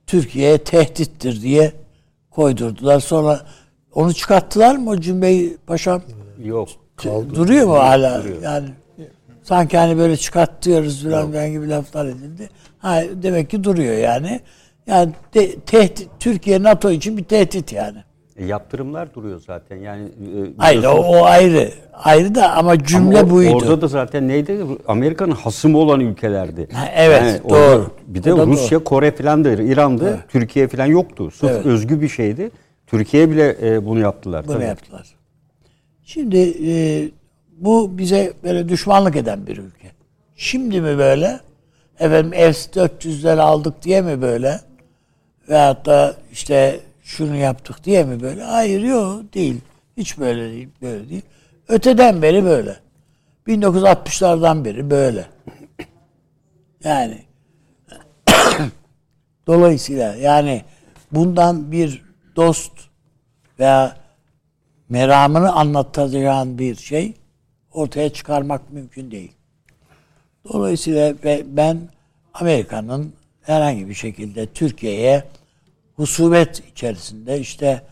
[0.06, 1.73] Türkiye'ye tehdittir diye
[2.35, 3.01] koydurdular.
[3.01, 3.40] Sonra
[3.94, 6.02] onu çıkarttılar mı o cümleyi paşam?
[6.44, 6.69] Yok.
[7.35, 8.23] Duruyor mu hala?
[8.43, 8.69] Yani
[9.43, 12.48] sanki hani böyle çıkartıyoruz falan ben gibi laflar edildi.
[12.78, 14.40] Ha, demek ki duruyor yani.
[14.86, 17.98] Yani de, tehdit, Türkiye NATO için bir tehdit yani.
[18.36, 19.77] E, yaptırımlar duruyor zaten.
[19.77, 21.70] Yani e, Hayır o, o ayrı.
[21.93, 23.55] Ayrı da ama cümle Ama o- buydu.
[23.56, 24.59] Orada da zaten neydi?
[24.89, 26.69] Amerika'nın hasımı olan ülkelerdi.
[26.73, 27.90] Ha, evet, orada doğru.
[28.06, 30.24] Bir de O da Rusya, Kore filandı, İran'dı.
[30.28, 31.31] Türkiye falan yoktu.
[31.31, 31.66] Sırf Evet.
[31.66, 32.51] özgü bir şeydi.
[32.86, 34.47] Türkiye bile e, bunu yaptılar.
[34.47, 34.65] Bunu tabii.
[34.65, 35.06] yaptılar.
[36.05, 37.09] Şimdi e,
[37.59, 39.89] bu bize böyle düşmanlık eden bir ülke.
[40.36, 41.40] Şimdi mi böyle?
[42.01, 44.61] Efendim S-400'leri aldık diye mi böyle?
[45.48, 48.43] Veyahut da işte şunu yaptık diye mi böyle?
[48.43, 49.60] Hayır yok değil.
[49.97, 50.68] Hiç böyle değil.
[50.82, 51.22] Böyle değil.
[51.68, 52.76] Öteden beri böyle.
[53.47, 55.26] 1960'lardan beri böyle.
[56.85, 57.22] Yani
[59.47, 60.64] dolayısıyla yani
[61.12, 62.02] bundan bir
[62.36, 62.72] dost
[63.59, 63.97] veya
[64.89, 67.14] meramını anlatacağın bir şey
[67.72, 69.32] ortaya çıkarmak mümkün değil.
[70.52, 71.14] Dolayısıyla
[71.47, 71.78] ben
[72.35, 73.12] Amerika'nın
[73.43, 75.24] herhangi bir şekilde Türkiye'ye
[75.97, 77.83] husubet içerisinde işte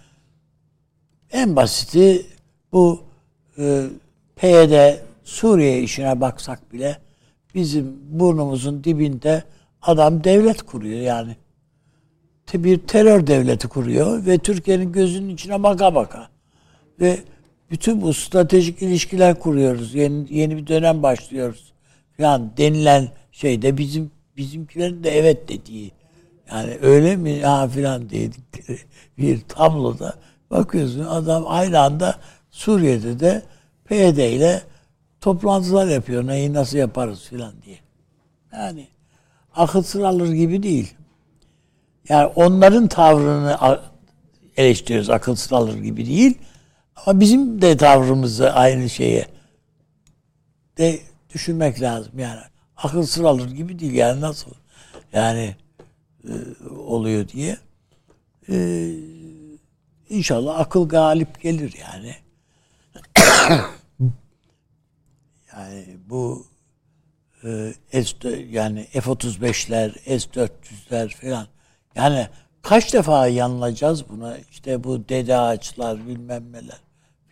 [1.33, 2.27] en basiti
[2.73, 3.03] bu
[3.59, 3.87] e,
[4.37, 6.99] PYD Suriye işine baksak bile
[7.55, 9.45] bizim burnumuzun dibinde
[9.83, 11.37] adam devlet kuruyor yani.
[12.55, 16.29] Bir terör devleti kuruyor ve Türkiye'nin gözünün içine baka baka.
[17.01, 17.21] Ve
[17.71, 19.95] bütün bu stratejik ilişkiler kuruyoruz.
[19.95, 21.73] Yeni, yeni bir dönem başlıyoruz.
[22.17, 25.93] falan denilen şeyde bizim bizimkilerin de evet dediği.
[26.51, 28.79] Yani öyle mi ha filan dedikleri
[29.19, 30.15] bir tabloda
[30.51, 32.17] bakıyorsun adam aynı anda
[32.51, 33.43] Suriye'de de
[33.85, 34.63] PYD ile
[35.21, 36.27] toplantılar yapıyor.
[36.27, 37.79] Neyi nasıl yaparız filan diye.
[38.53, 38.89] Yani
[39.55, 40.95] akıl alır gibi değil.
[42.09, 43.81] Yani onların tavrını
[44.57, 46.39] eleştiriyoruz akıl alır gibi değil.
[46.97, 49.27] Ama bizim de tavrımızı aynı şeye
[50.79, 51.01] de
[51.35, 52.19] düşünmek lazım.
[52.19, 52.41] Yani
[52.77, 53.93] akıl sır gibi değil.
[53.93, 54.51] Yani nasıl
[55.13, 55.57] yani
[56.71, 57.59] oluyor diye.
[58.49, 58.89] E,
[60.09, 62.15] inşallah akıl galip gelir yani.
[65.57, 66.47] yani bu
[67.45, 67.73] e,
[68.05, 71.47] S yani F-35'ler, S-400'ler falan.
[71.95, 72.29] Yani
[72.63, 74.39] kaç defa yanılacağız buna?
[74.39, 76.81] İşte bu dede ağaçlar bilmem neler.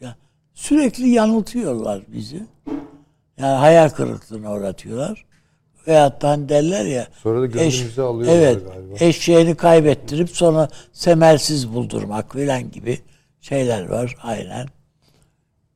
[0.01, 0.15] falan.
[0.55, 2.47] Sürekli yanıltıyorlar bizi.
[3.39, 5.30] Yani hayal kırıklığına uğratıyorlar.
[5.87, 7.09] Veyahut da hani derler ya.
[7.23, 9.05] Sonra da gönlümüzü alıyorlar evet, galiba.
[9.05, 12.99] Eşeğini kaybettirip sonra semersiz buldurmak falan gibi
[13.41, 14.67] şeyler var aynen.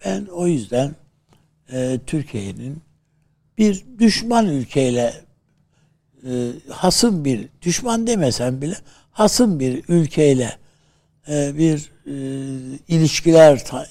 [0.05, 0.95] Ben o yüzden
[1.73, 2.83] e, Türkiye'nin
[3.59, 5.15] bir düşman ülkeyle
[6.27, 6.31] e,
[6.71, 8.75] hasım bir düşman demesem bile
[9.13, 10.57] hasım bir ülkeyle
[11.29, 12.15] e, bir e,
[12.89, 13.87] ilişkiler ta-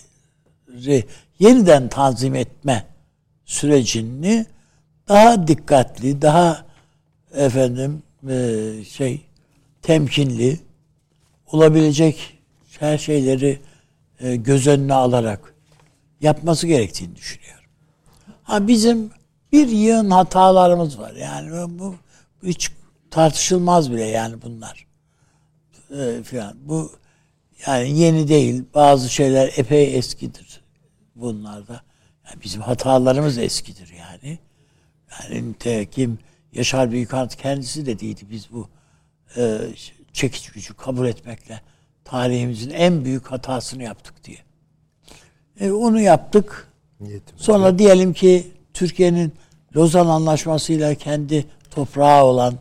[0.70, 1.04] re-
[1.40, 2.86] yeniden tanzim etme
[3.46, 4.46] sürecini
[5.08, 6.66] daha dikkatli, daha
[7.34, 9.22] efendim e, şey
[9.82, 10.60] temkinli
[11.52, 12.40] olabilecek
[12.80, 13.60] her şeyleri
[14.20, 15.54] e, göz önüne alarak
[16.22, 17.66] yapması gerektiğini düşünüyorum.
[18.44, 19.12] Ha bizim
[19.52, 21.14] bir yığın hatalarımız var.
[21.14, 21.96] Yani bu,
[22.44, 22.72] hiç
[23.12, 24.86] tartışılmaz bile yani bunlar.
[25.98, 26.58] Ee, filan.
[26.66, 26.92] Bu
[27.68, 28.64] yani yeni değil.
[28.76, 30.62] Bazı şeyler epey eskidir
[31.16, 31.82] bunlarda.
[32.26, 34.40] Yani bizim hatalarımız eskidir yani.
[35.22, 36.20] Yani nitekim
[36.54, 38.22] Yaşar Büyükhan kendisi de değildi.
[38.32, 38.68] Biz bu
[39.38, 39.58] e,
[40.14, 41.62] çekiç gücü kabul etmekle
[42.06, 44.38] tarihimizin en büyük hatasını yaptık diye.
[45.60, 46.68] E, onu yaptık.
[47.00, 47.38] Niyetim.
[47.38, 49.34] Sonra diyelim ki Türkiye'nin
[49.76, 52.56] Lozan Anlaşması'yla kendi toprağı olan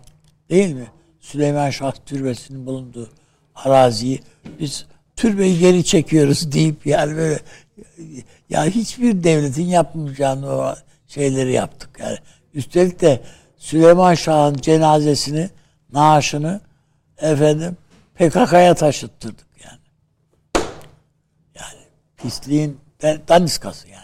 [0.51, 0.87] değil mi?
[1.21, 3.11] Süleyman Şah Türbesi'nin bulunduğu
[3.55, 4.21] araziyi
[4.61, 7.41] biz türbeyi geri çekiyoruz deyip yani böyle
[8.51, 10.75] ya hiçbir devletin yapmayacağını o
[11.07, 12.19] şeyleri yaptık yani.
[12.55, 13.23] Üstelik de
[13.59, 15.51] Süleyman Şah'ın cenazesini,
[15.93, 16.61] naaşını
[17.19, 17.77] efendim
[18.15, 19.79] PKK'ya taşıttırdık yani.
[21.55, 21.81] Yani
[22.17, 24.03] pisliğin daniskası yani.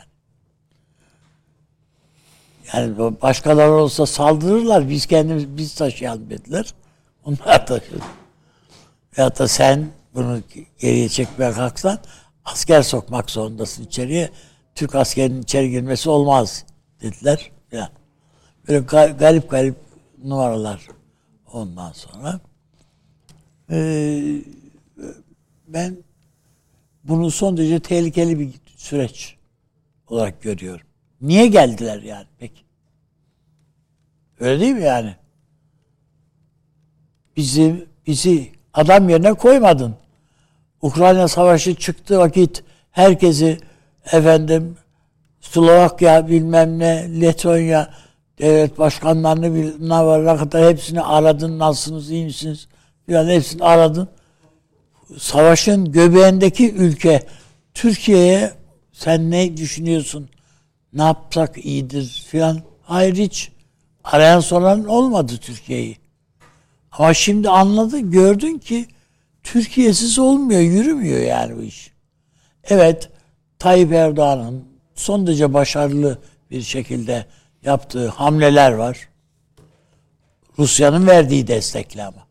[2.72, 4.88] Yani başkaları olsa saldırırlar.
[4.88, 6.74] Biz kendimiz biz taşıyalım dediler.
[7.24, 7.98] Onlar taşıdı.
[9.18, 10.40] Veyahut da sen bunu
[10.78, 11.98] geriye çekmeye kalksan
[12.44, 14.30] asker sokmak zorundasın içeriye.
[14.74, 16.64] Türk askerinin içeri girmesi olmaz
[17.02, 17.50] dediler.
[17.72, 17.90] Ya.
[18.68, 18.84] Böyle
[19.18, 19.74] garip garip
[20.24, 20.80] numaralar
[21.52, 22.40] ondan sonra.
[23.70, 24.42] Ee,
[25.68, 25.96] ben
[27.04, 29.36] bunu son derece tehlikeli bir süreç
[30.08, 30.86] olarak görüyorum.
[31.20, 32.60] Niye geldiler yani peki?
[34.40, 35.16] Öyle değil mi yani?
[37.36, 39.96] Bizi bizi adam yerine koymadın.
[40.82, 43.58] Ukrayna savaşı çıktı vakit herkesi
[44.12, 44.76] efendim
[45.40, 47.90] Slovakya bilmem ne Letonya
[48.38, 52.68] devlet başkanlarını varana kadar hepsini aradın nasılsınız iyi misiniz
[53.06, 54.08] filan hepsini aradın.
[55.18, 57.22] Savaşın göbeğindeki ülke
[57.74, 58.52] Türkiye'ye
[58.92, 60.28] sen ne düşünüyorsun?
[60.92, 62.62] Ne yapsak iyidir filan.
[62.82, 63.50] Hayır hiç
[64.04, 65.96] arayan soran olmadı Türkiye'yi.
[66.92, 68.86] Ama şimdi anladın, gördün ki
[69.42, 71.92] Türkiye'siz olmuyor, yürümüyor yani bu iş.
[72.64, 73.10] Evet,
[73.58, 76.18] Tayyip Erdoğan'ın son derece başarılı
[76.50, 77.26] bir şekilde
[77.68, 79.08] yaptığı hamleler var.
[80.58, 82.26] Rusya'nın verdiği destekle ama.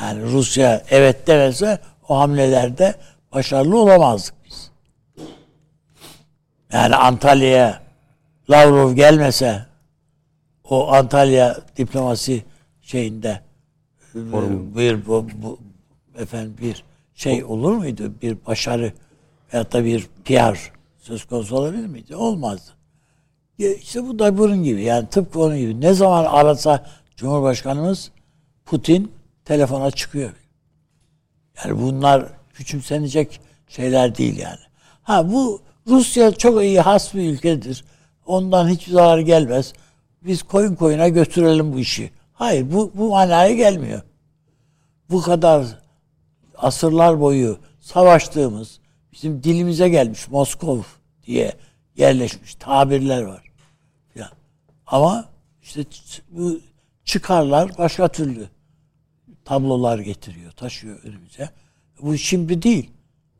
[0.00, 1.78] Yani Rusya evet demese
[2.08, 2.94] o hamlelerde
[3.32, 4.70] başarılı olamazdık biz.
[6.72, 7.82] Yani Antalya'ya
[8.50, 9.66] Lavrov gelmese
[10.64, 12.44] o Antalya diplomasi
[12.82, 13.40] şeyinde
[14.30, 14.76] Forum.
[14.76, 15.58] bir bu, bu
[16.18, 16.84] efendim bir
[17.14, 18.12] şey olur muydu?
[18.22, 18.92] Bir başarı
[19.52, 22.16] veyahut da bir PR söz konusu olabilir miydi?
[22.16, 22.70] Olmazdı.
[23.58, 24.82] İşte bu da bunun gibi.
[24.82, 25.80] Yani tıpkı onun gibi.
[25.80, 26.86] Ne zaman arasa
[27.16, 28.10] Cumhurbaşkanımız
[28.64, 29.12] Putin
[29.44, 30.32] telefona çıkıyor.
[31.64, 34.58] Yani bunlar küçümsenecek şeyler değil yani.
[35.02, 37.84] Ha bu Rusya çok iyi has bir ülkedir.
[38.26, 39.72] Ondan hiçbir zarar gelmez.
[40.22, 42.10] Biz koyun koyuna götürelim bu işi.
[42.32, 44.02] Hayır bu, bu manaya gelmiyor.
[45.10, 45.66] Bu kadar
[46.56, 48.78] asırlar boyu savaştığımız
[49.12, 50.80] bizim dilimize gelmiş Moskov
[51.26, 51.52] diye
[51.96, 53.52] yerleşmiş tabirler var.
[54.14, 54.30] Ya.
[54.86, 55.28] Ama
[55.62, 55.84] işte
[56.30, 56.60] bu
[57.04, 58.48] çıkarlar başka türlü
[59.44, 61.50] tablolar getiriyor, taşıyor önümüze.
[62.02, 62.90] Bu şimdi değil.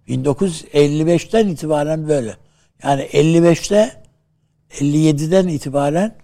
[0.09, 2.37] 1955'ten itibaren böyle.
[2.83, 4.03] Yani 55'te
[4.71, 6.17] 57'den itibaren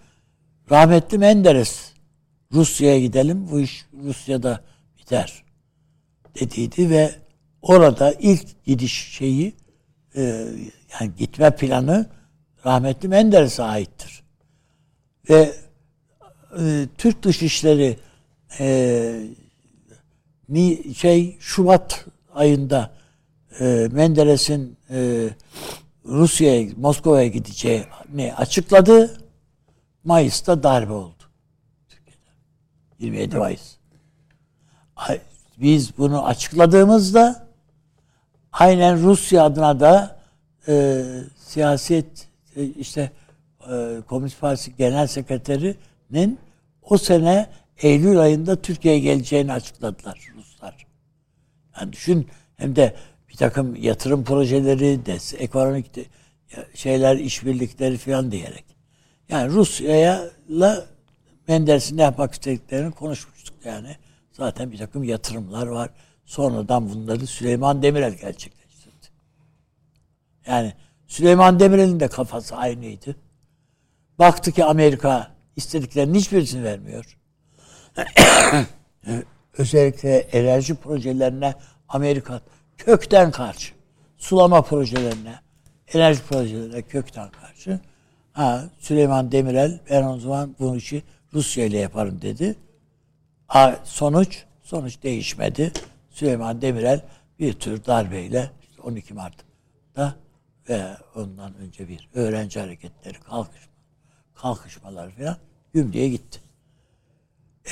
[0.71, 1.91] rahmetli Menderes
[2.53, 4.61] Rusya'ya gidelim bu iş Rusya'da
[4.97, 5.43] biter
[6.39, 7.11] dediydi ve
[7.61, 9.53] orada ilk gidiş şeyi
[10.15, 10.21] e,
[10.99, 12.09] yani gitme planı
[12.65, 14.23] rahmetli Menderes'e aittir.
[15.29, 15.53] Ve
[16.59, 17.99] e, Türk Dışişleri
[18.59, 19.29] e,
[20.97, 22.91] şey Şubat ayında
[23.59, 25.29] e, Menderes'in e,
[26.05, 29.17] Rusya'ya, Moskova'ya gideceğini açıkladı.
[30.03, 31.23] Mayıs'ta darbe oldu.
[31.89, 32.29] Türkiye'de.
[32.99, 33.75] 27 Mayıs.
[35.57, 37.47] Biz bunu açıkladığımızda
[38.51, 40.19] aynen Rusya adına da
[40.67, 41.03] e,
[41.37, 42.27] siyaset
[42.79, 43.11] işte
[43.71, 46.39] e, Komünist Partisi Genel Sekreterinin
[46.81, 47.49] o sene
[47.81, 50.87] Eylül ayında Türkiye'ye geleceğini açıkladılar Ruslar.
[51.79, 52.95] Yani düşün hem de
[53.29, 56.05] bir takım yatırım projeleri, des, ekonomik de,
[56.73, 58.65] şeyler, işbirlikleri falan diyerek.
[59.29, 60.29] Yani Rusya'ya
[61.47, 63.95] Menderes'in ne yapmak istediklerini konuşmuştuk yani.
[64.31, 65.89] Zaten bir takım yatırımlar var.
[66.25, 69.07] Sonradan bunları Süleyman Demirel gerçekleştirdi.
[70.47, 70.73] Yani
[71.11, 73.15] Süleyman Demirel'in de kafası aynıydı.
[74.19, 77.17] Baktı ki Amerika istediklerinin hiçbirisini vermiyor.
[79.57, 81.53] Özellikle enerji projelerine
[81.89, 82.41] Amerika
[82.77, 83.73] kökten karşı.
[84.17, 85.35] Sulama projelerine,
[85.93, 87.79] enerji projelerine kökten karşı.
[88.33, 92.55] Ha, Süleyman Demirel ben o zaman bu işi Rusya ile yaparım dedi.
[93.47, 95.71] Ha, sonuç sonuç değişmedi.
[96.09, 97.01] Süleyman Demirel
[97.39, 98.51] bir tür darbeyle
[98.83, 100.15] 12 Mart'ta
[100.71, 103.73] ve ondan önce bir öğrenci hareketleri, kalkışma,
[104.35, 105.37] kalkışmalar falan
[105.73, 106.39] güm diye gitti.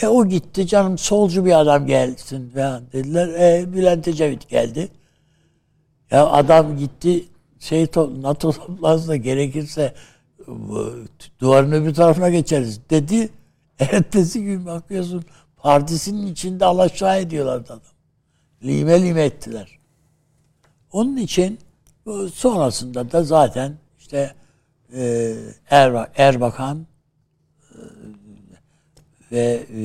[0.01, 3.27] E o gitti canım solcu bir adam gelsin falan dediler.
[3.27, 4.89] E Bülent Ecevit geldi.
[6.11, 7.26] Ya adam gitti
[7.59, 9.93] şey to- NATO toplantısında gerekirse
[11.39, 13.30] duvarın öbür tarafına geçeriz dedi.
[13.80, 15.26] Ertesi gün bakıyorsun
[15.57, 17.81] partisinin içinde alaşağı ediyorlar adam.
[18.63, 19.80] Lime lime ettiler.
[20.91, 21.59] Onun için
[22.34, 24.35] sonrasında da zaten işte
[24.93, 25.35] e,
[25.71, 26.88] Erba- Erbakan
[27.71, 27.77] e,
[29.31, 29.84] ve e,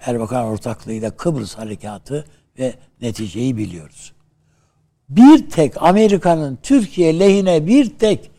[0.00, 2.24] Erbakan ortaklığıyla Kıbrıs harekatı
[2.58, 4.12] ve neticeyi biliyoruz.
[5.08, 8.30] Bir tek Amerika'nın Türkiye lehine bir tek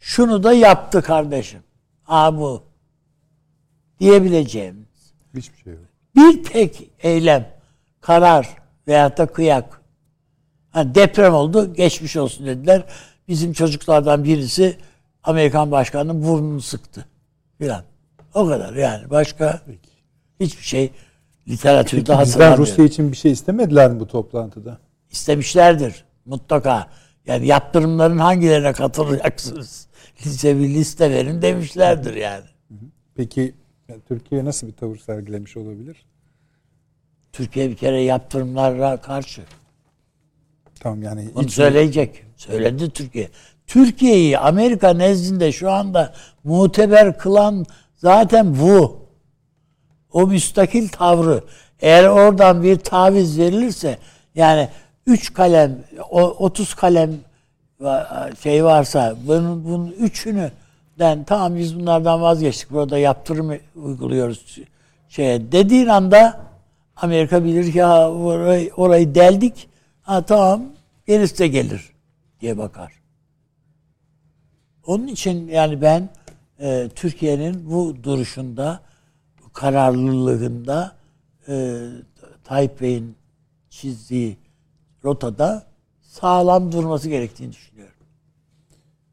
[0.00, 1.60] şunu da yaptı kardeşim.
[2.02, 2.62] Ha bu
[4.00, 4.86] diyebileceğim
[5.34, 5.82] Hiçbir şey yok.
[6.16, 7.48] bir tek eylem,
[8.00, 8.48] karar
[8.88, 9.80] veyahut da kıyak.
[10.76, 12.84] Hani deprem oldu, geçmiş olsun dediler.
[13.28, 14.76] Bizim çocuklardan birisi
[15.22, 17.06] Amerikan başkanının burnunu sıktı.
[17.58, 17.82] Filan.
[18.34, 19.10] O kadar yani.
[19.10, 19.60] Başka
[20.40, 20.90] hiçbir şey
[21.48, 22.62] literatürde Peki hatırlamıyorum.
[22.62, 24.78] Rusya için bir şey istemediler mi bu toplantıda?
[25.10, 26.86] İstemişlerdir mutlaka.
[27.26, 29.86] Yani yaptırımların hangilerine katılacaksınız?
[30.26, 32.44] Lise bir liste verin demişlerdir yani.
[33.14, 33.54] Peki
[33.88, 36.06] yani Türkiye nasıl bir tavır sergilemiş olabilir?
[37.32, 39.42] Türkiye bir kere yaptırımlara karşı.
[40.80, 42.24] Tamam yani Bunu söyleyecek.
[42.36, 43.28] Söyledi Türkiye.
[43.66, 47.66] Türkiye'yi Amerika nezdinde şu anda muteber kılan
[47.96, 49.06] zaten bu.
[50.12, 51.44] O müstakil tavrı.
[51.80, 53.98] Eğer oradan bir taviz verilirse
[54.34, 54.68] yani
[55.06, 55.78] 3 kalem,
[56.10, 57.10] o 30 kalem
[58.42, 60.50] şey varsa bunun, bunun üçünü
[60.98, 62.70] den tamam biz bunlardan vazgeçtik.
[62.70, 64.58] Burada yaptırım uyguluyoruz
[65.08, 66.40] şeye dediğin anda
[66.96, 69.68] Amerika bilir ki ha, orayı, orayı deldik.
[70.06, 70.62] Ha tamam
[71.06, 71.90] gerisi de gelir
[72.40, 72.92] diye bakar.
[74.86, 76.08] Onun için yani ben
[76.60, 78.80] e, Türkiye'nin bu duruşunda,
[79.52, 80.96] kararlılığında
[81.48, 81.84] e,
[82.44, 83.16] Tayyip Bey'in
[83.70, 84.36] çizdiği
[85.04, 85.66] rotada
[86.02, 87.94] sağlam durması gerektiğini düşünüyorum.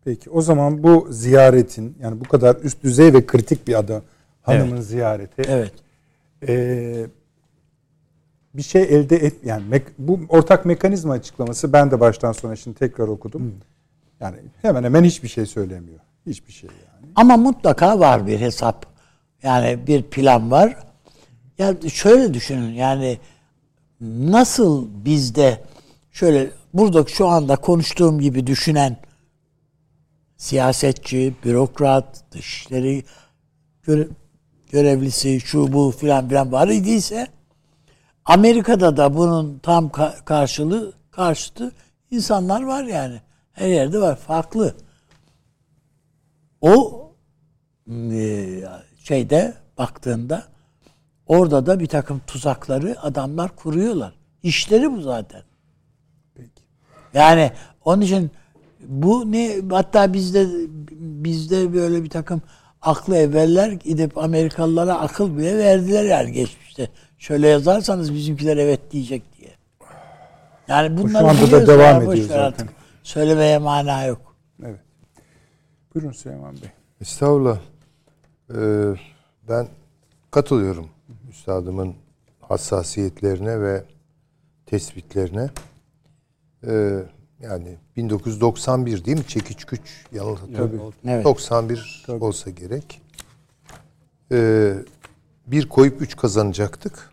[0.06, 4.02] Peki o zaman bu ziyaretin yani bu kadar üst düzey ve kritik bir adam
[4.41, 5.74] hanımın ziyareti Evet.
[6.48, 7.07] e,
[8.54, 12.80] bir şey elde et yani mek- bu ortak mekanizma açıklaması ben de baştan sona şimdi
[12.80, 13.56] tekrar okudum.
[14.20, 16.00] Yani hemen hemen hiçbir şey söylemiyor.
[16.28, 17.12] Hiçbir şey yani.
[17.16, 18.86] Ama mutlaka var bir hesap.
[19.44, 20.78] Yani bir plan var.
[21.58, 23.18] Ya şöyle düşünün yani
[24.02, 25.62] nasıl bizde
[26.12, 28.98] şöyle burada şu anda konuştuğum gibi düşünen
[30.38, 33.04] siyasetçi, bürokrat, dışişleri
[33.84, 34.08] göre-
[34.72, 37.28] görevlisi, şu bu filan filan var idiyse
[38.26, 41.72] Amerika'da da bunun tam ka- karşılığı karşıtı
[42.12, 43.22] insanlar var yani.
[43.52, 44.16] Her yerde var.
[44.16, 44.76] Farklı.
[46.62, 47.04] O
[48.12, 48.64] e,
[49.04, 50.44] şeyde baktığında
[51.28, 54.14] orada da bir takım tuzakları adamlar kuruyorlar.
[54.44, 55.41] İşleri bu zaten.
[57.14, 57.52] Yani
[57.86, 58.32] onun için
[58.80, 60.48] bu ne hatta bizde
[61.00, 62.41] bizde böyle bir takım
[62.84, 66.90] aklı evveller gidip Amerikalılara akıl bile verdiler yani geçmişte.
[67.18, 69.50] Şöyle yazarsanız bizimkiler evet diyecek diye.
[70.68, 72.44] Yani bunları anda da devam ediyor zaten.
[72.44, 72.70] artık.
[73.04, 74.36] Söylemeye mana yok.
[74.66, 74.80] Evet.
[75.96, 76.70] Buyurun Süleyman Bey.
[77.02, 77.58] Estağfurullah.
[78.56, 78.96] Ee,
[79.50, 79.68] ben
[80.32, 80.90] katılıyorum
[81.30, 81.96] üstadımın
[82.42, 83.84] hassasiyetlerine ve
[84.66, 85.50] tespitlerine.
[86.68, 87.00] Ee,
[87.44, 89.28] yani 1991 değil mi?
[89.28, 90.53] Çekiç güç yanıltı.
[90.53, 90.80] Tabii.
[91.07, 91.26] Evet.
[91.26, 93.02] 91 olsa gerek.
[94.32, 94.74] Ee,
[95.48, 97.11] bir koyup üç kazanacaktık.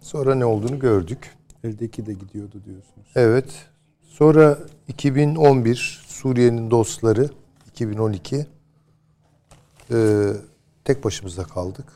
[0.00, 1.36] Sonra ne olduğunu gördük.
[1.64, 3.08] Eldeki de gidiyordu diyorsunuz.
[3.14, 3.66] Evet.
[4.02, 4.58] Sonra
[4.88, 7.30] 2011 Suriye'nin dostları
[7.70, 8.46] 2012
[9.90, 10.32] ee,
[10.84, 11.86] tek başımıza kaldık.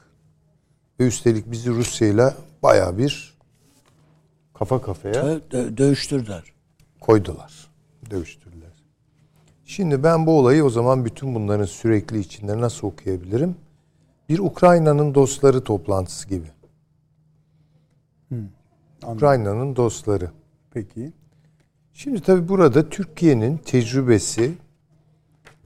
[1.00, 3.36] Ve üstelik bizi Rusya'yla baya bir
[4.54, 6.55] kafa kafaya Dö- dö- dövüştürdüler.
[7.06, 7.70] Koydular.
[8.10, 8.72] Dövüştürdüler.
[9.64, 13.56] Şimdi ben bu olayı o zaman bütün bunların sürekli içinde nasıl okuyabilirim?
[14.28, 16.46] Bir Ukrayna'nın dostları toplantısı gibi.
[19.06, 20.30] Ukrayna'nın dostları.
[20.70, 21.12] Peki.
[21.92, 24.54] Şimdi tabii burada Türkiye'nin tecrübesi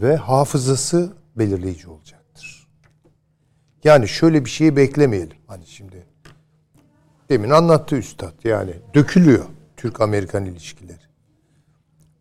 [0.01, 2.69] ve hafızası belirleyici olacaktır.
[3.85, 5.37] Yani şöyle bir şeyi beklemeyelim.
[5.47, 6.07] Hani şimdi
[7.29, 9.45] demin anlattı üstad yani dökülüyor
[9.77, 11.00] Türk-Amerikan ilişkileri.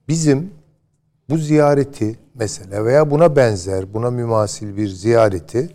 [0.09, 0.51] Bizim
[1.29, 5.69] bu ziyareti mesela veya buna benzer, buna mümasil bir ziyareti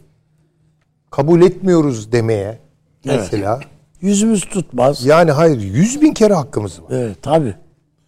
[1.11, 2.59] kabul etmiyoruz demeye
[3.05, 3.61] mesela
[4.01, 5.05] Yüzümüz tutmaz.
[5.05, 6.86] yani hayır yüz bin kere hakkımız var.
[6.90, 7.55] Evet tabii.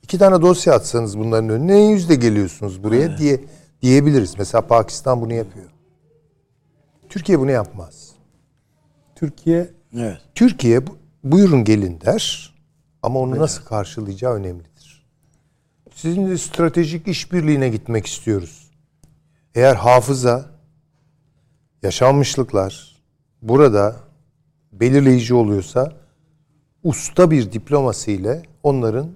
[0.02, 3.40] İki tane dosya atsanız bunların önüne ne yüzde geliyorsunuz buraya diye
[3.82, 4.34] diyebiliriz.
[4.38, 5.70] Mesela Pakistan bunu yapıyor.
[7.08, 8.10] Türkiye bunu yapmaz.
[9.14, 10.18] Türkiye Evet.
[10.34, 12.54] Türkiye bu- buyurun gelin der
[13.02, 14.75] ama onu nasıl karşılayacağı önemlidir.
[15.96, 18.70] Sizinle stratejik işbirliğine gitmek istiyoruz.
[19.54, 20.44] Eğer hafıza,
[21.82, 22.96] yaşanmışlıklar
[23.42, 23.96] burada
[24.72, 25.92] belirleyici oluyorsa
[26.84, 29.06] usta bir diplomasi ile onların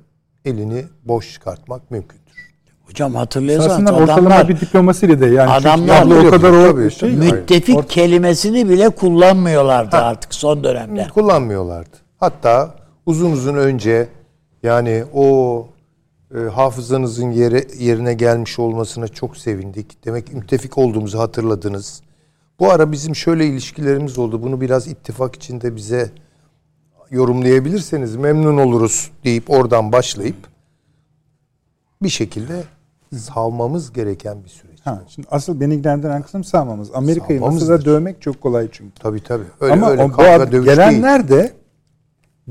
[0.44, 2.52] elini boş çıkartmak mümkündür.
[2.86, 7.90] Hocam hatırlıyorsanız aslında ortalama adamlar bir diplomasiyle de yani Adamlar- o kadar o şey müttefik
[7.90, 11.09] kelimesini bile kullanmıyorlardı artık son dönemde.
[11.15, 11.97] kullanmıyorlardı.
[12.20, 12.74] Hatta
[13.07, 14.09] uzun uzun önce
[14.62, 15.66] yani o
[16.35, 20.05] e, hafızanızın yere, yerine gelmiş olmasına çok sevindik.
[20.05, 22.02] Demek ki müttefik olduğumuzu hatırladınız.
[22.61, 24.43] Bu ara bizim şöyle ilişkilerimiz oldu.
[24.43, 26.11] Bunu biraz ittifak içinde bize
[27.11, 30.36] yorumlayabilirseniz memnun oluruz deyip oradan başlayıp
[32.02, 32.62] bir şekilde
[33.16, 34.81] savmamız gereken bir süreç.
[34.85, 36.90] Ha, şimdi asıl beni ilgilendiren kısım sağmamız.
[36.94, 38.94] Amerika'yı masada dövmek çok kolay çünkü.
[38.94, 39.44] Tabii tabii.
[39.61, 40.65] Öyle Ama öyle o, bu dövüş değil.
[40.65, 41.52] gelenler de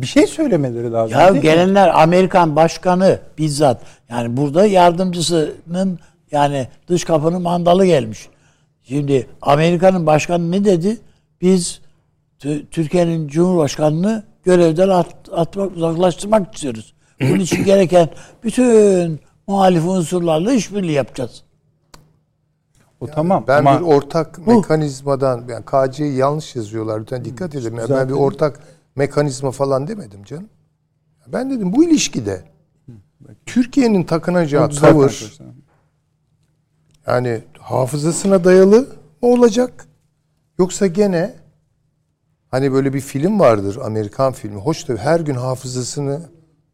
[0.01, 1.19] bir şey söylemeleri lazım.
[1.19, 1.41] Ya değil mi?
[1.41, 5.99] gelenler Amerikan başkanı bizzat yani burada yardımcısının
[6.31, 8.29] yani dış kapının mandalı gelmiş.
[8.83, 10.97] Şimdi Amerika'nın başkanı ne dedi?
[11.41, 11.81] Biz
[12.39, 16.93] Tü- Türkiye'nin Cumhurbaşkanını görevden at- atmak, uzaklaştırmak istiyoruz.
[17.21, 18.09] Bunun için gereken
[18.43, 21.43] bütün muhalif unsurlarla işbirliği yapacağız.
[22.99, 26.99] O tamam Ben ama bir ortak mekanizmadan, yani KC'yi yanlış yazıyorlar.
[27.01, 27.75] Lütfen dikkat edin.
[27.75, 28.59] Yani ben bir ortak
[28.99, 30.49] mekanizma falan demedim canım.
[31.27, 32.43] Ben dedim bu ilişkide
[33.45, 35.39] Türkiye'nin takınacağı tavır
[37.07, 38.79] yani hafızasına dayalı
[39.21, 39.87] mı olacak?
[40.57, 41.35] Yoksa gene
[42.51, 44.61] hani böyle bir film vardır Amerikan filmi.
[44.61, 46.29] Hoş da her gün hafızasını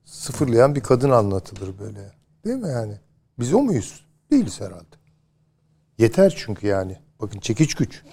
[0.05, 2.11] sıfırlayan bir kadın anlatılır böyle.
[2.45, 2.99] Değil mi yani?
[3.39, 4.05] Biz o muyuz?
[4.31, 4.95] Değiliz herhalde.
[5.97, 6.97] Yeter çünkü yani.
[7.21, 8.03] Bakın çekiç güç.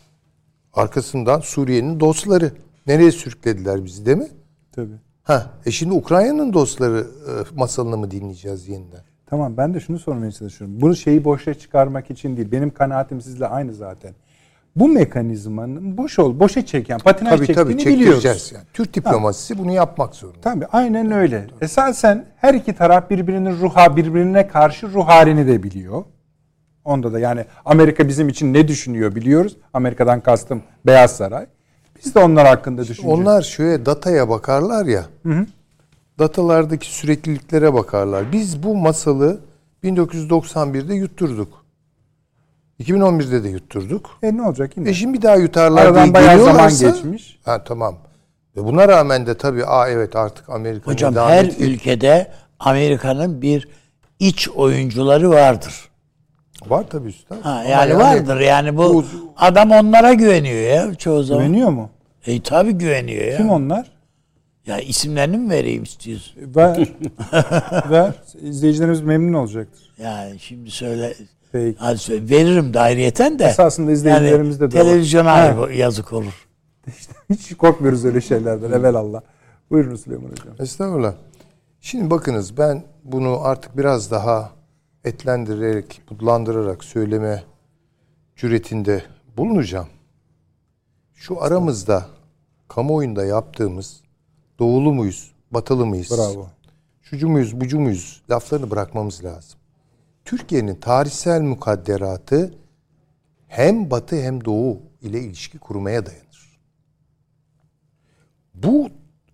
[0.73, 2.53] Arkasından Suriye'nin dostları.
[2.87, 4.29] Nereye sürüklediler bizi değil mi?
[4.73, 4.95] Tabii.
[5.23, 9.01] Ha, e şimdi Ukrayna'nın dostları e, masalını mı dinleyeceğiz yeniden?
[9.27, 10.81] Tamam ben de şunu sormaya çalışıyorum.
[10.81, 12.53] Bunu şeyi boşa çıkarmak için değil.
[12.53, 14.15] Benim kanaatim sizle aynı zaten.
[14.77, 18.53] Bu mekanizmanın boş ol, boşa çeken, patinaj Tabii çektiğini tabii biliyoruz.
[18.53, 18.65] yani.
[18.73, 20.41] Türk diplomasisi bunu yapmak zorunda.
[20.41, 21.47] Tabii aynen öyle.
[21.61, 26.05] Esasen her iki taraf birbirinin ruha, birbirine karşı ruh halini de biliyor.
[26.85, 29.57] Onda da yani Amerika bizim için ne düşünüyor biliyoruz.
[29.75, 31.47] Amerika'dan kastım Beyaz Saray.
[32.05, 33.21] Biz de onlar hakkında düşünüyoruz.
[33.21, 35.05] Onlar şöyle dataya bakarlar ya.
[36.19, 38.33] Datalardaki sürekliliklere bakarlar.
[38.33, 39.41] Biz bu masalı
[39.85, 41.63] 1991'de yutturduk.
[42.81, 44.11] 2011'de de yutturduk.
[44.23, 44.91] E ne olacak yine?
[44.91, 47.39] E şimdi bir daha yutarlar Aradan diye bayağı zaman geçmiş.
[47.45, 47.97] Ha tamam.
[48.57, 53.69] Ve buna rağmen de tabii aa evet artık Amerika Hocam her ülkede Amerika'nın bir
[54.19, 55.89] iç oyuncuları vardır.
[56.71, 57.37] Var tabii üstad.
[57.45, 59.05] Ha, Ama yani, vardır yani bu, bu-
[59.37, 61.45] adam onlara güveniyor ya çoğu zaman.
[61.47, 61.91] Güveniyor mu?
[62.27, 63.37] E tabi güveniyor ya.
[63.37, 63.93] Kim onlar?
[64.67, 66.35] Ya isimlerini mi vereyim istiyorsun?
[66.57, 66.89] Ver.
[67.91, 68.13] ver.
[68.43, 69.93] İzleyicilerimiz memnun olacaktır.
[70.03, 71.15] Yani şimdi söyle.
[71.53, 71.77] Peki.
[71.79, 72.31] Hadi söyle.
[72.31, 73.45] Veririm de ayrıyeten de.
[73.45, 74.85] Esasında izleyicilerimizde de var.
[74.85, 76.47] Televizyona ayıp- yazık olur.
[76.87, 79.21] İşte hiç korkmuyoruz öyle şeylerden evelallah.
[79.71, 80.55] Buyurun Süleyman Hocam.
[80.61, 81.15] Estağfurullah.
[81.81, 84.51] Şimdi bakınız ben bunu artık biraz daha
[85.05, 87.45] etlendirerek, budlandırarak söyleme
[88.37, 89.05] cüretinde
[89.37, 89.89] bulunacağım.
[91.15, 92.07] Şu aramızda
[92.69, 94.01] kamuoyunda yaptığımız
[94.59, 96.11] doğulu muyuz, batılı mıyız?
[96.11, 96.47] Bravo.
[97.03, 99.61] Şucu muyuz, bucu muyuz laflarını bırakmamız lazım.
[100.25, 102.55] Türkiye'nin tarihsel mukadderatı
[103.49, 106.59] hem batı hem doğu ile ilişki kurmaya dayanır.
[108.55, 108.89] Bu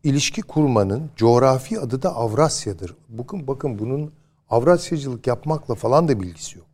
[0.05, 2.97] ilişki kurmanın coğrafi adı da Avrasya'dır.
[3.09, 4.12] Bakın bakın bunun
[4.51, 6.69] Avrasyacılık yapmakla falan da bilgisi yok.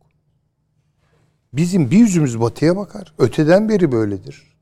[1.53, 3.13] Bizim bir yüzümüz batıya bakar.
[3.17, 4.55] Öteden beri böyledir.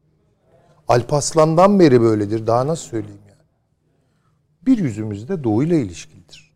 [0.87, 2.47] Alpaslan'dan beri böyledir.
[2.47, 3.47] Daha nasıl söyleyeyim yani?
[4.65, 6.53] Bir yüzümüz de doğuyla ilişkilidir.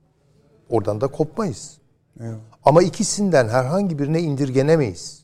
[0.70, 1.78] Oradan da kopmayız.
[2.64, 5.24] Ama ikisinden herhangi birine indirgenemeyiz.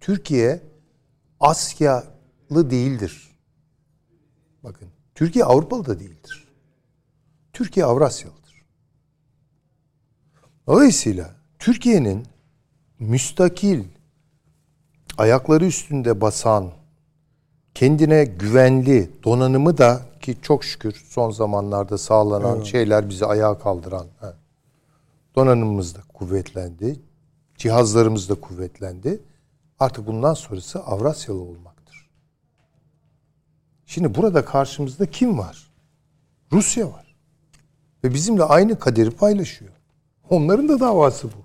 [0.00, 0.60] Türkiye
[1.40, 3.38] Asyalı değildir.
[4.64, 6.48] Bakın Türkiye Avrupalı da değildir.
[7.52, 8.37] Türkiye Avrasyalıdır.
[10.68, 12.26] Dolayısıyla Türkiye'nin
[12.98, 13.84] müstakil
[15.18, 16.70] ayakları üstünde basan
[17.74, 24.26] kendine güvenli donanımı da ki çok şükür son zamanlarda sağlanan şeyler bizi ayağa kaldıran he,
[25.36, 27.00] donanımımız da kuvvetlendi.
[27.56, 29.20] Cihazlarımız da kuvvetlendi.
[29.80, 32.08] Artık bundan sonrası Avrasyalı olmaktır.
[33.86, 35.70] Şimdi burada karşımızda kim var?
[36.52, 37.16] Rusya var.
[38.04, 39.77] Ve bizimle aynı kaderi paylaşıyor.
[40.30, 41.36] Onların da davası bu.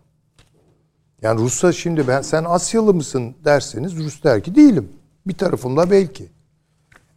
[1.22, 4.90] Yani Rus'a şimdi ben sen Asyalı mısın derseniz Rus der ki değilim.
[5.28, 6.30] Bir tarafımda belki.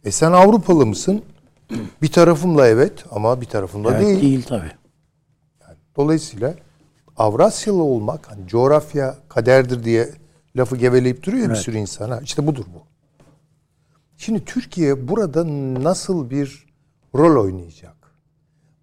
[0.05, 1.21] E sen Avrupalı mısın?
[2.01, 4.21] Bir tarafımla evet ama bir tarafımla Evet, değil.
[4.21, 4.71] değil tabii.
[5.95, 6.53] Dolayısıyla
[7.17, 10.09] Avrasyalı olmak hani coğrafya kaderdir diye
[10.55, 12.19] lafı geveleyip duruyor ya bir sürü insana.
[12.19, 12.79] İşte budur bu.
[14.17, 15.47] Şimdi Türkiye burada
[15.83, 16.65] nasıl bir
[17.15, 17.95] rol oynayacak?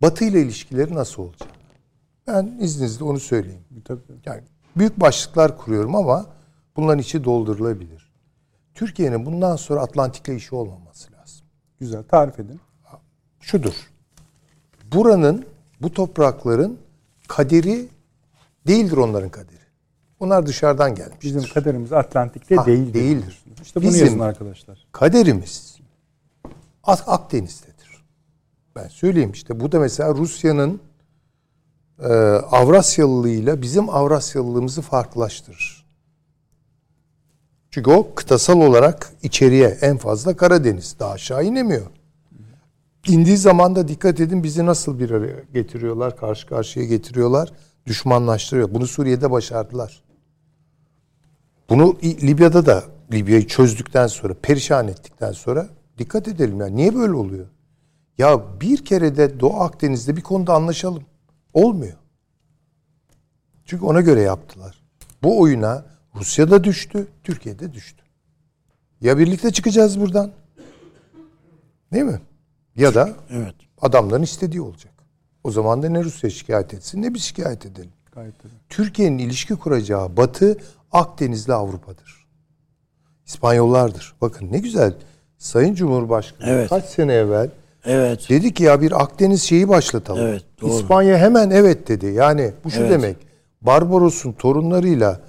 [0.02, 1.48] Batı ile ilişkileri nasıl olacak?
[2.26, 3.64] Ben izninizle onu söyleyeyim.
[3.84, 4.00] Tabii.
[4.26, 4.42] Yani
[4.76, 6.26] büyük başlıklar kuruyorum ama
[6.76, 8.12] bunların içi doldurulabilir.
[8.74, 11.46] Türkiye'nin bundan sonra Atlantik'le işi olmaması lazım.
[11.80, 12.02] Güzel.
[12.02, 12.60] Tarif edin.
[13.40, 13.74] Şudur.
[14.92, 15.46] Buranın,
[15.82, 16.78] bu toprakların
[17.28, 17.88] kaderi
[18.66, 19.54] değildir onların kaderi.
[20.20, 21.16] Onlar dışarıdan gelmiş.
[21.22, 22.94] Bizim kaderimiz Atlantik'te Ha, değildir.
[22.94, 23.44] değildir.
[23.62, 24.86] İşte bunu Bizim- yazın arkadaşlar.
[24.92, 25.78] Kaderimiz
[26.84, 28.04] Ak- Akdeniz'dedir.
[28.76, 30.80] Ben söyleyeyim işte bu da mesela Rusya'nın
[32.04, 32.12] e,
[32.50, 35.84] Avrasyalılığıyla bizim Avrasyalılığımızı farklılaştırır.
[37.70, 40.96] Çünkü o kıtasal olarak içeriye en fazla Karadeniz.
[40.98, 41.86] Daha aşağı inemiyor.
[43.08, 47.52] İndiği zaman da dikkat edin bizi nasıl bir araya getiriyorlar, karşı karşıya getiriyorlar,
[47.86, 48.74] düşmanlaştırıyor.
[48.74, 50.02] Bunu Suriye'de başardılar.
[51.70, 55.68] Bunu Libya'da da Libya'yı çözdükten sonra, perişan ettikten sonra
[55.98, 56.66] dikkat edelim ya.
[56.66, 57.46] Niye böyle oluyor?
[58.18, 61.02] Ya bir kere de Doğu Akdeniz'de bir konuda anlaşalım.
[61.54, 61.96] Olmuyor.
[63.64, 64.82] Çünkü ona göre yaptılar.
[65.22, 68.02] Bu oyuna Rusya da düştü, Türkiye de düştü.
[69.00, 70.30] Ya birlikte çıkacağız buradan.
[71.92, 72.20] Değil mi?
[72.76, 73.54] Ya da Evet.
[73.80, 74.92] adamların istediği olacak.
[75.44, 77.90] O zaman da ne Rusya şikayet etsin ne biz şikayet edelim.
[78.68, 80.56] Türkiye'nin ilişki kuracağı Batı
[80.92, 82.26] Akdeniz'le Avrupa'dır.
[83.26, 84.14] İspanyollardır.
[84.20, 84.94] Bakın ne güzel.
[85.38, 86.68] Sayın Cumhurbaşkanı Evet.
[86.68, 87.50] kaç sene evvel
[87.84, 88.26] Evet.
[88.28, 90.26] dedi ki ya bir Akdeniz şeyi başlatalım.
[90.26, 90.70] Evet, doğru.
[90.70, 92.06] İspanya hemen evet dedi.
[92.06, 92.90] Yani bu şu Evet.
[92.90, 93.16] demek.
[93.62, 95.20] Barbaros'un torunlarıyla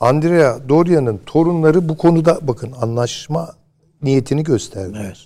[0.00, 3.54] Andrea Doria'nın torunları bu konuda bakın anlaşma
[4.02, 4.98] niyetini gösterdi.
[5.02, 5.16] Evet.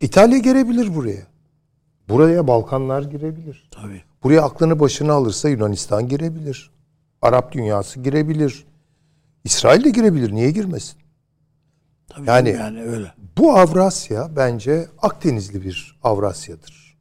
[0.00, 1.22] İtalya girebilir buraya.
[2.08, 3.68] Buraya Balkanlar girebilir.
[3.70, 4.02] Tabii.
[4.22, 6.70] Buraya aklını başına alırsa Yunanistan girebilir.
[7.22, 8.64] Arap dünyası girebilir.
[9.44, 10.32] İsrail de girebilir.
[10.32, 10.98] Niye girmesin?
[12.08, 13.12] Tabii Yani- yani, öyle.
[13.38, 16.98] Bu Avrasya bence Akdenizli bir Avrasya'dır.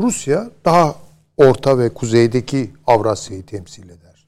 [0.00, 0.94] Rusya daha
[1.36, 4.26] orta ve kuzeydeki Avrasya'yı temsil eder.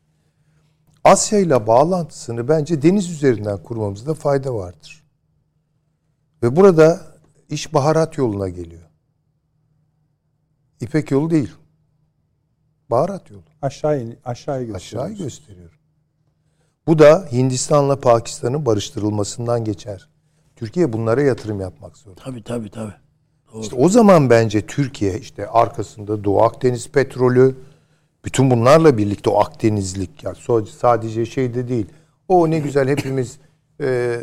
[1.04, 5.04] Asya ile bağlantısını bence deniz üzerinden kurmamızda fayda vardır.
[6.42, 7.00] Ve burada
[7.48, 8.82] iş baharat yoluna geliyor.
[10.80, 11.52] İpek yolu değil.
[12.90, 13.42] Baharat yolu.
[13.62, 15.18] Aşağı in, Aşağıyı gösteriyoruz.
[15.18, 15.78] gösteriyorum.
[16.86, 20.08] Bu da Hindistan'la Pakistan'ın barıştırılmasından geçer.
[20.56, 22.20] Türkiye bunlara yatırım yapmak zorunda.
[22.20, 22.94] Tabii tabii tabii.
[23.60, 27.56] İşte o zaman bence Türkiye işte arkasında Doğu Akdeniz petrolü
[28.24, 31.86] bütün bunlarla birlikte o Akdenizlik ya so- sadece şeyde değil.
[32.28, 33.38] O ne güzel hepimiz
[33.80, 34.20] e,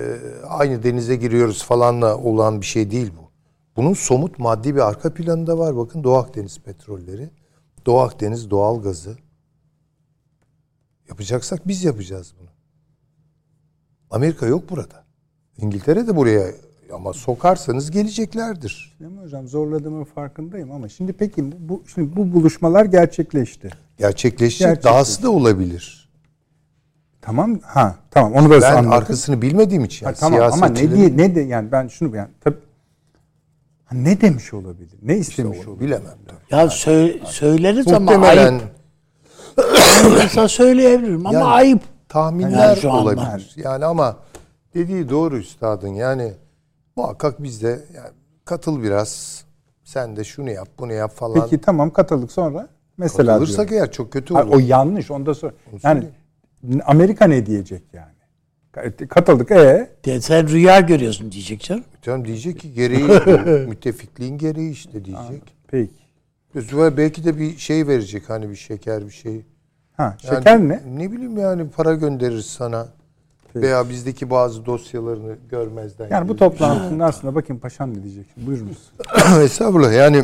[0.49, 3.30] aynı denize giriyoruz falanla olan bir şey değil bu.
[3.76, 5.77] Bunun somut maddi bir arka planı da var.
[5.77, 7.30] Bakın Doğu Akdeniz petrolleri,
[7.85, 9.18] Doğu Akdeniz doğal gazı.
[11.10, 12.49] Yapacaksak biz yapacağız bunu.
[14.10, 15.02] Amerika yok burada.
[15.57, 16.43] İngiltere de buraya
[16.93, 18.95] ama sokarsanız geleceklerdir.
[18.99, 19.47] Değil mi hocam?
[19.47, 23.69] Zorladığımın farkındayım ama şimdi peki bu şimdi bu buluşmalar gerçekleşti.
[23.97, 24.59] Gerçekleşecek.
[24.67, 24.84] Gerçekleşecek.
[24.84, 26.09] Dahası da olabilir.
[27.21, 28.91] Tamam ha tamam onu da Ben anladım.
[28.91, 30.05] arkasını bilmediğim için.
[30.05, 32.57] Ha, Yani tamam ama ne diye ne de yani ben şunu yani tabii
[33.85, 34.89] Ha, ne demiş olabilir?
[35.01, 35.88] Ne istemiş onu olabilir?
[35.88, 36.17] bilemem.
[36.27, 36.61] tabii.
[36.61, 38.63] Ya sö- söyleriz ama Muhtemelen ayıp.
[40.23, 41.81] Mesela söyleyebilirim ama Yani- ayıp.
[42.09, 43.51] tahminler Yani olabilir.
[43.55, 44.17] Yani ama
[44.75, 45.87] dediği doğru üstadın.
[45.93, 46.33] Yani
[46.95, 48.09] muhakkak biz de yani
[48.45, 49.43] katıl biraz.
[49.83, 51.41] Sen de şunu yap, bunu yap falan.
[51.43, 52.67] Peki tamam katıldık sonra
[52.97, 53.85] mesela Katılırsak diyorum.
[53.85, 54.55] eğer çok kötü Hayır, olur.
[54.55, 55.53] o yanlış onda sonra.
[55.73, 56.07] Onu Yani
[56.85, 58.13] Amerika ne diyecek yani?
[59.09, 61.83] Katıldık e De, sen rüya görüyorsun diyecek canım.
[62.01, 63.07] Tamam diyecek ki gereği
[63.67, 65.43] müttefikliğin gereği işte diyecek.
[65.67, 65.93] peki.
[66.55, 69.45] Ve belki de bir şey verecek hani bir şeker bir şey.
[69.97, 70.81] Ha Yani şeker ne?
[70.95, 72.87] Ne bileyim yani para göndeririz sana.
[73.55, 78.25] Veya bizdeki bazı dosyalarını görmezden Yani bu toplantının aslında bakın paşam ne diyecek.
[78.38, 78.91] Buyurunuz.
[79.43, 80.23] Estağfurullah yani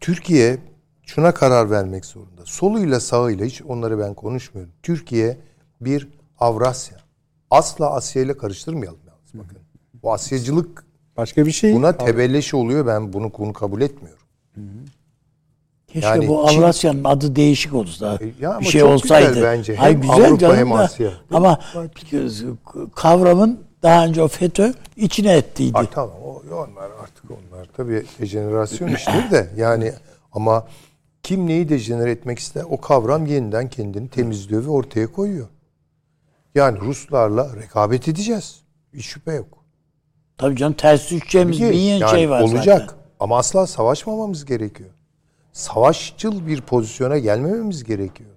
[0.00, 0.58] Türkiye
[1.02, 2.42] şuna karar vermek zorunda.
[2.44, 4.72] Soluyla sağıyla hiç onları ben konuşmuyorum.
[4.82, 5.38] Türkiye
[5.80, 6.08] bir
[6.38, 6.98] Avrasya.
[7.50, 9.58] Asla Asya ile karıştırmayalım yalnız bakın.
[10.02, 10.84] Bu Asyacılık
[11.16, 11.74] Başka bir şey.
[11.74, 12.86] buna tebelleş oluyor.
[12.86, 14.22] Ben bunu bunu kabul etmiyorum.
[15.96, 18.18] Keşke Yani bu Çin- Avrasya'nın adı değişik olsa.
[18.20, 19.28] E, ya bir şey olsaydı.
[19.34, 19.80] güzel bence.
[19.80, 20.74] Ay Hem güzel Avrupa canım hem da.
[20.74, 21.10] Asya.
[21.30, 21.60] Ama
[22.94, 25.78] kavramın daha önce o FETÖ içine ettiydi.
[25.78, 29.92] Ay tamam o, onlar artık onlar tabii dejenerasyon işleri de yani
[30.32, 30.66] ama
[31.22, 35.46] kim neyi dejenere etmek ister o kavram yeniden kendini temizliyor ve ortaya koyuyor.
[36.54, 38.60] Yani Ruslarla rekabet edeceğiz.
[38.94, 39.58] Hiç şüphe yok.
[40.38, 42.64] Tabii canım ters düşeceğimiz milyon yani şey var olacak.
[42.64, 42.88] zaten.
[43.20, 44.90] Ama asla savaşmamamız gerekiyor.
[45.56, 48.30] Savaşçıl bir pozisyona gelmememiz gerekiyor.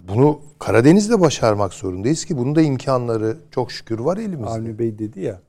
[0.00, 4.50] Bunu Karadeniz'de başarmak zorundayız ki bunun da imkanları çok şükür var elimizde.
[4.50, 5.40] Avni Bey dedi ya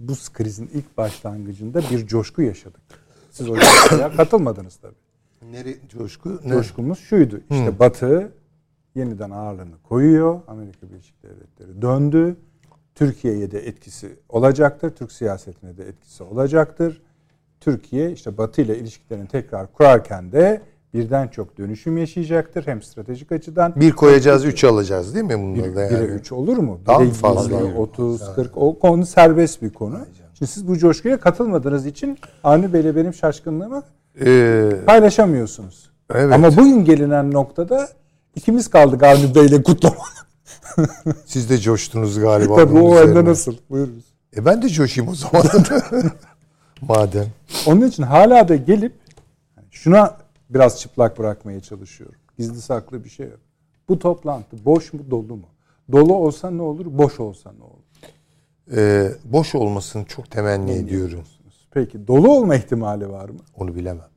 [0.00, 2.80] bu krizin ilk başlangıcında bir coşku yaşadık.
[3.30, 3.54] Siz o
[4.16, 4.94] katılmadınız tabii.
[5.52, 6.40] Nere, coşku?
[6.44, 6.52] Ne?
[6.52, 7.40] Coşkumuz şuydu.
[7.50, 8.32] İşte Batı
[8.94, 10.40] yeniden ağırlığını koyuyor.
[10.46, 12.36] Amerika Birleşik Devletleri döndü.
[12.94, 14.90] Türkiye'ye de etkisi olacaktır.
[14.90, 17.02] Türk siyasetine de etkisi olacaktır.
[17.66, 20.60] Türkiye işte Batı ile ilişkilerini tekrar kurarken de
[20.94, 22.66] birden çok dönüşüm yaşayacaktır.
[22.66, 23.72] Hem stratejik açıdan.
[23.76, 26.04] Bir koyacağız, üç alacağız değil mi bunları Bir, bire yani?
[26.04, 26.80] üç olur mu?
[26.86, 27.56] Daha Bire fazla?
[27.60, 29.98] yirmi, 30, 40 o konu serbest bir konu.
[30.38, 33.82] Şimdi siz bu coşkuya katılmadığınız için Avni Bey'le benim şaşkınlığımı
[34.24, 35.90] Ee, paylaşamıyorsunuz.
[36.14, 36.32] Evet.
[36.34, 37.88] Ama bugün gelinen noktada
[38.34, 39.96] ikimiz kaldık Avni Bey'le kutlama.
[41.26, 42.56] siz de coştunuz galiba.
[42.56, 43.24] Tabii bunun o üzerine.
[43.24, 43.54] nasıl?
[43.70, 44.04] Buyurunuz.
[44.36, 45.44] E ben de coşayım o zaman.
[46.88, 47.26] Madem.
[47.66, 48.92] Onun için hala da gelip
[49.70, 50.16] şuna
[50.50, 52.18] biraz çıplak bırakmaya çalışıyorum.
[52.38, 53.40] Gizli saklı bir şey yok.
[53.88, 55.46] Bu toplantı boş mu dolu mu?
[55.92, 57.82] Dolu olsa ne olur, boş olsa ne olur?
[58.76, 61.24] Ee, boş olmasını çok temenni ediyorum.
[61.70, 63.38] Peki dolu olma ihtimali var mı?
[63.56, 64.08] Onu bilemem.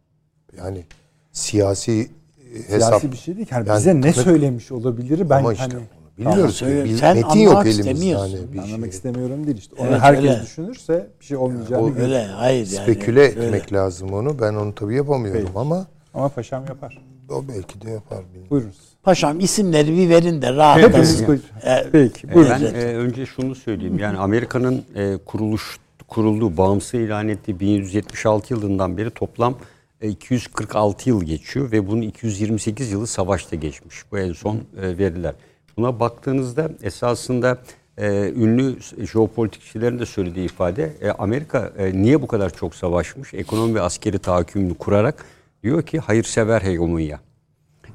[0.58, 0.86] Yani
[1.32, 2.12] siyasi
[2.54, 2.88] e, hesap.
[2.90, 3.48] Siyasi bir şey değil.
[3.48, 3.54] ki.
[3.54, 5.30] Yani Yani bize ne tanık- söylemiş olabilir?
[5.30, 5.84] Ben Ama işte hani
[6.20, 6.56] onu bilmiyoruz.
[6.56, 7.92] Söyle- Bil- sen metin yok anlamak elimizde.
[7.92, 8.38] istemiyorsun.
[8.38, 8.90] Hani bir anlamak şey.
[8.90, 9.76] istemiyorum değil işte.
[9.80, 10.42] Onu Evet, herkes öyle.
[10.42, 12.04] düşünürse bir şey olmayacağını o- görür.
[12.04, 12.84] Öyle hayır yani.
[12.84, 13.46] Speküle öyle.
[13.46, 14.40] etmek lazım onu.
[14.42, 15.60] Ben onu tabii yapamıyorum Peki.
[15.60, 16.98] ama Ama paşam yapar.
[17.30, 18.20] o belki de yapar.
[18.26, 18.48] bilmiyorum.
[18.50, 18.76] Buyurunuz.
[19.04, 21.28] Paşam isimleri bir verin de rahat Hepimiz edin.
[21.28, 21.40] buyur.
[21.64, 22.28] E, Peki.
[22.28, 22.52] E, Buyurun.
[22.52, 24.00] Ben e, önce şunu söyleyeyim.
[24.00, 25.78] Yani Amerika'nın e, kuruluş
[26.08, 29.56] kurulduğu, bağımsız ilan ettiği 1176 yılından beri toplam
[30.02, 33.96] e, 246 yıl geçiyor ve bunun 228 yılı savaşta geçmiş.
[34.12, 35.34] Bu en son e, veriler.
[35.78, 37.58] Buna baktığınızda esasında
[37.98, 38.76] e, ünlü
[39.12, 43.34] jeopolitikçilerin de söylediği ifade e, Amerika e, niye bu kadar çok savaşmış?
[43.34, 45.26] Ekonomi ve askeri tahakkümünü kurarak
[45.64, 47.20] diyor ki hayırsever hegemonya.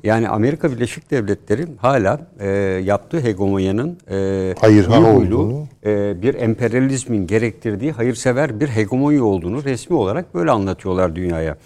[0.02, 2.48] Yani Amerika Birleşik Devletleri hala e,
[2.85, 5.66] yaptığı hegemonyanın e, Hayırha olduğunu.
[5.85, 11.57] e, bir emperyalizmin gerektirdiği hayırsever bir hegemonya olduğunu resmi olarak böyle anlatıyorlar dünyaya.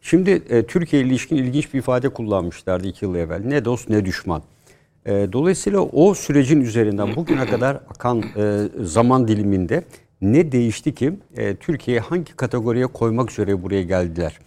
[0.00, 3.42] Şimdi e, Türkiye ilişkin ilginç bir ifade kullanmışlardı iki yıl evvel.
[3.44, 4.42] Ne dost ne düşman.
[5.06, 9.84] E, dolayısıyla o sürecin üzerinden bugüne kadar akan e, zaman diliminde
[10.20, 14.38] ne değişti ki e, Türkiye'yi hangi kategoriye koymak üzere buraya geldiler?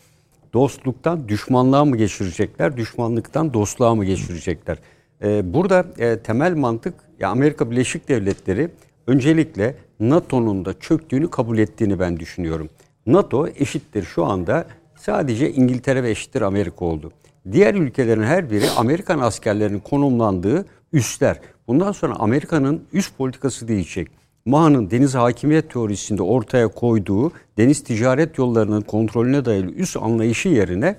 [0.53, 4.77] Dostluktan düşmanlığa mı geçirecekler, düşmanlıktan dostluğa mı geçirecekler?
[5.23, 8.69] Ee, burada e, temel mantık ya Amerika Birleşik Devletleri
[9.07, 12.69] öncelikle NATO'nun da çöktüğünü kabul ettiğini ben düşünüyorum.
[13.05, 14.65] NATO eşittir şu anda
[14.95, 17.11] sadece İngiltere ve eşittir Amerika oldu.
[17.51, 21.39] Diğer ülkelerin her biri Amerikan askerlerinin konumlandığı üsler.
[21.67, 24.07] Bundan sonra Amerika'nın üst politikası değişecek.
[24.45, 30.95] Maha'nın deniz hakimiyet teorisinde ortaya koyduğu deniz ticaret yollarının kontrolüne dayalı üst anlayışı yerine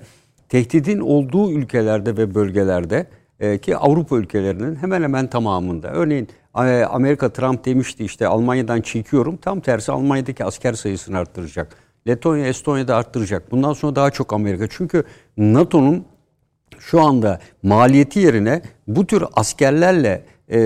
[0.49, 3.07] tehdidin olduğu ülkelerde ve bölgelerde
[3.39, 5.91] e, ki Avrupa ülkelerinin hemen hemen tamamında.
[5.91, 6.27] Örneğin
[6.57, 9.37] e, Amerika Trump demişti işte Almanya'dan çekiyorum.
[9.37, 11.75] Tam tersi Almanya'daki asker sayısını arttıracak.
[12.07, 13.51] Letonya, Estonya'da arttıracak.
[13.51, 14.67] Bundan sonra daha çok Amerika.
[14.69, 15.03] Çünkü
[15.37, 16.05] NATO'nun
[16.81, 20.59] şu anda maliyeti yerine bu tür askerlerle e,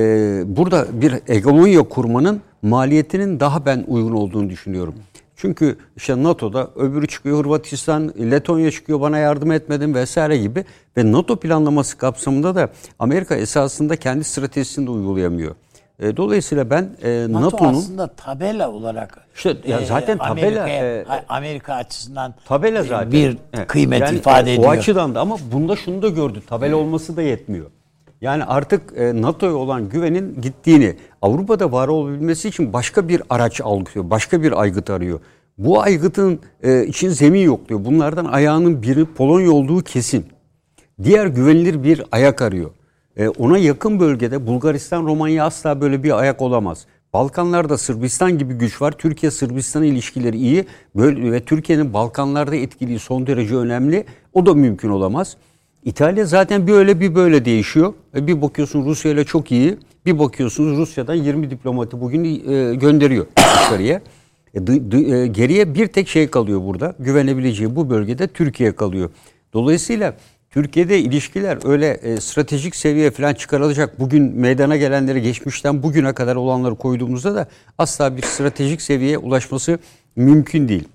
[0.46, 4.96] burada bir hegemonya kurmanın maliyetinin daha ben uygun olduğunu düşünüyorum.
[5.36, 10.66] Çünkü işte NATO'da öbürü çıkıyor Hırvatistan, Letonya çıkıyor bana yardım etmedin vesaire gibi
[10.98, 12.70] ve NATO planlaması kapsamında da
[13.00, 15.56] Amerika esasında kendi stratejisini de uygulayamıyor.
[16.00, 21.02] E, dolayısıyla ben e, NATO NATO'nun aslında tabela olarak İşte ya e, zaten tabela, Amerika'ya-
[21.02, 23.12] e, Amerika açısından Tabela e, zaten.
[23.12, 23.68] bir Evet.
[23.68, 24.68] kıymet Yani, ifade e, ediyor.
[24.68, 26.42] O açıdan da ama bunda şunu da gördü.
[26.48, 27.66] Tabela olması da yetmiyor.
[28.22, 34.10] Yani artık e, NATO'ya olan güvenin gittiğini, Avrupa'da var olabilmesi için başka bir araç algılıyor,
[34.10, 35.20] başka bir aygıt arıyor.
[35.58, 37.86] Bu aygıtın e, için zemin yok diyor.
[37.86, 40.26] Bunlardan ayağının biri Polonya olduğu kesin.
[41.04, 42.72] Diğer güvenilir bir ayak arıyor.
[43.18, 46.86] E, ona yakın bölgede Bulgaristan, Romanya asla böyle bir ayak olamaz.
[47.14, 48.92] Balkanlarda Sırbistan gibi güç var.
[48.92, 50.66] Türkiye Sırbistan ilişkileri iyi.
[50.96, 54.06] Böyle ve Türkiye'nin Balkanlarda etkiliği son derece önemli.
[54.34, 55.38] O da mümkün olamaz.
[55.84, 57.94] İtalya zaten bir öyle bir böyle değişiyor.
[58.16, 59.78] E, bir bakıyorsun Rusya ile çok iyi.
[60.06, 64.02] Bir bakıyorsunuz Rusya'dan 20 diplomatı bugün e, gönderiyor dışarıya.
[64.56, 66.96] Dı- dı- geriye bir tek şey kalıyor burada.
[67.00, 69.10] Güvenebileceği bu bölgede Türkiye kalıyor.
[69.54, 70.16] Dolayısıyla
[70.56, 74.00] Türkiye'de ilişkiler öyle e, stratejik seviye falan çıkarılacak.
[74.00, 79.80] Bugün meydana gelenleri geçmişten bugüne kadar olanları koyduğumuzda da asla bir stratejik seviyeye ulaşması
[80.16, 80.88] mümkün değil.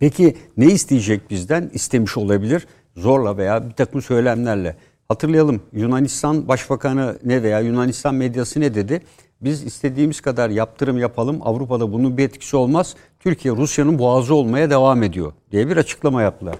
[0.00, 1.70] Peki ne isteyecek bizden?
[1.74, 2.66] İstemiş olabilir.
[2.96, 4.76] Zorla veya bir takım söylemlerle.
[5.08, 9.00] Hatırlayalım Yunanistan Başbakanı ne veya Yunanistan medyası ne dedi?
[9.40, 11.38] Biz istediğimiz kadar yaptırım yapalım.
[11.42, 12.96] Avrupa'da bunun bir etkisi olmaz.
[13.20, 16.56] Türkiye Rusya'nın boğazı olmaya devam ediyor diye bir açıklama yaptılar.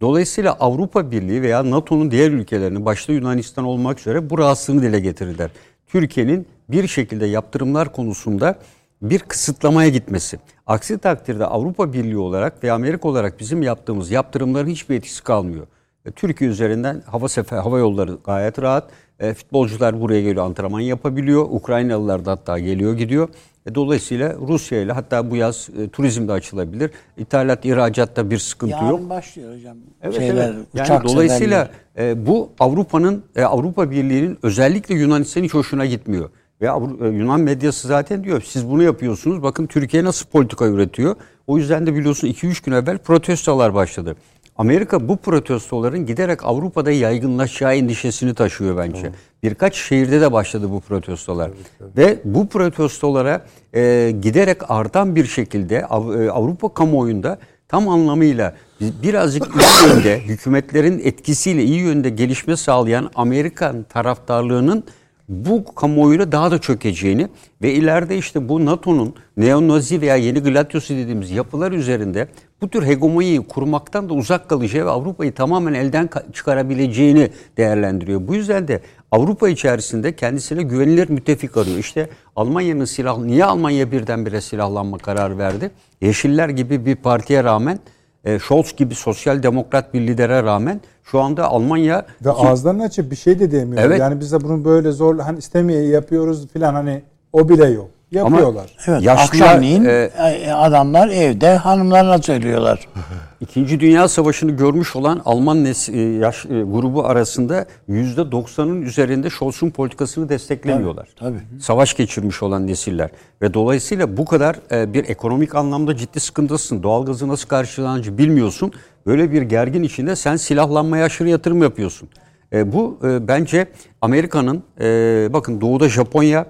[0.00, 5.50] Dolayısıyla Avrupa Birliği veya NATO'nun diğer ülkelerinin başta Yunanistan olmak üzere bu rahatsızlığını dile getirdiler.
[5.86, 8.58] Türkiye'nin bir şekilde yaptırımlar konusunda
[9.02, 10.38] bir kısıtlamaya gitmesi.
[10.66, 15.66] Aksi takdirde Avrupa Birliği olarak ve Amerika olarak bizim yaptığımız yaptırımların hiçbir etkisi kalmıyor.
[16.04, 18.90] E, Türkiye üzerinden hava sefer hava yolları gayet rahat.
[19.20, 21.46] E, futbolcular buraya geliyor antrenman yapabiliyor.
[21.50, 23.28] Ukraynalılar da hatta geliyor gidiyor.
[23.66, 26.90] E, dolayısıyla Rusya ile hatta bu yaz e, turizm de açılabilir.
[27.16, 29.10] İthalat, ihracatta bir sıkıntı Yarın yok.
[29.10, 29.76] başlıyor hocam.
[30.02, 30.66] Evet, Şeyler, evet.
[30.74, 36.30] Yani uçak dolayısıyla e, bu Avrupa'nın e, Avrupa Birliği'nin özellikle Yunanistan'ın hiç hoşuna gitmiyor.
[36.60, 39.42] Ve Avru- e, Yunan medyası zaten diyor siz bunu yapıyorsunuz.
[39.42, 41.16] Bakın Türkiye nasıl politika üretiyor.
[41.46, 44.16] O yüzden de biliyorsun 2-3 gün evvel protestolar başladı.
[44.58, 49.10] Amerika bu protestoların giderek Avrupa'da yaygınlaşacağı endişesini taşıyor bence.
[49.42, 51.50] Birkaç şehirde de başladı bu protestolar.
[51.96, 53.44] Ve bu protestolara
[53.74, 60.20] e, giderek artan bir şekilde Av- e, Avrupa kamuoyunda tam anlamıyla bi- birazcık iyi yönde
[60.20, 64.84] hükümetlerin etkisiyle iyi yönde gelişme sağlayan Amerikan taraftarlığının
[65.28, 67.28] bu kamuoyuyla daha da çökeceğini
[67.62, 72.28] ve ileride işte bu NATO'nun neonazi veya yeni Gladyos'u dediğimiz yapılar üzerinde
[72.62, 78.28] bu tür hegemonyayı kurmaktan da uzak kalacağı ve Avrupa'yı tamamen elden ka- çıkarabileceğini değerlendiriyor.
[78.28, 78.80] Bu yüzden de
[79.12, 81.76] Avrupa içerisinde kendisine güvenilir müttefik arıyor.
[81.78, 85.70] İşte Almanya'nın silah niye Almanya birdenbire silahlanma kararı verdi?
[86.00, 87.78] Yeşiller gibi bir partiye rağmen
[88.24, 93.16] e, Scholz gibi sosyal demokrat bir lidere rağmen şu anda Almanya Ve ağızlarını açıp bir
[93.16, 93.82] şey de demiyor.
[93.82, 94.00] Evet.
[94.00, 97.02] Yani biz de bunu böyle zor hani istemeye yapıyoruz filan hani
[97.32, 97.90] o bile yok.
[98.10, 98.70] Yapıyorlar.
[98.86, 102.88] Evet, Yaşlılar, akşamleyin e, e, adamlar evde hanımlarına söylüyorlar.
[103.40, 109.70] İkinci Dünya Savaşı'nı görmüş olan Alman nes- e, yaş e, grubu arasında %90'ın üzerinde Scholz'un
[109.70, 111.08] politikasını desteklemiyorlar.
[111.16, 111.38] Tabii.
[111.60, 113.10] Savaş geçirmiş olan nesiller
[113.42, 116.82] ve dolayısıyla bu kadar e, bir ekonomik anlamda ciddi sıkıntısın.
[116.82, 118.72] Doğalgazı nasıl karşılanacağını bilmiyorsun.
[119.06, 122.08] Böyle bir gergin içinde sen silahlanmaya aşırı yatırım yapıyorsun.
[122.52, 123.66] E, bu e, bence
[124.02, 126.46] Amerika'nın e, bakın doğuda Japonya,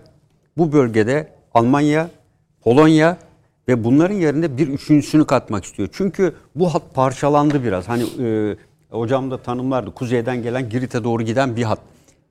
[0.57, 2.11] bu bölgede Almanya,
[2.61, 3.17] Polonya
[3.69, 5.89] ve bunların yerine bir üçüncüsünü katmak istiyor.
[5.93, 7.89] Çünkü bu hat parçalandı biraz.
[7.89, 8.57] Hani e,
[8.91, 9.91] hocam da tanımlardı.
[9.91, 11.79] Kuzeyden gelen Girit'e doğru giden bir hat.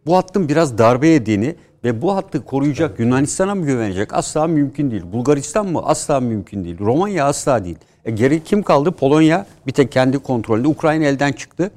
[0.05, 4.13] Bu hattın biraz darbe yediğini ve bu hattı koruyacak Yunanistan'a mı güvenecek?
[4.13, 5.03] Asla mümkün değil.
[5.13, 5.81] Bulgaristan mı?
[5.85, 6.79] Asla mümkün değil.
[6.79, 7.77] Romanya asla değil.
[8.05, 8.91] E, geri kim kaldı?
[8.91, 10.67] Polonya bir tek kendi kontrolünde.
[10.67, 11.71] Ukrayna elden çıktı.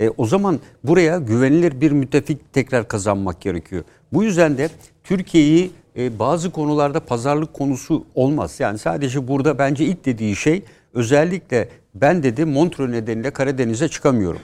[0.00, 3.84] E, o zaman buraya güvenilir bir müttefik tekrar kazanmak gerekiyor.
[4.12, 4.68] Bu yüzden de
[5.04, 8.56] Türkiye'yi e, bazı konularda pazarlık konusu olmaz.
[8.58, 10.62] Yani sadece burada bence ilk dediği şey
[10.94, 14.40] özellikle ben dedi Montreux nedeniyle Karadeniz'e çıkamıyorum.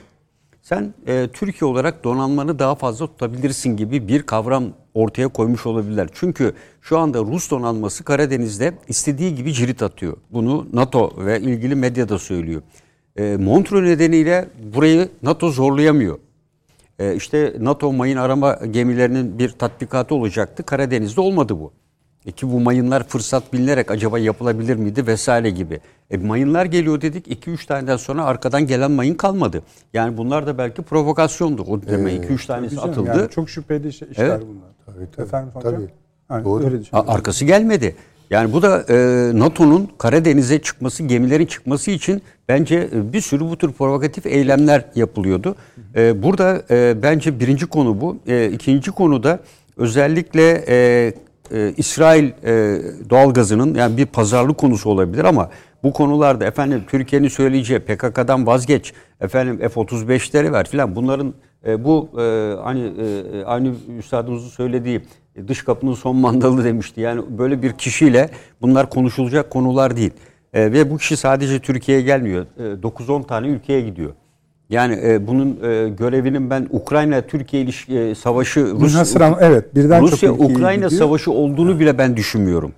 [0.61, 4.63] Sen e, Türkiye olarak donanmanı daha fazla tutabilirsin gibi bir kavram
[4.93, 6.09] ortaya koymuş olabilirler.
[6.13, 10.17] Çünkü şu anda Rus donanması Karadeniz'de istediği gibi cirit atıyor.
[10.31, 12.61] Bunu NATO ve ilgili medyada söylüyor.
[13.15, 16.19] E, Montreux nedeniyle burayı NATO zorlayamıyor.
[17.01, 20.63] E, işte NATO mayın arama gemilerinin bir tatbikatı olacaktı.
[20.63, 21.71] Karadeniz'de olmadı bu.
[22.25, 25.79] E ki bu mayınlar fırsat bilinerek acaba yapılabilir miydi vesaire gibi.
[26.11, 29.63] E mayınlar geliyor dedik 2-3 taneden sonra arkadan gelen mayın kalmadı.
[29.93, 31.61] Yani bunlar da belki provokasyondu.
[31.61, 33.09] O deme 2-3 tanesi Canım, atıldı.
[33.09, 34.41] Yani çok şüpheli şey- işler Evet.
[34.41, 34.69] bunlar.
[34.85, 35.25] Tabii, tabii.
[35.25, 35.73] Efendim hocam?
[35.73, 35.87] Tabii.
[36.27, 36.63] Hani Doğru.
[36.63, 37.09] öyle düşünüyorum.
[37.09, 37.95] Arkası gelmedi.
[38.31, 38.95] Yani bu da e,
[39.39, 45.55] NATO'nun Karadeniz'e çıkması, gemilerin çıkması için bence e, bir sürü bu tür provokatif eylemler yapılıyordu.
[45.95, 48.17] E, burada e, bence birinci konu bu.
[48.27, 49.39] E, ikinci konu da
[49.77, 50.75] özellikle e,
[51.51, 55.49] e, İsrail e, doğalgazının yani bir pazarlık konusu olabilir ama
[55.83, 61.33] bu konularda efendim Türkiye'nin söyleyeceği PKK'dan vazgeç, efendim F-35'leri ver filan bunların
[61.67, 65.01] e, bu e, hani e, aynı üstadımızın söylediği
[65.47, 67.01] dış kapının son mandalı demişti.
[67.01, 68.29] Yani böyle bir kişiyle
[68.61, 70.11] bunlar konuşulacak konular değil.
[70.53, 72.45] E, ve bu kişi sadece Türkiye'ye gelmiyor.
[72.57, 74.11] E, 9-10 tane ülkeye gidiyor.
[74.69, 80.13] Yani e, bunun e, görevinin ben Ukrayna-Türkiye ilişki e, savaşı Rus, Münhasıran, evet, birden çok
[80.13, 81.01] ülkeye Rusya-Ukrayna gidiyor.
[81.01, 82.71] savaşı olduğunu bile ben düşünmüyorum.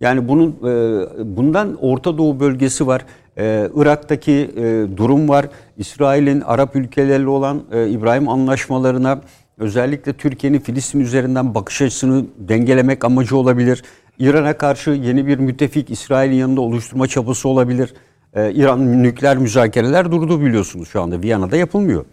[0.00, 3.04] Yani bunun e, bundan Orta Doğu bölgesi var.
[3.38, 5.46] E, Irak'taki e, durum var.
[5.76, 9.20] İsrail'in Arap ülkelerle olan e, İbrahim anlaşmalarına
[9.58, 13.82] özellikle Türkiye'nin Filistin üzerinden bakış açısını dengelemek amacı olabilir.
[14.18, 17.94] İran'a karşı yeni bir müttefik İsrail'in yanında oluşturma çabası olabilir.
[18.34, 21.22] E, İran nükleer müzakereler durdu biliyorsunuz şu anda.
[21.22, 22.04] Viyana'da yapılmıyor.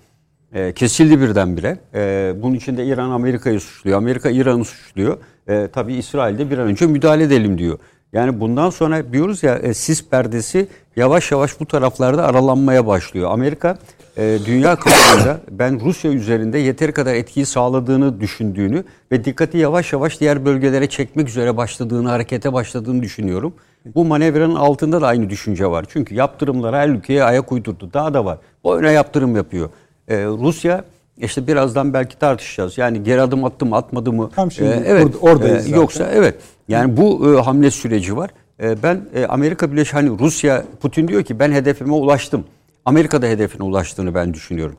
[0.54, 1.78] E, kesildi birdenbire.
[1.94, 3.98] E, bunun için de İran Amerika'yı suçluyor.
[3.98, 5.18] Amerika İran'ı suçluyor.
[5.48, 7.80] E, tabii İsrail de bir an önce müdahale edelim diyor.
[8.14, 13.32] Yani bundan sonra diyoruz ya e, sis perdesi yavaş yavaş bu taraflarda aralanmaya başlıyor.
[13.32, 13.78] Amerika
[14.18, 20.20] e, dünya kamuoyunda ben Rusya üzerinde yeteri kadar etkiyi sağladığını düşündüğünü ve dikkati yavaş yavaş
[20.20, 23.54] diğer bölgelere çekmek üzere başladığını, harekete başladığını düşünüyorum.
[23.96, 25.86] Bu manevranın altında da aynı düşünce var.
[25.90, 27.90] Çünkü yaptırımlara her ülkeye ayak uydurdu.
[27.94, 28.38] Daha da var.
[28.64, 29.70] Boyuna yaptırım yapıyor.
[30.08, 30.84] Ee, Rusya
[31.18, 32.78] işte birazdan belki tartışacağız.
[32.78, 34.30] Yani geri adım attı mı atmadı mı?
[34.36, 35.06] Tam şimdi Ee, evet.
[35.06, 35.76] orada- oradayız zaten.
[35.78, 36.36] Yoksa evet.
[36.68, 38.30] Yani bu e, hamle süreci var.
[38.64, 42.44] E, ben e, Amerika Birleşik hani Rusya Putin diyor ki ben hedefime ulaştım.
[42.86, 44.78] Amerika da hedefine ulaştığını ben düşünüyorum.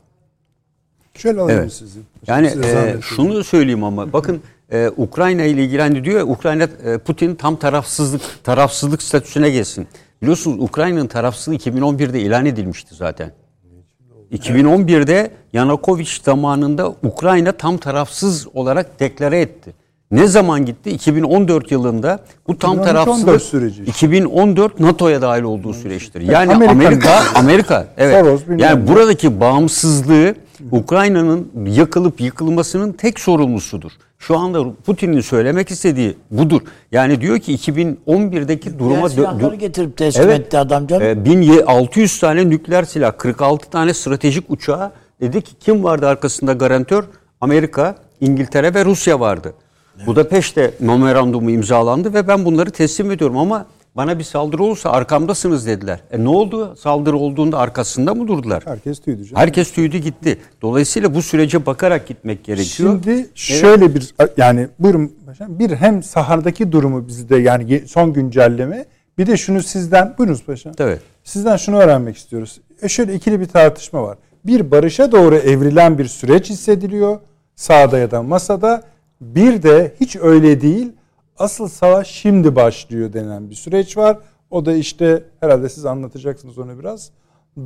[1.14, 1.72] Şöyle alayım Evet.
[1.72, 1.98] sizi.
[2.26, 4.42] Yani e, şunu söyleyeyim ama bakın
[4.72, 9.88] e, Ukrayna ile ilgili hani diyor ya Ukrayna e, Putin tam tarafsızlık tarafsızlık statüsüne geçsin.
[10.22, 13.32] Biliyorsunuz Ukrayna'nın tarafsızlığı 2011'de ilan edilmişti zaten.
[14.32, 19.74] 2011'de Yanukovych zamanında Ukrayna tam tarafsız olarak deklare etti.
[20.12, 20.90] Ne zaman gitti?
[20.90, 23.90] 2014 yılında bu tam 2013-14 tarafsızlık süreci işte.
[23.92, 26.20] 2014 NATO'ya dahil olduğu süreçtir.
[26.20, 28.20] Yani Amerika'nın- Amerika Amerika evet.
[28.24, 30.34] Soros, yani buradaki bağımsızlığı
[30.70, 33.90] Ukrayna'nın yakılıp yıkılmasının tek sorumlusudur.
[34.18, 36.60] Şu anda Putin'in söylemek istediği budur.
[36.92, 40.40] Yani diyor ki 2011'deki duruma silahları getirip teslim Evet.
[40.40, 41.02] etti adam canım.
[41.06, 47.04] e, 1600 tane nükleer silah, 46 tane stratejik uçağı dedi ki kim vardı arkasında garantör?
[47.40, 49.54] Amerika, İngiltere ve Rusya vardı.
[50.06, 53.66] Budapeşte memorandumu imzalandı ve ben bunları teslim ediyorum ama
[53.96, 56.00] bana bir saldırı olursa arkamdasınız dediler.
[56.10, 56.76] E ne oldu?
[56.76, 58.62] Saldırı olduğunda arkasında mı durdular?
[58.66, 59.42] Herkes tüydü canım.
[59.42, 60.38] Herkes tüydü gitti.
[60.62, 63.00] Dolayısıyla bu sürece bakarak gitmek gerekiyor.
[63.04, 68.86] Şimdi şöyle bir yani buyurun paşam bir hem sahardaki durumu bizde yani son güncelleme
[69.18, 70.72] bir de şunu sizden buyurunuz paşam.
[70.78, 71.00] Evet.
[71.24, 72.60] Sizden şunu öğrenmek istiyoruz.
[72.82, 74.18] E şöyle ikili bir tartışma var.
[74.44, 77.18] Bir barışa doğru evrilen bir süreç hissediliyor
[77.56, 78.82] sağda ya da masada.
[79.22, 80.92] Bir de hiç öyle değil.
[81.38, 84.18] Asıl savaş şimdi başlıyor denen bir süreç var.
[84.50, 87.10] O da işte herhalde siz anlatacaksınız onu biraz.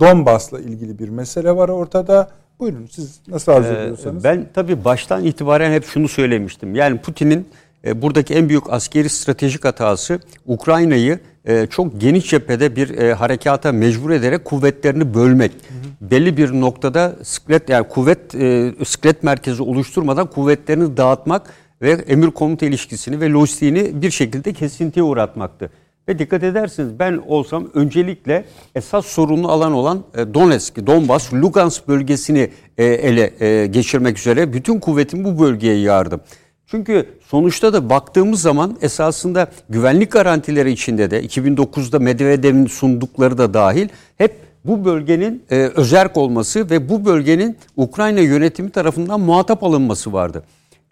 [0.00, 2.30] Donbas'la ilgili bir mesele var ortada.
[2.60, 4.24] Buyurun siz nasıl arzu ediyorsanız.
[4.24, 6.74] Ben tabii baştan itibaren hep şunu söylemiştim.
[6.74, 7.48] Yani Putin'in
[7.84, 13.72] e, buradaki en büyük askeri stratejik hatası Ukrayna'yı e, çok geniş cephede bir e, harekata
[13.72, 15.52] mecbur ederek kuvvetlerini bölmek.
[16.00, 22.66] Belli bir noktada sklet yani kuvvet e, sklet merkezi oluşturmadan kuvvetlerini dağıtmak ve emir komuta
[22.66, 25.70] ilişkisini ve lojistiğini bir şekilde kesintiye uğratmaktı.
[26.08, 28.44] Ve dikkat edersiniz ben olsam öncelikle
[28.74, 34.80] esas sorunlu alan olan e, Donetsk, Donbas, Lugansk bölgesini e, ele e, geçirmek üzere bütün
[34.80, 36.20] kuvvetimi bu bölgeye yağardım.
[36.66, 43.88] Çünkü sonuçta da baktığımız zaman esasında güvenlik garantileri içinde de 2009'da Medvedev'in sundukları da dahil
[44.18, 44.34] hep
[44.64, 50.42] bu bölgenin e, özerk olması ve bu bölgenin Ukrayna yönetimi tarafından muhatap alınması vardı.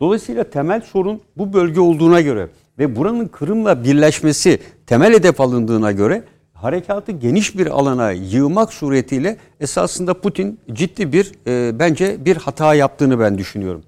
[0.00, 2.48] Dolayısıyla temel sorun bu bölge olduğuna göre
[2.78, 6.22] ve buranın Kırım'la birleşmesi temel hedef alındığına göre
[6.52, 13.20] harekatı geniş bir alana yığmak suretiyle esasında Putin ciddi bir e, bence bir hata yaptığını
[13.20, 13.82] ben düşünüyorum.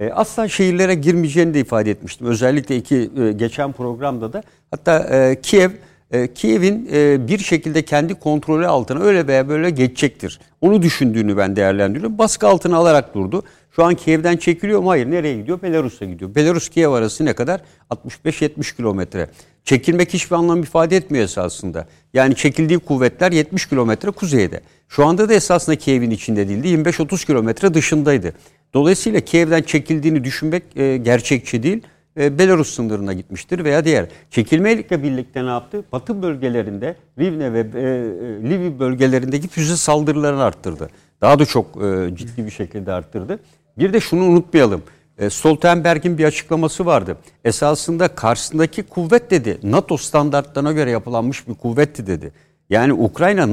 [0.00, 2.26] E, asla şehirlere girmeyeceğini de ifade etmiştim.
[2.26, 5.70] Özellikle iki e, geçen programda da hatta e, Kiev
[6.10, 10.40] e, Kiev'in e, bir şekilde kendi kontrolü altına öyle veya böyle geçecektir.
[10.60, 12.18] Onu düşündüğünü ben değerlendiriyorum.
[12.18, 13.42] Baskı altına alarak durdu.
[13.76, 14.90] Şu an Kiev'den çekiliyor mu?
[14.90, 15.10] Hayır.
[15.10, 15.62] Nereye gidiyor?
[15.62, 16.34] Belarus'a gidiyor.
[16.34, 17.60] Belarus-Kiev arası ne kadar?
[17.90, 19.28] 65-70 kilometre.
[19.64, 21.86] Çekilmek hiçbir anlam ifade etmiyor esasında.
[22.14, 24.60] Yani çekildiği kuvvetler 70 kilometre kuzeyde.
[24.88, 26.68] Şu anda da esasında Kiev'in içinde değildi.
[26.68, 28.32] 25-30 kilometre dışındaydı.
[28.74, 31.82] Dolayısıyla Kiev'den çekildiğini düşünmek e, gerçekçi değil.
[32.16, 34.06] E, Belarus sınırına gitmiştir veya diğer.
[34.30, 35.84] Çekilmeyle birlikte ne yaptı?
[35.92, 40.90] Batı bölgelerinde Rivne ve e, e, Lviv bölgelerindeki füze saldırılarını arttırdı.
[41.20, 43.38] Daha da çok e, ciddi bir şekilde arttırdı.
[43.78, 44.82] Bir de şunu unutmayalım.
[45.18, 47.16] E, Stoltenberg'in bir açıklaması vardı.
[47.44, 52.32] Esasında karşısındaki kuvvet dedi NATO standartlarına göre yapılanmış bir kuvvetti dedi.
[52.70, 53.52] Yani Ukrayna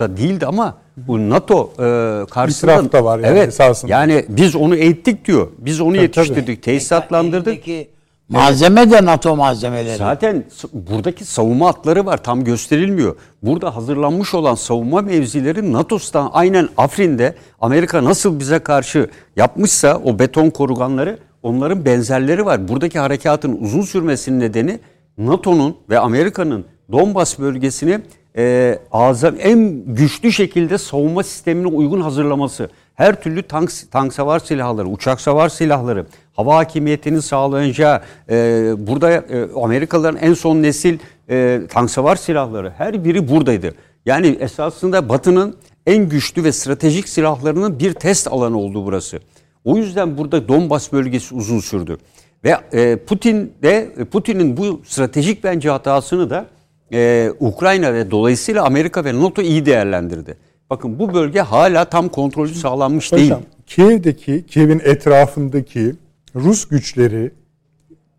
[0.00, 3.92] NATO'da değildi ama bu NATO e, karşısında İtiraf da var yani evet, esasında.
[3.92, 5.48] Yani biz onu eğittik diyor.
[5.58, 7.46] Biz onu yetiştirdik, tesisatlandırdık.
[7.48, 7.90] Elindeki
[8.28, 9.96] malzeme de NATO malzemeleri.
[9.96, 13.16] Zaten buradaki savunma hatları var tam gösterilmiyor.
[13.42, 20.50] Burada hazırlanmış olan savunma mevzileri NATO'dan aynen Afrin'de Amerika nasıl bize karşı yapmışsa o beton
[20.50, 22.68] koruganları onların benzerleri var.
[22.68, 24.80] Buradaki harekatın uzun sürmesinin nedeni
[25.18, 28.00] NATO'nun ve Amerika'nın Donbas bölgesini
[28.36, 32.68] e, azam, en güçlü şekilde savunma sistemine uygun hazırlaması.
[32.94, 38.00] Her türlü tank, tank savar silahları, uçak savar silahları, hava hakimiyetini sağlayacağı,
[38.30, 38.36] e,
[38.78, 40.98] burada e, Amerikalıların en son nesil
[41.30, 43.74] e, tank savar silahları her biri buradaydı.
[44.06, 45.56] Yani esasında Batı'nın
[45.86, 49.20] en güçlü ve stratejik silahlarının bir test alanı oldu burası.
[49.64, 51.98] O yüzden burada Donbas bölgesi uzun sürdü.
[52.44, 56.46] Ve e, Putin de Putin'in bu stratejik bence hatasını da
[56.92, 60.36] e, Ukrayna ve dolayısıyla Amerika ve NATO iyi değerlendirdi.
[60.70, 63.28] Bakın bu bölge hala tam kontrolü sağlanmış değil.
[63.28, 65.94] Paşam, Kiev'deki, Kiev'in etrafındaki
[66.34, 67.30] Rus güçleri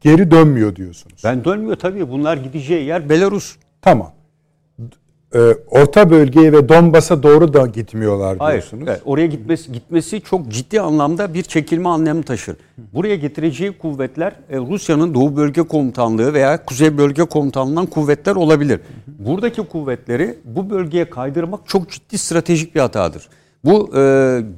[0.02, 1.22] geri dönmüyor diyorsunuz.
[1.24, 2.10] Ben dönmüyor tabii.
[2.10, 3.56] Bunlar gideceği yer Belarus.
[3.82, 4.12] Tamam.
[5.36, 5.40] Ee,
[5.70, 8.60] Orta bölgeye ve Donbas'a doğru da gitmiyorlar Hayır.
[8.62, 8.84] diyorsunuz.
[8.88, 12.56] evet, oraya gitmesi gitmesi çok ciddi anlamda bir çekilme anlamı taşır.
[12.94, 18.80] Buraya getireceği kuvvetler e, Rusya'nın Doğu Bölge Komutanlığı veya Kuzey Bölge Komutanlığı'ndan kuvvetler olabilir.
[19.20, 23.30] Buradaki kuvvetleri bu bölgeye kaydırmak çok ciddi stratejik bir hatadır.
[23.66, 24.00] Bu e,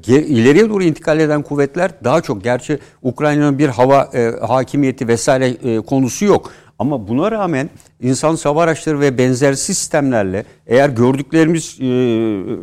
[0.04, 5.48] ge- ileriye doğru intikal eden kuvvetler daha çok gerçi Ukrayna'nın bir hava e, hakimiyeti vesaire
[5.48, 6.52] e, konusu yok.
[6.80, 7.70] Ama buna rağmen
[8.02, 11.86] insan hava araçları ve benzeri sistemlerle eğer gördüklerimiz e,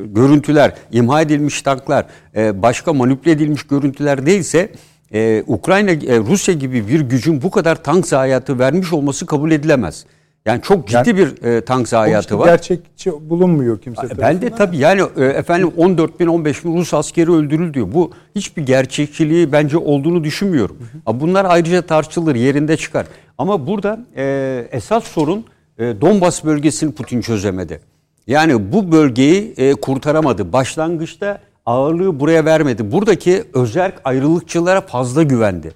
[0.05, 4.73] görüntüler, imha edilmiş tanklar, e, başka manipüle edilmiş görüntüler değilse
[5.15, 10.07] e, Ukrayna, e, Rusya gibi bir gücün bu kadar tank zayiatı vermiş olması kabul edilemez.
[10.47, 12.47] Yani çok ciddi Yani- bir e, tank zayiatı var.
[12.47, 14.57] gerçekçi bulunmuyor kimse Ben de tarafından.
[14.57, 17.89] tabii yani e, efendim 14 bin 15 bin Rus askeri öldürüldü diyor.
[17.95, 20.77] Bu hiçbir gerçekçiliği bence olduğunu düşünmüyorum.
[21.07, 23.07] Ama Bunlar ayrıca tartışılır yerinde çıkar.
[23.39, 25.45] Ama burada e, esas sorun
[25.79, 27.81] e, Donbas bölgesini Putin çözemedi.
[28.27, 30.53] Yani bu bölgeyi e, kurtaramadı.
[30.53, 32.93] Başlangıçta ağırlığı buraya vermedi.
[32.93, 35.73] Buradaki özerk ayrılıkçılara fazla güvendi.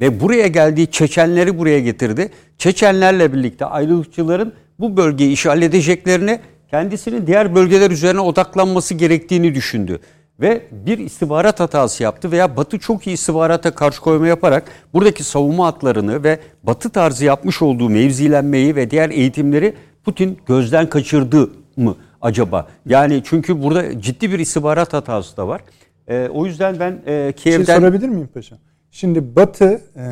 [0.00, 2.30] Ve buraya geldiği Çeçenleri buraya getirdi.
[2.58, 6.40] Çeçenlerle birlikte ayrılıkçıların bu bölgeyi işgal edeceklerini
[6.70, 10.00] kendisinin diğer bölgeler üzerine odaklanması gerektiğini düşündü.
[10.40, 14.64] Ve bir istihbarat hatası yaptı veya Batı çok iyi istihbarata karşı koyma yaparak
[14.94, 19.74] buradaki savunma hatlarını ve Batı tarzı yapmış olduğu mevzilenmeyi ve diğer eğitimleri
[20.04, 22.68] Putin gözden kaçırdı mı acaba?
[22.86, 25.60] Yani çünkü burada ciddi bir istihbarat hatası da var.
[26.08, 27.78] Ee, o yüzden ben e, Bir şey Kiev'den...
[27.78, 28.58] sorabilir miyim paşam?
[28.98, 30.06] Şimdi Batı e,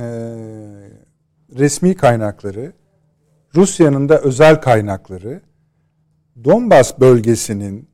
[1.58, 2.72] resmi kaynakları,
[3.54, 5.40] Rusya'nın da özel kaynakları
[6.44, 7.88] Donbas bölgesinin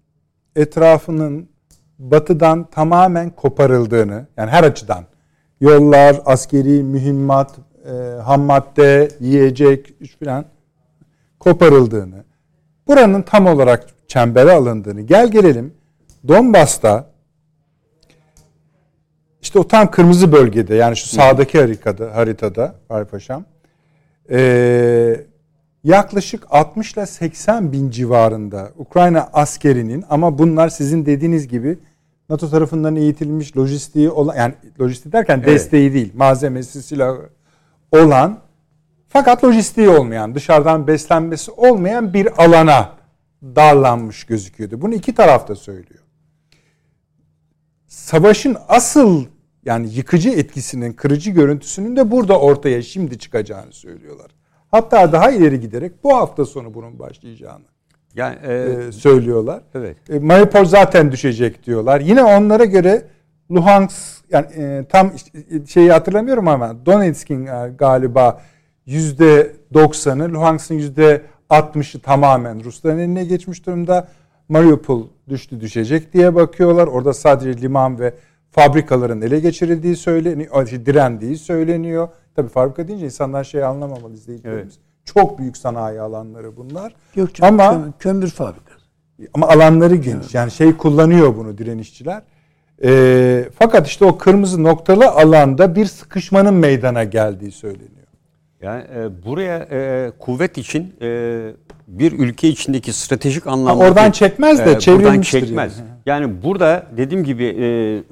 [0.57, 1.49] etrafının
[1.99, 5.05] batıdan tamamen koparıldığını, yani her açıdan
[5.61, 9.95] yollar, askeri mühimmat, e, ham madde, yiyecek
[10.25, 10.45] falan
[11.39, 12.25] koparıldığını,
[12.87, 15.75] buranın tam olarak çembere alındığını, gel gelelim
[16.29, 17.10] Donbas'ta
[19.43, 23.45] işte o tam kırmızı bölgede yani şu sağdaki haritada, haritada Fahri Paşam
[24.31, 25.21] ee,
[25.85, 31.79] yaklaşık 60 ile 80 bin civarında Ukrayna askerinin ama bunlar sizin dediğiniz gibi
[32.29, 37.29] NATO tarafından eğitilmiş lojistiği olan yani lojistik derken desteği değil malzemesi silahı
[37.93, 38.39] olan
[39.09, 42.93] fakat lojistiği olmayan dışarıdan beslenmesi olmayan bir alana
[43.43, 44.81] darlanmış gözüküyordu.
[44.81, 46.00] Bunu iki tarafta söylüyor
[48.11, 49.25] savaşın asıl
[49.65, 54.31] yani yıkıcı etkisinin, kırıcı görüntüsünün de burada ortaya şimdi çıkacağını söylüyorlar.
[54.71, 57.65] Hatta daha ileri giderek bu hafta sonu bunun başlayacağını
[58.15, 59.63] Yani, e, e, söylüyorlar.
[59.75, 59.97] evet.
[60.11, 62.01] E, Mariupol zaten düşecek diyorlar.
[62.01, 63.03] Yine onlara göre
[63.51, 65.13] Luhansk yani e, tam
[65.69, 68.43] şeyi hatırlamıyorum ama Donetsk'in e, galiba
[68.87, 74.09] yüzde 90'ı Luhansk'ın yüzde 60'ı tamamen Rusların eline geçmiş durumda.
[74.51, 76.87] Mariupol düştü düşecek diye bakıyorlar.
[76.87, 78.15] Orada sadece liman ve
[78.51, 82.09] fabrikaların ele geçirildiği söyleniyor, direndiği söyleniyor.
[82.37, 84.79] Tabii fabrika deyince insanlar şey anlamamalı izleyicilerimiz.
[85.05, 86.95] Çok büyük sanayi alanları bunlar.
[87.17, 88.81] Yok canım, Ama kömür, kömür fabrikası.
[89.35, 90.35] ama alanları geniş.
[90.35, 92.23] Yani şey kullanıyor bunu direnişçiler.
[92.85, 97.91] Ee, fakat işte o kırmızı noktalı alanda bir sıkışmanın meydana geldiği söyleniyor.
[98.63, 101.07] Yani e, buraya e, kuvvet için e,
[101.91, 105.79] bir ülke içindeki stratejik anlamda oradan çekmez de buradan çevrilmiştir çekmez.
[106.07, 106.23] yani.
[106.25, 106.43] Yani.
[106.43, 107.67] burada dediğim gibi e,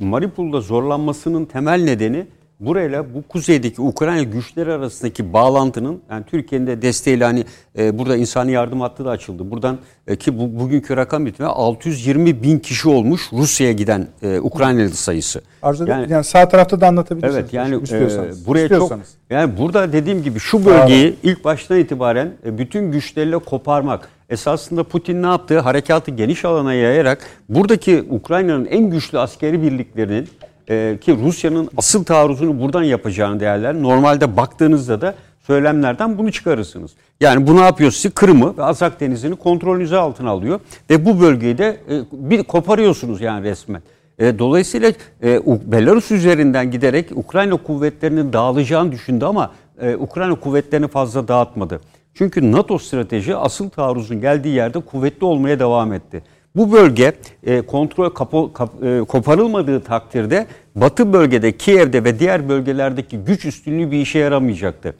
[0.05, 2.27] Mariupol'da zorlanmasının temel nedeni
[2.61, 7.45] burayla bu kuzeydeki Ukrayna güçleri arasındaki bağlantının yani Türkiye'nin de desteğiyle hani
[7.79, 9.51] e, burada insani yardım hattı da açıldı.
[9.51, 14.89] Buradan e, ki bu, bugünkü rakam itibariyle 620 bin kişi olmuş Rusya'ya giden e, Ukraynalı
[14.89, 15.41] sayısı.
[15.63, 15.87] Arzu.
[15.87, 17.37] Yani- yani, sağ tarafta da anlatabilirsiniz.
[17.37, 18.43] Evet yani istiyorsanız.
[18.43, 19.09] e, buraya İstiyorsanız.
[19.09, 24.09] çok yani burada dediğim gibi şu bölgeyi ilk baştan itibaren e, bütün güçleriyle koparmak.
[24.31, 25.59] Esasında Putin ne yaptı?
[25.59, 27.19] Harekatı geniş alana yayarak
[27.49, 30.29] buradaki Ukrayna'nın en güçlü askeri birliklerinin
[30.70, 33.82] e, ki Rusya'nın asıl taarruzunu buradan yapacağını değerler.
[33.82, 36.90] Normalde baktığınızda da söylemlerden bunu çıkarırsınız.
[37.20, 38.11] Yani bu ne yapıyor sizi?
[38.11, 43.45] Kırım'ı ve Azak Denizi'ni kontrolünüze altına alıyor ve bu bölgeyi de e, bir koparıyorsunuz yani
[43.45, 43.82] resmen.
[44.19, 44.93] E, dolayısıyla
[45.23, 49.51] e, Belarus üzerinden giderek Ukrayna kuvvetlerinin dağılacağını düşündü ama
[49.81, 51.81] e, Ukrayna kuvvetlerini fazla dağıtmadı.
[52.15, 56.23] Çünkü NATO strateji asıl taarruzun geldiği yerde kuvvetli olmaya devam etti.
[56.59, 57.13] Bu bölge
[57.47, 63.91] e, kontrol kapo- kap- e, koparılmadığı takdirde Batı bölgede, Kiev'de ve diğer bölgelerdeki güç üstünlüğü
[63.91, 64.95] bir işe yaramayacaktı.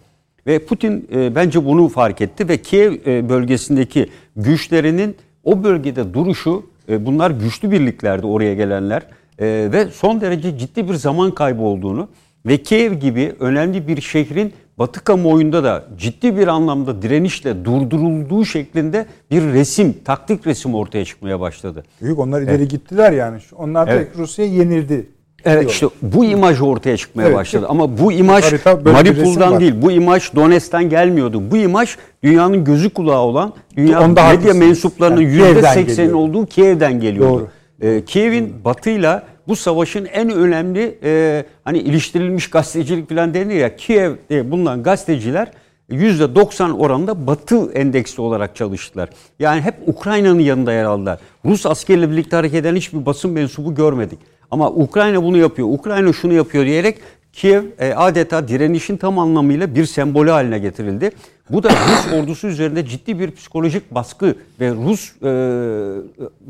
[0.47, 4.07] Ve Putin e, bence bunu fark etti ve Kiev e, bölgesindeki
[4.37, 9.03] güçlerinin o bölgede duruşu E, bunlar güçlü birliklerdi oraya gelenler.
[9.39, 12.09] E, ve son derece ciddi bir zaman kaybı olduğunu
[12.47, 19.07] ve Kiev gibi önemli bir şehrin Batı kamuoyunda da ciddi bir anlamda direnişle durdurulduğu şeklinde
[19.31, 21.85] bir resim, taktik resim ortaya çıkmaya başladı.
[22.03, 23.39] Büyük onlar ileri gittiler yani.
[23.57, 24.09] Onlar da Evet.
[24.19, 25.07] Rusya yenildi.
[25.45, 25.71] Evet diyor.
[25.71, 27.37] işte bu imaj ortaya çıkmaya Evet.
[27.37, 27.67] başladı.
[27.69, 28.45] Ama bu imaj
[29.53, 29.61] var.
[29.61, 31.51] değil, bu imaj Donetsk'ten gelmiyordu.
[31.51, 34.57] Bu imaj dünyanın gözü kulağı olan, dünya Onda medya haklısınız.
[34.57, 36.19] mensuplarının Yani yüzde Kiev'den seksenin geliyor.
[36.29, 37.33] olduğu Kiev'den geliyordu.
[37.33, 37.49] Doğru.
[37.89, 44.51] Ee, Kiev'in batıyla bu savaşın en önemli e, hani iliştirilmiş gazetecilik falan denir ya Kiev'de
[44.51, 45.53] bulunan gazeteciler
[45.91, 49.09] %90 oranında Batı endeksli olarak çalıştılar.
[49.39, 51.19] Yani hep Ukrayna'nın yanında yer aldılar.
[51.45, 54.19] Rus askeriyle birlikte hareket eden hiçbir basın mensubu görmedik.
[54.51, 56.99] Ama Ukrayna bunu yapıyor, Ukrayna şunu yapıyor diyerek
[57.33, 61.11] Kiev e, adeta direnişin tam anlamıyla bir sembolü haline getirildi.
[61.51, 65.29] Bu da Rus ordusu üzerinde ciddi bir psikolojik baskı ve Rus e,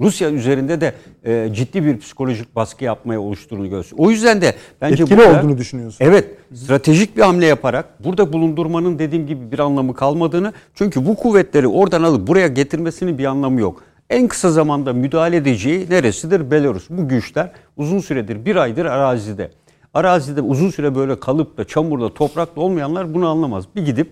[0.01, 0.95] Rusya üzerinde de
[1.25, 4.09] e, ciddi bir psikolojik baskı yapmaya oluşturduğunu gösteriyor.
[4.09, 6.05] O yüzden de bence Etkili burada- olduğunu düşünüyorsun.
[6.05, 11.69] Evet, stratejik bir hamle yaparak burada bulundurmanın dediğim gibi bir anlamı kalmadığını çünkü bu kuvvetleri
[11.69, 13.83] oradan alıp buraya getirmesinin bir anlamı yok.
[14.11, 16.51] En kısa zamanda müdahale edeceği neresidir?
[16.51, 16.87] Belarus.
[16.91, 19.51] Bu güçler uzun süredir bir aydır arazide.
[19.95, 23.65] Arazide uzun süre böyle kalıp da çamurda toprakla olmayanlar bunu anlamaz.
[23.77, 24.11] Bir gidip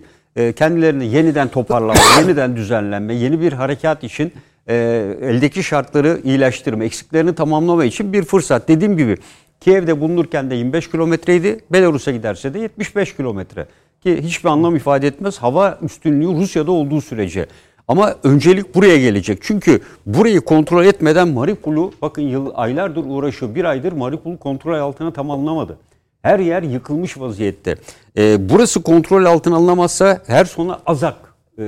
[0.55, 4.33] kendilerini yeniden toparlama, yeniden düzenlenme, yeni bir harekat için
[4.67, 4.75] e,
[5.21, 8.67] eldeki şartları iyileştirme, eksiklerini tamamlama için bir fırsat.
[8.67, 9.17] Dediğim gibi
[9.61, 11.59] Kiev'de bulunurken de 25 kilometreydi.
[11.71, 13.67] Belarus'a giderse de 75 kilometre.
[14.01, 15.37] Ki hiçbir anlam ifade etmez.
[15.37, 17.45] Hava üstünlüğü Rusya'da olduğu sürece.
[17.87, 19.39] Ama öncelik buraya gelecek.
[19.41, 23.55] Çünkü burayı kontrol etmeden Mariupol'u bakın yıl aylardır uğraşıyor.
[23.55, 25.77] Bir aydır Mariupol'u kontrol altına tam alınamadı.
[26.21, 27.75] Her yer yıkılmış vaziyette.
[28.17, 31.15] Ee, burası kontrol altına alınamazsa her sona Azak
[31.59, 31.63] e,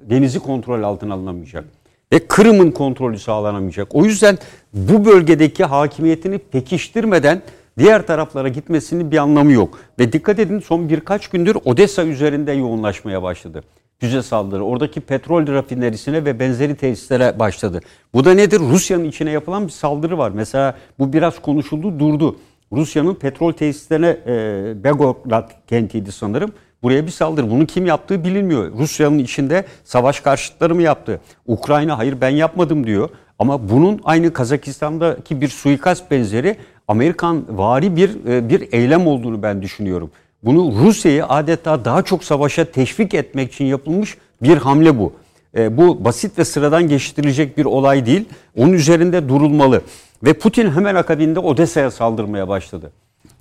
[0.00, 1.64] denizi kontrol altına alınamayacak.
[2.12, 3.94] Ve Kırım'ın kontrolü sağlanamayacak.
[3.94, 4.38] O yüzden
[4.72, 7.42] bu bölgedeki hakimiyetini pekiştirmeden
[7.78, 9.78] diğer taraflara gitmesinin bir anlamı yok.
[9.98, 13.62] Ve dikkat edin son birkaç gündür Odessa üzerinde yoğunlaşmaya başladı.
[13.98, 14.64] Füze saldırı.
[14.64, 17.80] Oradaki petrol rafinerisine ve benzeri tesislere başladı.
[18.14, 18.60] Bu da nedir?
[18.60, 20.30] Rusya'nın içine yapılan bir saldırı var.
[20.34, 22.36] Mesela bu biraz konuşuldu, durdu.
[22.72, 26.52] Rusya'nın petrol tesislerine e, Belgorod kentiydi sanırım.
[26.82, 27.50] Buraya bir saldırı.
[27.50, 28.72] Bunu kim yaptığı bilinmiyor.
[28.78, 31.20] Rusya'nın içinde savaş karşıtları mı yaptı?
[31.46, 33.08] Ukrayna hayır ben yapmadım diyor.
[33.38, 36.56] Ama bunun aynı Kazakistan'daki bir suikast benzeri
[36.88, 40.10] Amerikan vari bir e, bir eylem olduğunu ben düşünüyorum.
[40.44, 45.12] Bunu Rusya'yı adeta daha çok savaşa teşvik etmek için yapılmış bir hamle bu.
[45.56, 48.24] E, bu basit ve sıradan geçiştirilecek bir olay değil.
[48.56, 49.82] Onun üzerinde durulmalı.
[50.24, 52.90] Ve Putin hemen akabinde Odessa'ya saldırmaya başladı.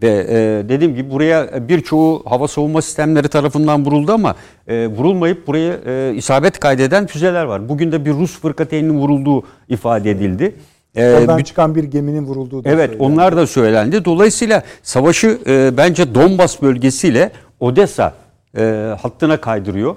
[0.04, 4.36] Ve e, dediğim gibi buraya birçoğu hava savunma sistemleri tarafından vuruldu ama
[4.68, 7.70] e, vurulmayıp buraya e, isabet kaydeden füzeler var.
[7.70, 10.56] Bugün de bir Rus fırkateyninin vurulduğu ifade edildi.
[10.96, 13.04] E, Oradan bir- çıkan bir geminin vurulduğu da Evet söylendi.
[13.04, 14.06] onlar da söylendi.
[14.06, 18.14] Dolayısıyla savaşı e, bence Donbas bölgesiyle Odessa
[18.58, 19.96] e, hattına kaydırıyor.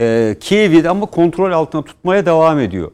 [0.00, 2.90] E, Kiev'i de ama kontrol altına tutmaya devam ediyor.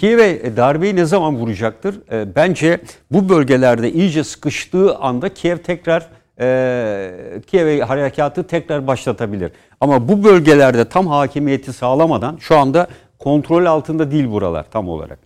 [0.00, 2.00] Kiev'e darbeyi ne zaman vuracaktır?
[2.12, 6.08] E, bence bu bölgelerde iyice sıkıştığı anda Kiev tekrar
[6.40, 9.52] e, Kiev'e harekatı tekrar başlatabilir.
[9.80, 12.86] Ama bu bölgelerde tam hakimiyeti sağlamadan şu anda
[13.18, 15.18] kontrol altında değil buralar tam olarak.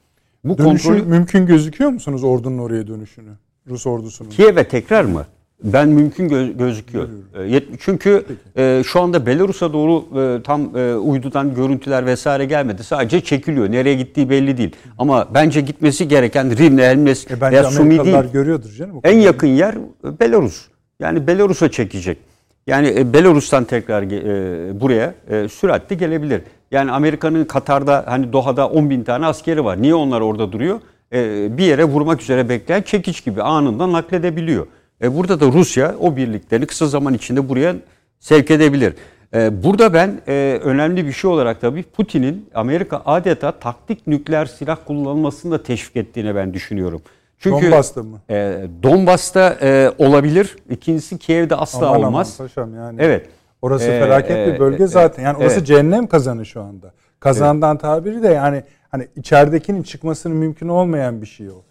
[0.45, 3.31] Bu Dönüşü kontrolü mümkün gözüküyor musunuz ordunun oraya dönüşünü?
[3.69, 4.31] Rus ordusunun.
[4.31, 5.27] Kiev'e tekrar mı?
[5.65, 7.09] Ben mümkün gö- gözüküyor.
[7.35, 8.25] E, yet- Çünkü
[8.57, 12.85] e, şu anda Belarus'a doğru e, tam e, uydudan görüntüler vesaire gelmedi.
[12.85, 13.73] Sadece çekiliyor.
[13.73, 14.77] Nereye gittiği belli değil.
[14.99, 18.17] Ama bence gitmesi gereken Rivne, Elmes E veya Sumi değil.
[18.33, 19.01] görüyordur canım.
[19.05, 20.67] En yakın yer e, Belarus.
[21.01, 22.19] Yani Belarus'a çekecek.
[22.67, 26.43] Yani e, Belarus'tan tekrar e, buraya e, süratli gelebilir.
[26.71, 29.83] Yani Amerika'nın Katar'da hani Doha'da 10 bin tane askeri var.
[29.83, 30.81] Niye onlar orada duruyor?
[31.13, 34.67] E, bir yere vurmak üzere bekleyen çekiç gibi anında nakledebiliyor.
[35.03, 37.77] E, burada da Rusya o birliklerini kısa zaman içinde buraya
[38.21, 38.95] sevk edebilir.
[39.35, 44.77] E, burada ben e, önemli bir şey olarak tabii Putin'in Amerika adeta taktik nükleer silah
[44.87, 47.03] kullanılmasını da teşvik ettiğini ben düşünüyorum.
[47.39, 48.21] Çünkü Donbas'ta mı?
[48.31, 50.57] e, Donbas'ta e, olabilir.
[50.71, 52.39] İkincisi Kiev'de asla Aman aman olmaz.
[52.39, 52.97] paşam yani.
[53.03, 53.29] Evet.
[53.63, 55.23] Orası Ee, felaket bir bölge e, zaten.
[55.23, 55.67] Yani orası evet.
[55.67, 56.93] cehennem kazanı şu anda.
[57.21, 61.63] Kazandan tabiri de yani hani içeridekinin çıkmasının mümkün olmayan bir şey o.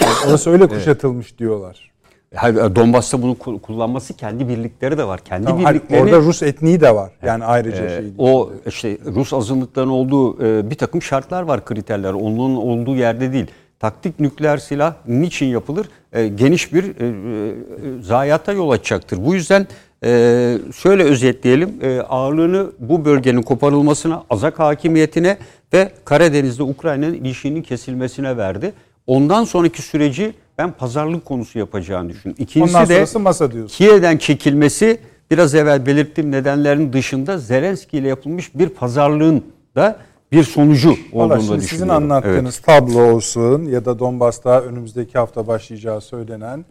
[0.00, 1.93] Yani orası öyle kuşatılmış diyorlar.
[2.34, 5.20] Hayır, e, Donbas'ta bunu ku- kullanması kendi birlikleri de var.
[5.24, 7.10] Kendi Tamam, birliklerini orada Rus etniği de var.
[7.22, 8.04] Yani ayrıca e, şey.
[8.18, 12.12] o işte Rus azınlıkların olduğu e, bir takım şartlar var, kriterler.
[12.12, 13.46] Onun olduğu yerde değil.
[13.80, 15.88] Taktik nükleer silah niçin yapılır?
[16.12, 19.24] E, geniş bir e, e, zayiata yol açacaktır.
[19.26, 19.66] Bu yüzden
[20.06, 21.70] Ee, şöyle özetleyelim.
[21.82, 25.36] Ee, ağırlığını bu bölgenin koparılmasına, Azak hakimiyetine
[25.72, 28.72] ve Karadeniz'de Ukrayna'nın ilişkinin kesilmesine verdi.
[29.06, 32.42] Ondan sonraki süreci ben pazarlık konusu yapacağını düşünüyorum.
[32.42, 33.76] İkincisi Ondan de masa diyorsun.
[33.76, 35.00] Kiev'den çekilmesi
[35.30, 39.44] biraz evvel belirttiğim nedenlerin dışında Zelenski ile yapılmış bir pazarlığın
[39.76, 39.98] da
[40.32, 41.62] bir sonucu olduğunu şimdi düşünüyorum.
[41.68, 46.64] sizin anlattığınız tablo olsun ya da Donbas'ta önümüzdeki hafta başlayacağı söylenen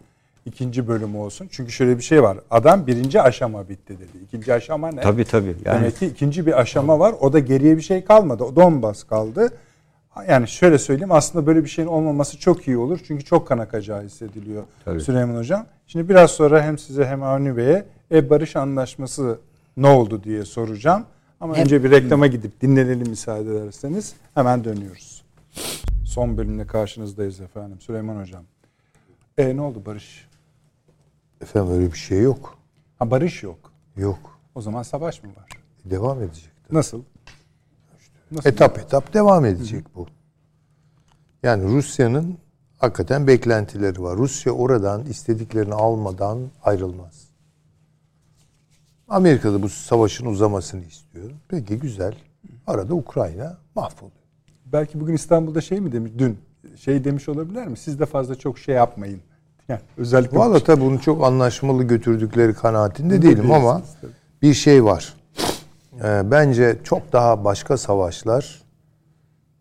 [0.46, 1.48] ikinci bölümü olsun.
[1.52, 2.38] Çünkü şöyle bir şey var.
[2.52, 4.24] Adam birinci aşama bitti dedi.
[4.28, 4.94] İkinci aşama ne?
[4.94, 5.04] Evet.
[5.04, 5.56] Tabii tabii.
[5.66, 7.16] Yani Demek ki ikinci bir aşama var.
[7.20, 8.44] O da geriye bir şey kalmadı.
[8.44, 9.50] O Donbas kaldı.
[10.30, 13.00] Yani şöyle söyleyeyim aslında böyle bir şeyin olmaması çok iyi olur.
[13.08, 15.02] Çünkü çok kan akacağı hissediliyor Tabii.
[15.02, 15.66] Süleyman Hocam.
[15.88, 19.40] Şimdi biraz sonra hem size hem Avni Bey'e e barış anlaşması
[19.78, 21.06] ne oldu diye soracağım.
[21.40, 25.24] Ama Hem- önce bir reklama gidip dinlenelim müsaade ederseniz hemen dönüyoruz.
[26.06, 28.44] Son bölümde karşınızdayız efendim Süleyman Hocam.
[29.38, 30.28] E ne oldu barış?
[31.42, 32.58] Efendim öyle bir şey yok.
[33.00, 33.72] Ha barış yok.
[33.98, 34.40] Yok.
[34.56, 35.50] O zaman savaş mı var?
[35.86, 36.52] Devam edecek.
[36.72, 37.02] Nasıl?
[38.32, 38.50] Nasıl?
[38.50, 40.08] Etap etap devam edecek bu.
[41.44, 42.38] Yani Rusya'nın
[42.78, 44.18] hakikaten beklentileri var.
[44.18, 47.28] Rusya oradan istediklerini almadan ayrılmaz.
[49.08, 51.32] Amerika da bu savaşın uzamasını istiyor.
[51.48, 52.16] Peki güzel.
[52.68, 54.12] Arada Ukrayna mahvoluyor.
[54.66, 56.38] Belki bugün İstanbul'da şey mi demiş, dün
[56.80, 57.78] şey demiş olabilirler mi?
[57.78, 59.20] Siz de fazla çok şey yapmayın.
[59.70, 64.12] Yani özellikle Valla tabii bunu çok anlaşmalı götürdükleri kanaatinde değilim ama tabii.
[64.42, 65.14] bir şey var.
[66.04, 68.62] Ee, bence çok daha başka savaşlar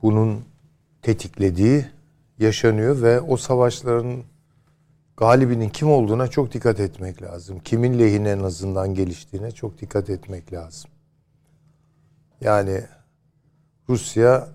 [0.02, 0.44] bunun
[1.02, 1.86] tetiklediği
[2.38, 4.22] yaşanıyor ve o savaşların
[5.16, 7.58] galibinin kim olduğuna çok dikkat etmek lazım.
[7.64, 10.90] Kimin lehine en azından geliştiğine çok dikkat etmek lazım.
[12.40, 12.84] Yani
[13.88, 14.48] Rusya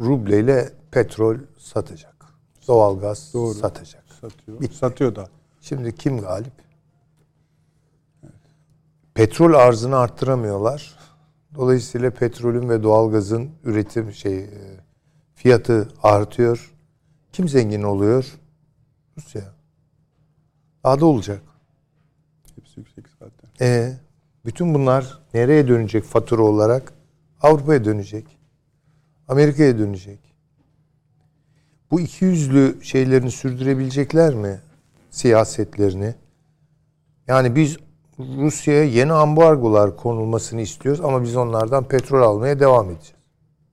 [0.00, 2.26] rubleyle petrol satacak.
[2.68, 3.54] Doğalgaz Doğru.
[3.54, 4.04] satacak.
[4.20, 4.60] satıyor.
[4.60, 4.76] Bitti.
[4.76, 5.28] Satıyor da.
[5.60, 6.52] Şimdi kim galip?
[9.14, 10.98] Petrol arzını arttıramıyorlar.
[11.54, 14.50] Dolayısıyla petrolün ve doğalgazın üretim şey e,
[15.34, 16.74] fiyatı artıyor.
[17.32, 18.38] Kim zengin oluyor?
[19.16, 19.54] Rusya.
[20.84, 21.42] Daha da olacak.
[22.56, 23.66] Hepsi yüksek zaten.
[23.66, 23.98] E
[24.44, 26.92] bütün bunlar nereye dönecek fatura olarak?
[27.42, 28.38] Avrupa'ya dönecek.
[29.28, 30.18] Amerika'ya dönecek.
[31.90, 34.60] Bu iki yüzlü şeylerini sürdürebilecekler mi?
[35.10, 36.14] Siyasetlerini.
[37.26, 37.76] Yani biz
[38.38, 43.14] Rusya'ya yeni ambargolar konulmasını istiyoruz ama biz onlardan petrol almaya devam edeceğiz.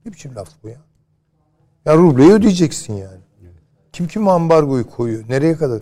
[0.06, 0.78] Ne biçim laf bu ya?
[1.86, 3.20] Ya rubleyi ödeyeceksin yani.
[3.94, 5.24] Kim kim ambargoyu koyuyor?
[5.30, 5.82] Nereye kadar?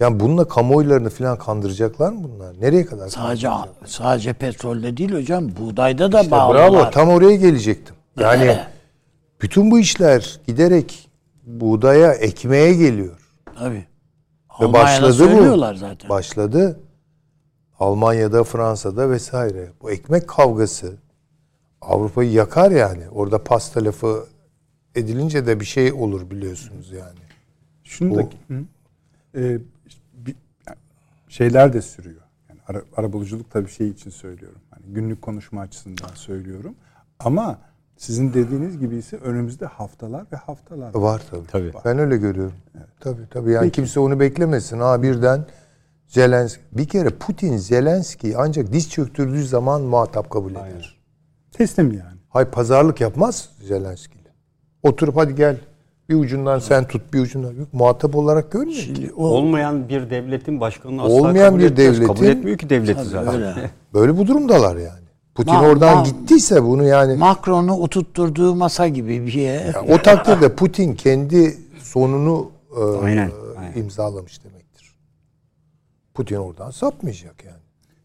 [0.00, 2.60] Yani bununla kamuoylarını falan kandıracaklar mı bunlar?
[2.60, 3.08] Nereye kadar?
[3.08, 3.48] Sadece
[3.86, 6.72] sadece petrolde değil hocam, buğdayda da İşte bağlılar.
[6.72, 7.94] bravo tam oraya gelecektim.
[8.20, 8.58] Yani
[9.42, 11.10] bütün bu işler giderek
[11.46, 13.18] buğdaya, ekmeğe geliyor.
[13.58, 13.86] Tabii.
[14.60, 15.76] Ve Almanya'da başladı bu.
[15.76, 16.10] zaten.
[16.10, 16.80] Başladı.
[17.82, 19.68] Almanya'da, Fransa'da vesaire.
[19.82, 20.94] Bu ekmek kavgası
[21.80, 23.08] Avrupa'yı yakar yani.
[23.10, 24.26] Orada pasta lafı
[24.94, 27.18] edilince de bir şey olur biliyorsunuz yani.
[27.84, 28.26] Şunu da
[30.14, 30.36] bir-
[30.68, 30.76] yani
[31.28, 32.20] şeyler de sürüyor.
[32.48, 34.60] Yani ara, arabuluculuk tabii şey için söylüyorum.
[34.70, 36.74] Hani günlük konuşma açısından söylüyorum.
[37.18, 37.58] Ama
[37.96, 40.94] sizin dediğiniz gibi ise önümüzde haftalar ve haftalar.
[40.94, 41.46] Var tabii.
[41.46, 41.72] Tabii.
[41.84, 42.56] Ben öyle görüyorum.
[43.00, 43.50] Tabii tabii.
[43.52, 43.74] Yani Peki.
[43.74, 44.78] kimse onu beklemesin.
[44.80, 45.44] Ha birden
[46.16, 46.60] Zelenski.
[46.72, 50.96] Bir kere Putin Zelenski'yi ancak diz çöktürdüğü zaman muhatap kabul eder.
[51.52, 52.18] Teslim yani.
[52.28, 54.28] Hay pazarlık yapmaz Zelenski'yle.
[54.82, 55.56] Oturup hadi gel.
[56.08, 57.52] Bir ucundan sen tut, bir ucundan.
[57.54, 58.78] Yok, muhatap olarak görmüyor.
[58.80, 62.00] Şimdi o olmayan bir devletin başkanını asla Olmayan kabul bir etmez.
[62.00, 63.34] Kabul devletin- etmiyor ki devleti Tabii zaten.
[63.34, 63.70] öyle.
[63.94, 65.02] Böyle bu durumdalar yani.
[65.34, 69.72] Putin Ma- oradan ma- gittiyse bunu yani Macron'u oturtturduğu masa gibi bir şeye.
[69.88, 73.78] o takdirde Putin kendi sonunu e, Aynen, e, aynen.
[73.78, 74.61] imzalamış demektir.
[76.14, 77.56] Putin oradan sapmayacak yani.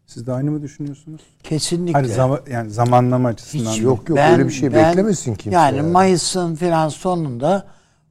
[0.06, 1.20] Siz de aynı mı düşünüyorsunuz?
[1.42, 1.92] Kesinlikle.
[1.92, 3.72] Hani zama, yani zamanlama açısından.
[3.72, 5.56] Hiç Yok yok Ben- öyle bir şey ben- beklemesin kimse.
[5.58, 5.90] Yani, yani.
[5.90, 7.66] Mayıs'ın filan sonunda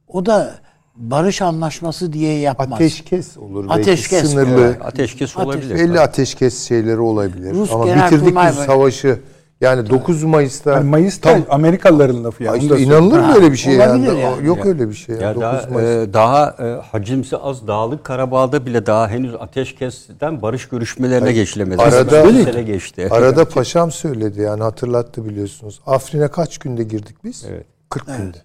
[0.08, 0.54] o da
[0.96, 2.72] barış anlaşması diye yapmaz.
[2.72, 4.60] ateşkes olur belki Ateşkes, sınırlı.
[4.60, 4.78] evet.
[4.84, 5.74] Ateşkes Ateş- olabilir.
[5.74, 7.54] Belli ateşkes şeyleri olabilir.
[7.54, 9.20] Rus Ama bitirdik biz savaşı.
[9.60, 12.58] Yani 9 Mayıs'ta Yani Mayıs'ta tam Amerikalıların lafı yani.
[12.62, 14.04] İşte inanılır mı öyle bir şey yani?
[14.20, 14.46] yani.
[14.46, 15.14] Yok öyle bir şey.
[15.16, 15.40] Ya Yani.
[15.40, 15.88] daha, 9 Mayıs.
[16.08, 21.82] e, daha e, hacimsi az dağlık Karabağ'da bile daha henüz ateşkesten barış görüşmelerine geçilemedi.
[21.82, 23.08] Arada- Bir sene geçti.
[23.10, 25.80] Arada paşam söyledi yani hatırlattı biliyorsunuz.
[25.86, 27.44] Afrin'e kaç günde girdik biz?
[27.50, 27.66] Evet.
[27.90, 28.38] 40 günde.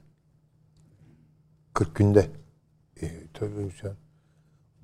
[1.74, 2.26] 40 günde.
[3.02, 3.92] E, tabii sen.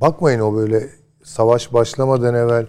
[0.02, 0.90] Bakmayın o böyle
[1.24, 2.66] savaş başlamadan evvel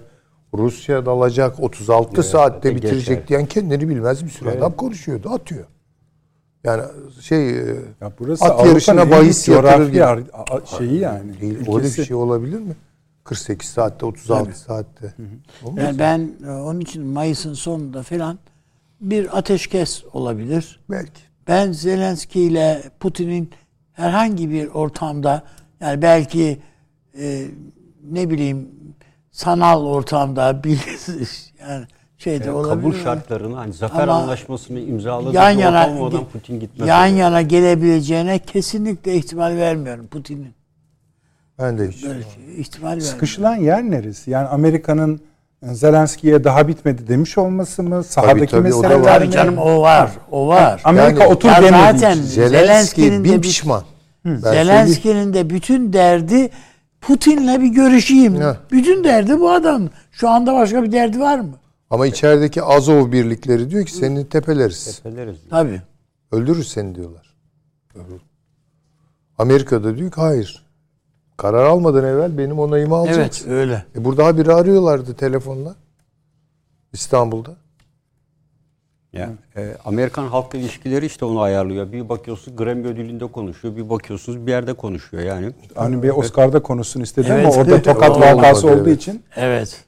[0.55, 2.83] Rusya dalacak 36 saatte geçer.
[2.91, 5.65] bitirecek diyen kendini bilmez bir sürü adam konuşuyordu atıyor.
[6.65, 6.83] Yani
[7.21, 7.65] şey e,
[8.01, 10.25] Ya burası at Avrupa'nın yarışına bahis yatırır gibi.
[10.79, 11.41] şeyi yani.
[11.41, 11.77] Değil, ülkesi.
[11.77, 12.75] öyle bir şey olabilir mi?
[13.25, 15.15] 48 saatte, 36 saatte.
[15.65, 18.39] Olmaz Yani ben e, onun için Mayıs'ın sonunda falan
[19.01, 20.81] bir ateşkes olabilir.
[20.91, 21.21] Belki.
[21.49, 23.51] Ben Zelenski ile Putin'in
[23.93, 25.43] herhangi bir ortamda
[25.81, 26.59] yani belki
[27.19, 27.47] e,
[28.11, 28.69] ne bileyim
[29.45, 30.79] sanal ortamda bir
[31.69, 31.85] yani
[32.19, 32.75] şeyde E, olabilir.
[32.83, 36.89] kabul şartlarını hani zafer Ama anlaşmasını imzaladığı yan yana olmadan Putin gitmez.
[36.89, 37.17] yan oraya.
[37.17, 40.55] yana gelebileceğine kesinlikle ihtimal vermiyorum Putin'in.
[41.59, 42.05] Ben de hiç.
[42.05, 43.13] Böyle şey, ihtimal vermiyorum.
[43.13, 44.31] Sıkışılan yer neresi?
[44.31, 45.21] Yani Amerika'nın
[45.63, 48.05] Zelenski'ye daha bitmedi demiş olması mı?
[48.05, 49.19] Sahadaki tabii, o da meseleler var.
[49.21, 49.25] mi?
[49.25, 50.11] Tabii canım o var.
[50.31, 50.81] O var.
[50.85, 51.99] Amerika Yani- otur Ya demedi.
[51.99, 52.19] zaten hiç.
[52.25, 53.83] Zelenski Zelenski'nin bin de pişman.
[54.27, 56.51] Zelenski'nin de bütün derdi
[57.01, 58.35] Putin'le bir görüşeyim.
[58.35, 58.57] Ya.
[58.71, 59.89] Bütün derdi bu adam.
[60.13, 61.55] Şu anda başka bir derdi var mı?
[61.91, 65.01] Ama içerideki Azov birlikleri diyor ki seni tepeleriz.
[65.03, 65.39] Tepeleriz.
[65.51, 65.83] Tabii.
[66.33, 67.35] Öldürürüz seni diyorlar.
[69.39, 70.67] Amerika'da diyor ki hayır.
[71.37, 73.51] Karar almadan evvel benim onayımı Evet alacaksın.
[73.51, 73.85] öyle.
[73.97, 75.75] E burada haberi arıyorlardı telefonla.
[76.93, 77.57] İstanbul'da.
[79.13, 81.93] Ya, e, Amerikan halkla ilişkileri işte onu ayarlıyor.
[81.93, 85.53] Bir bakıyorsunuz Grammy ödülünde konuşuyor, bir bakıyorsunuz bir yerde konuşuyor yani.
[85.77, 87.47] Avni Bey Oscar'da konusunu istedi Evet.
[87.47, 89.01] ama orada tokat vakası olduğu evet.
[89.01, 89.85] için Evet.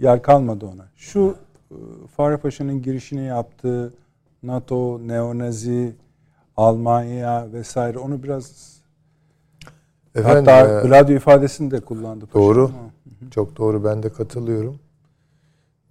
[0.00, 0.86] yer kalmadı ona.
[0.96, 1.36] Şu
[1.70, 1.76] e,
[2.16, 3.92] Fahri Paşa'nın girişini yaptığı
[4.42, 5.92] NATO, neonazi,
[6.56, 8.78] Almanya vesaire onu biraz
[10.14, 12.26] Efendim, hatta e, Gladio ifadesini de kullandı.
[12.26, 12.64] Paşa Doğru.
[12.64, 13.30] ama.
[13.30, 14.78] Çok doğru ben de katılıyorum.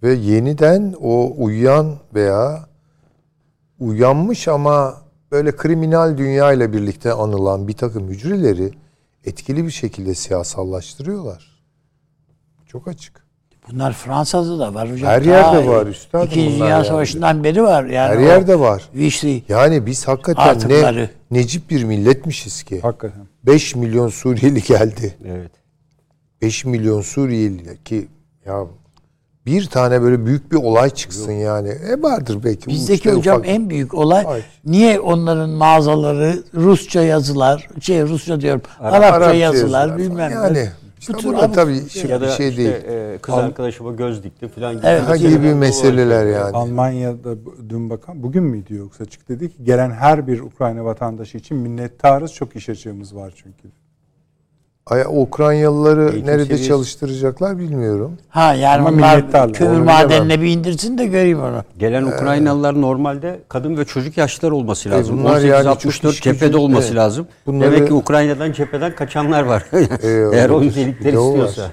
[0.02, 2.68] Ve yeniden o uyuyan veya
[3.78, 4.94] uyanmış ama
[5.32, 8.70] böyle kriminal dünya ile birlikte anılan bir takım hücreleri
[9.24, 11.62] etkili bir şekilde siyasallaştırıyorlar.
[12.66, 13.28] Çok açık.
[13.70, 15.08] Bunlar Fransa'da da var hocam.
[15.10, 16.86] Her Ta yerde var üstadım İkinci Dünya yani.
[16.86, 17.84] Savaşı'ndan beri var.
[17.84, 18.88] Yani Her yerde var.
[18.94, 19.38] Vichy.
[19.48, 21.10] Yani biz hakikaten Artıkları.
[21.30, 22.80] ne necip bir milletmişiz ki.
[22.80, 23.26] Hakikaten.
[23.46, 25.14] 5 milyon Suriyeli geldi.
[25.24, 25.50] Evet.
[26.42, 28.08] 5 milyon Suriyeli ki
[28.46, 28.66] ya
[29.48, 31.68] bir tane böyle büyük bir olay çıksın yani.
[31.68, 32.66] E vardır belki.
[32.66, 34.42] Bizdeki hocam ufak- en büyük olay Ay.
[34.64, 40.34] niye onların mağazaları Rusça yazılar, şey Rusça diyorum, Arapça, Arapça yazılar, yazılar bilmem ne.
[40.34, 40.68] Yani
[41.00, 42.02] işte Bu da tabii şey.
[42.02, 42.70] şey, Ya bir da şey işte, değil.
[43.14, 44.86] e, kız arkadaşıma göz dikti falan gibi.
[44.86, 45.02] Evet.
[45.08, 46.32] Ha gibi meseleler Olay.
[46.32, 46.56] yani.
[46.56, 47.34] Almanya'da
[47.68, 52.32] dün bakan bugün müydü yoksa açık dedi ki gelen her bir Ukrayna vatandaşı için minnettarız
[52.32, 53.68] çok iş açığımız var çünkü.
[54.90, 58.18] Ay, Ukraynalıları Eğitim nerede seviyesi- çalıştıracaklar bilmiyorum.
[58.28, 61.64] Ha yani Ama onlar kömür madenine bir indirsin de göreyim onu.
[61.78, 65.14] Gelen Ukraynalılar normalde kadın ve çocuk yaşları olması lazım.
[65.18, 66.96] E, bunlar yani 18-64 çok iş gücü- cephede olması evet.
[66.96, 67.26] lazım.
[67.46, 69.64] Bunları- Demek ki Ukrayna'dan cepheden kaçanlar var.
[70.02, 71.24] Eğer öyle o nitelikleri var.
[71.28, 71.70] istiyorsa.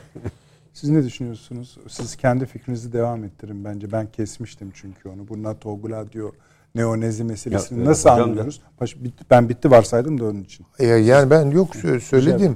[0.74, 1.78] Siz ne düşünüyorsunuz?
[1.90, 3.92] Siz kendi fikrinizi devam ettirin bence.
[3.92, 5.28] Ben kesmiştim çünkü onu.
[5.30, 6.32] Bu NATO, Gladio,
[6.76, 8.62] neonezi meselesini Ya, nasıl anlıyoruz?
[8.82, 8.96] Baş-
[9.32, 10.66] ben bitti varsaydım da onun için.
[10.80, 12.38] E, yani ben yok sö- söyledim.
[12.38, 12.54] Güzel.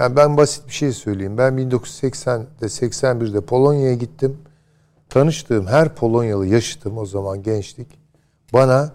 [0.00, 1.38] Yani ben basit bir şey söyleyeyim.
[1.38, 4.38] Ben 1980'de 81'de Polonya'ya gittim.
[5.08, 7.88] Tanıştığım her Polonyalı yaşıtım o zaman gençlik.
[8.52, 8.92] Bana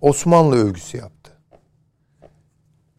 [0.00, 1.32] Osmanlı övgüsü yaptı.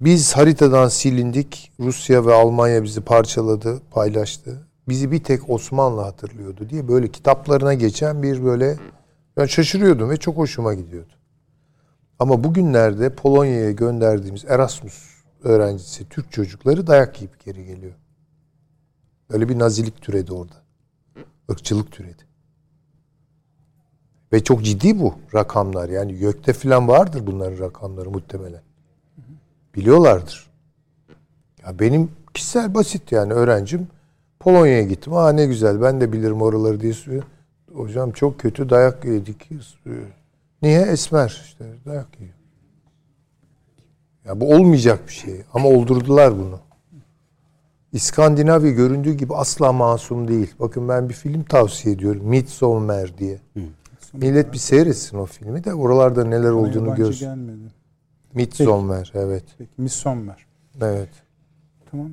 [0.02, 1.72] Biz haritadan silindik.
[1.80, 4.68] Rusya ve Almanya bizi parçaladı, paylaştı.
[4.90, 8.78] Bizi bir tek Osmanlı hatırlıyordu diye böyle kitaplarına geçen bir böyle
[9.38, 11.14] ben şaşırıyordum ve çok hoşuma gidiyordu.
[12.20, 17.94] Ama bugünlerde Polonya'ya gönderdiğimiz Erasmus öğrencisi Türk çocukları dayak yiyip geri geliyor.
[19.32, 20.56] Böyle bir nazilik türedi orada.
[21.50, 22.28] Irkçılık türedi.
[24.34, 25.90] Ve çok ciddi bu rakamlar.
[25.90, 28.62] Yani gökte falan vardır bunların rakamları muhtemelen.
[29.76, 30.50] Biliyorlardır.
[31.66, 33.88] Ya benim kişisel basit yani öğrencim
[34.40, 35.14] Polonya'ya gittim.
[35.14, 37.24] Aa ne güzel ben de bilirim oraları diye söylüyor.
[37.74, 39.50] Hocam çok kötü dayak yedik.
[40.62, 40.82] Niye?
[40.82, 42.34] Esmer işte dayak yiyor.
[44.28, 45.42] Ya bu olmayacak bir şey.
[45.54, 46.60] Ama oldurdular bunu.
[47.94, 50.54] İskandinavya göründüğü gibi asla masum değil.
[50.60, 52.22] Bakın ben bir film tavsiye ediyorum.
[52.26, 53.40] Midsommar diye.
[54.14, 57.26] Millet bir seyretsin o filmi de oralarda neler Bana olduğunu görsün.
[57.26, 57.72] gelmedi.
[58.34, 59.44] Midsommar evet.
[59.58, 60.46] Peki, Miss Sommer.
[60.82, 61.10] Evet.
[61.92, 62.12] Tamam.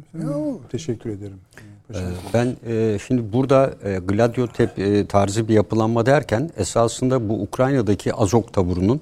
[0.70, 1.40] Teşekkür ederim.
[1.88, 2.04] Paşam.
[2.34, 8.14] Ben e, şimdi burada e, Gladio tep e, tarzı bir yapılanma derken esasında bu Ukrayna'daki
[8.14, 9.00] Azok taburunun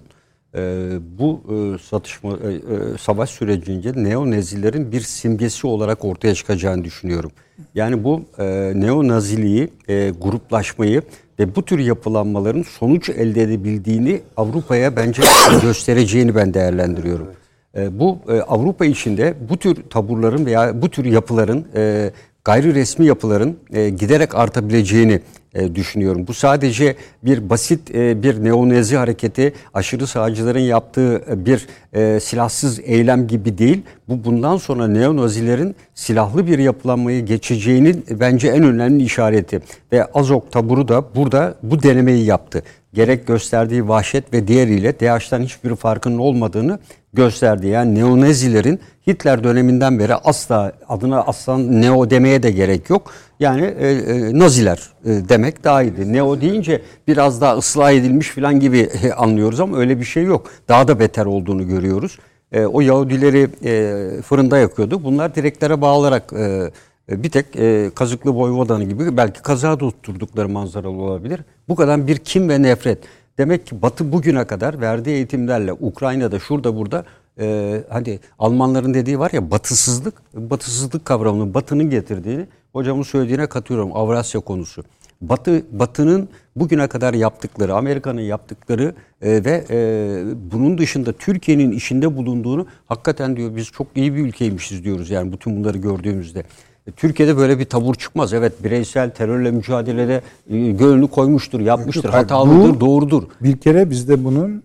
[0.54, 7.32] e, bu e, satışma e, e, savaş sürecince neonazilerin bir simgesi olarak ortaya çıkacağını düşünüyorum.
[7.74, 11.02] Yani bu e, neonaziliği, e, gruplaşmayı
[11.38, 15.22] ve bu tür yapılanmaların sonuç elde edebildiğini Avrupa'ya bence
[15.62, 17.28] göstereceğini ben değerlendiriyorum.
[17.76, 22.10] E, bu e, Avrupa içinde bu tür taburların veya bu tür yapıların e,
[22.44, 25.20] gayri resmi yapıların e, giderek artabileceğini
[25.54, 26.26] e, düşünüyorum.
[26.26, 32.80] Bu sadece bir basit e, bir neonazi hareketi, aşırı sağcıların yaptığı e, bir e, silahsız
[32.80, 33.82] eylem gibi değil.
[34.08, 39.60] Bu bundan sonra neonazilerin silahlı bir yapılanmayı geçeceğinin bence en önemli işareti.
[39.92, 42.62] Ve Azok taburu da burada bu denemeyi yaptı.
[42.94, 46.78] Gerek gösterdiği vahşet ve diğeriyle DAEŞ'ten hiçbir farkının olmadığını
[47.12, 47.66] gösterdi.
[47.66, 53.12] Yani neonazilerin Hitler döneminden beri asla adına aslan neo demeye de gerek yok.
[53.40, 56.12] Yani e, e, Naziler e, demek daha iyiydi.
[56.12, 60.50] Neo deyince biraz daha ıslah edilmiş falan gibi e, anlıyoruz ama öyle bir şey yok.
[60.68, 62.18] Daha da beter olduğunu görüyoruz.
[62.52, 65.04] E, o Yahudileri e, fırında yakıyordu.
[65.04, 66.70] Bunlar direklere bağlarak e,
[67.08, 71.40] bir tek e, Kazıklı Voyvodanı gibi belki kaza tutturdukları manzaralı olabilir.
[71.68, 72.98] Bu kadar bir kim ve nefret.
[73.38, 77.04] Demek ki Batı bugüne kadar verdiği eğitimlerle Ukrayna'da şurada burada
[77.38, 84.40] e, hani Almanların dediği var ya batısızlık, batısızlık kavramını Batı'nın getirdiğini hocamın söylediğine katıyorum Avrasya
[84.40, 84.84] konusu.
[85.22, 92.66] Batı Batı'nın bugüne kadar yaptıkları, Amerika'nın yaptıkları e, ve e, bunun dışında Türkiye'nin içinde bulunduğunu
[92.86, 96.44] hakikaten diyor biz çok iyi bir ülkeymişiz diyoruz yani bütün bunları gördüğümüzde.
[96.86, 98.32] E, Türkiye'de böyle bir tabur çıkmaz.
[98.32, 103.22] Evet bireysel terörle mücadelede e, gönlünü koymuştur, yapmıştır, hatalıdır, doğrudur.
[103.40, 104.62] Bir kere bizde bunun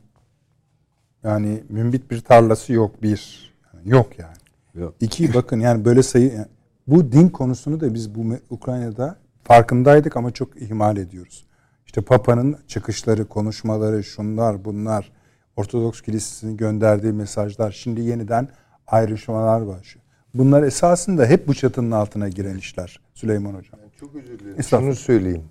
[1.28, 3.52] yani mümbit bir tarlası yok bir.
[3.74, 4.38] Yani yok yani.
[4.76, 4.96] Yok.
[5.00, 6.48] İki bakın yani böyle sayı yani
[6.88, 11.46] bu din konusunu da biz bu Ukrayna'da farkındaydık ama çok ihmal ediyoruz.
[11.86, 15.12] İşte Papa'nın çıkışları, konuşmaları, şunlar, bunlar,
[15.56, 18.50] Ortodoks Kilisesi'nin gönderdiği mesajlar, şimdi yeniden
[18.88, 20.06] ayrışmalar başlıyor.
[20.34, 23.80] Bunlar esasında hep bu çatının altına giren işler Süleyman Hocam.
[24.00, 24.64] Çok özür dilerim.
[24.64, 25.44] Şunu söyleyeyim.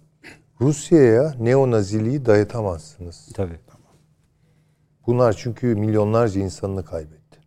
[0.61, 3.29] Rusya'ya neonaziliği dayatamazsınız.
[3.35, 3.59] Tabii.
[5.07, 7.39] Bunlar çünkü milyonlarca insanını kaybetti.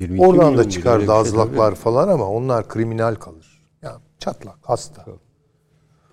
[0.00, 3.62] 22 Oradan da çıkar bir şey dazlaklar falan ama onlar kriminal kalır.
[3.82, 5.04] Ya çatlak, hasta.
[5.04, 5.16] tabii.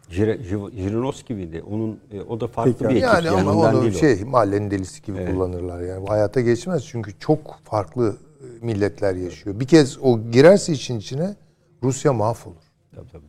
[0.10, 1.64] Jirinovski miydi?
[1.72, 3.03] Onun e, o da farklı Peki, bir ekip.
[3.03, 3.98] Yani ama onu değil o.
[3.98, 6.07] şey mahallenin delisi gibi kullanırlar yani.
[6.07, 9.60] Hayata geçmez çünkü çok farklı e, milletler yaşıyor.
[9.60, 11.36] Bir kez o girerse için içine
[11.84, 12.56] Rusya mahvolur.
[12.95, 13.26] Tabii, tabii.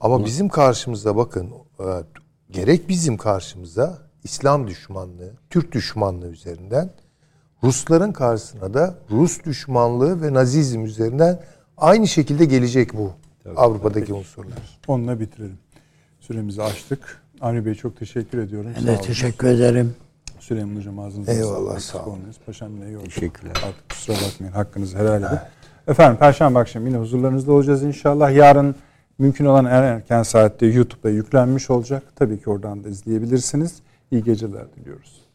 [0.00, 1.50] Ama bizim karşımızda bakın
[1.80, 1.84] e,
[2.50, 3.98] gerek bizim karşımıza
[4.28, 6.90] İslam düşmanlığı, Türk düşmanlığı üzerinden
[7.64, 11.40] Rusların karşısına da Rus düşmanlığı ve Nazizm üzerinden
[11.76, 13.12] aynı şekilde gelecek bu
[13.56, 14.78] Avrupa'daki unsurlar.
[14.88, 15.58] Onunla bitirelim.
[16.20, 17.22] Süremizi açtık.
[17.40, 18.70] Avni Bey çok teşekkür ediyorum.
[18.76, 19.02] Ben Sağ de olun.
[19.02, 19.94] teşekkür ederim.
[20.40, 22.10] Süleyman Hocam ağzınıza Eyvallah, sağ olun.
[22.20, 22.36] olunuz.
[22.46, 23.04] Paşam yine yolda.
[23.04, 23.52] Teşekkürler.
[23.66, 24.52] Artık kusura bakmayın.
[24.52, 25.38] Hakkınızı helal edin.
[25.88, 28.34] Efendim Perşembe akşam yine huzurlarınızda olacağız inşallah.
[28.34, 28.74] Yarın
[29.18, 32.02] mümkün olan en erken saatte YouTube'da yüklenmiş olacak.
[32.16, 33.74] Tabii ki oradan da izleyebilirsiniz.
[34.10, 35.28] İyi geceler diliyoruz.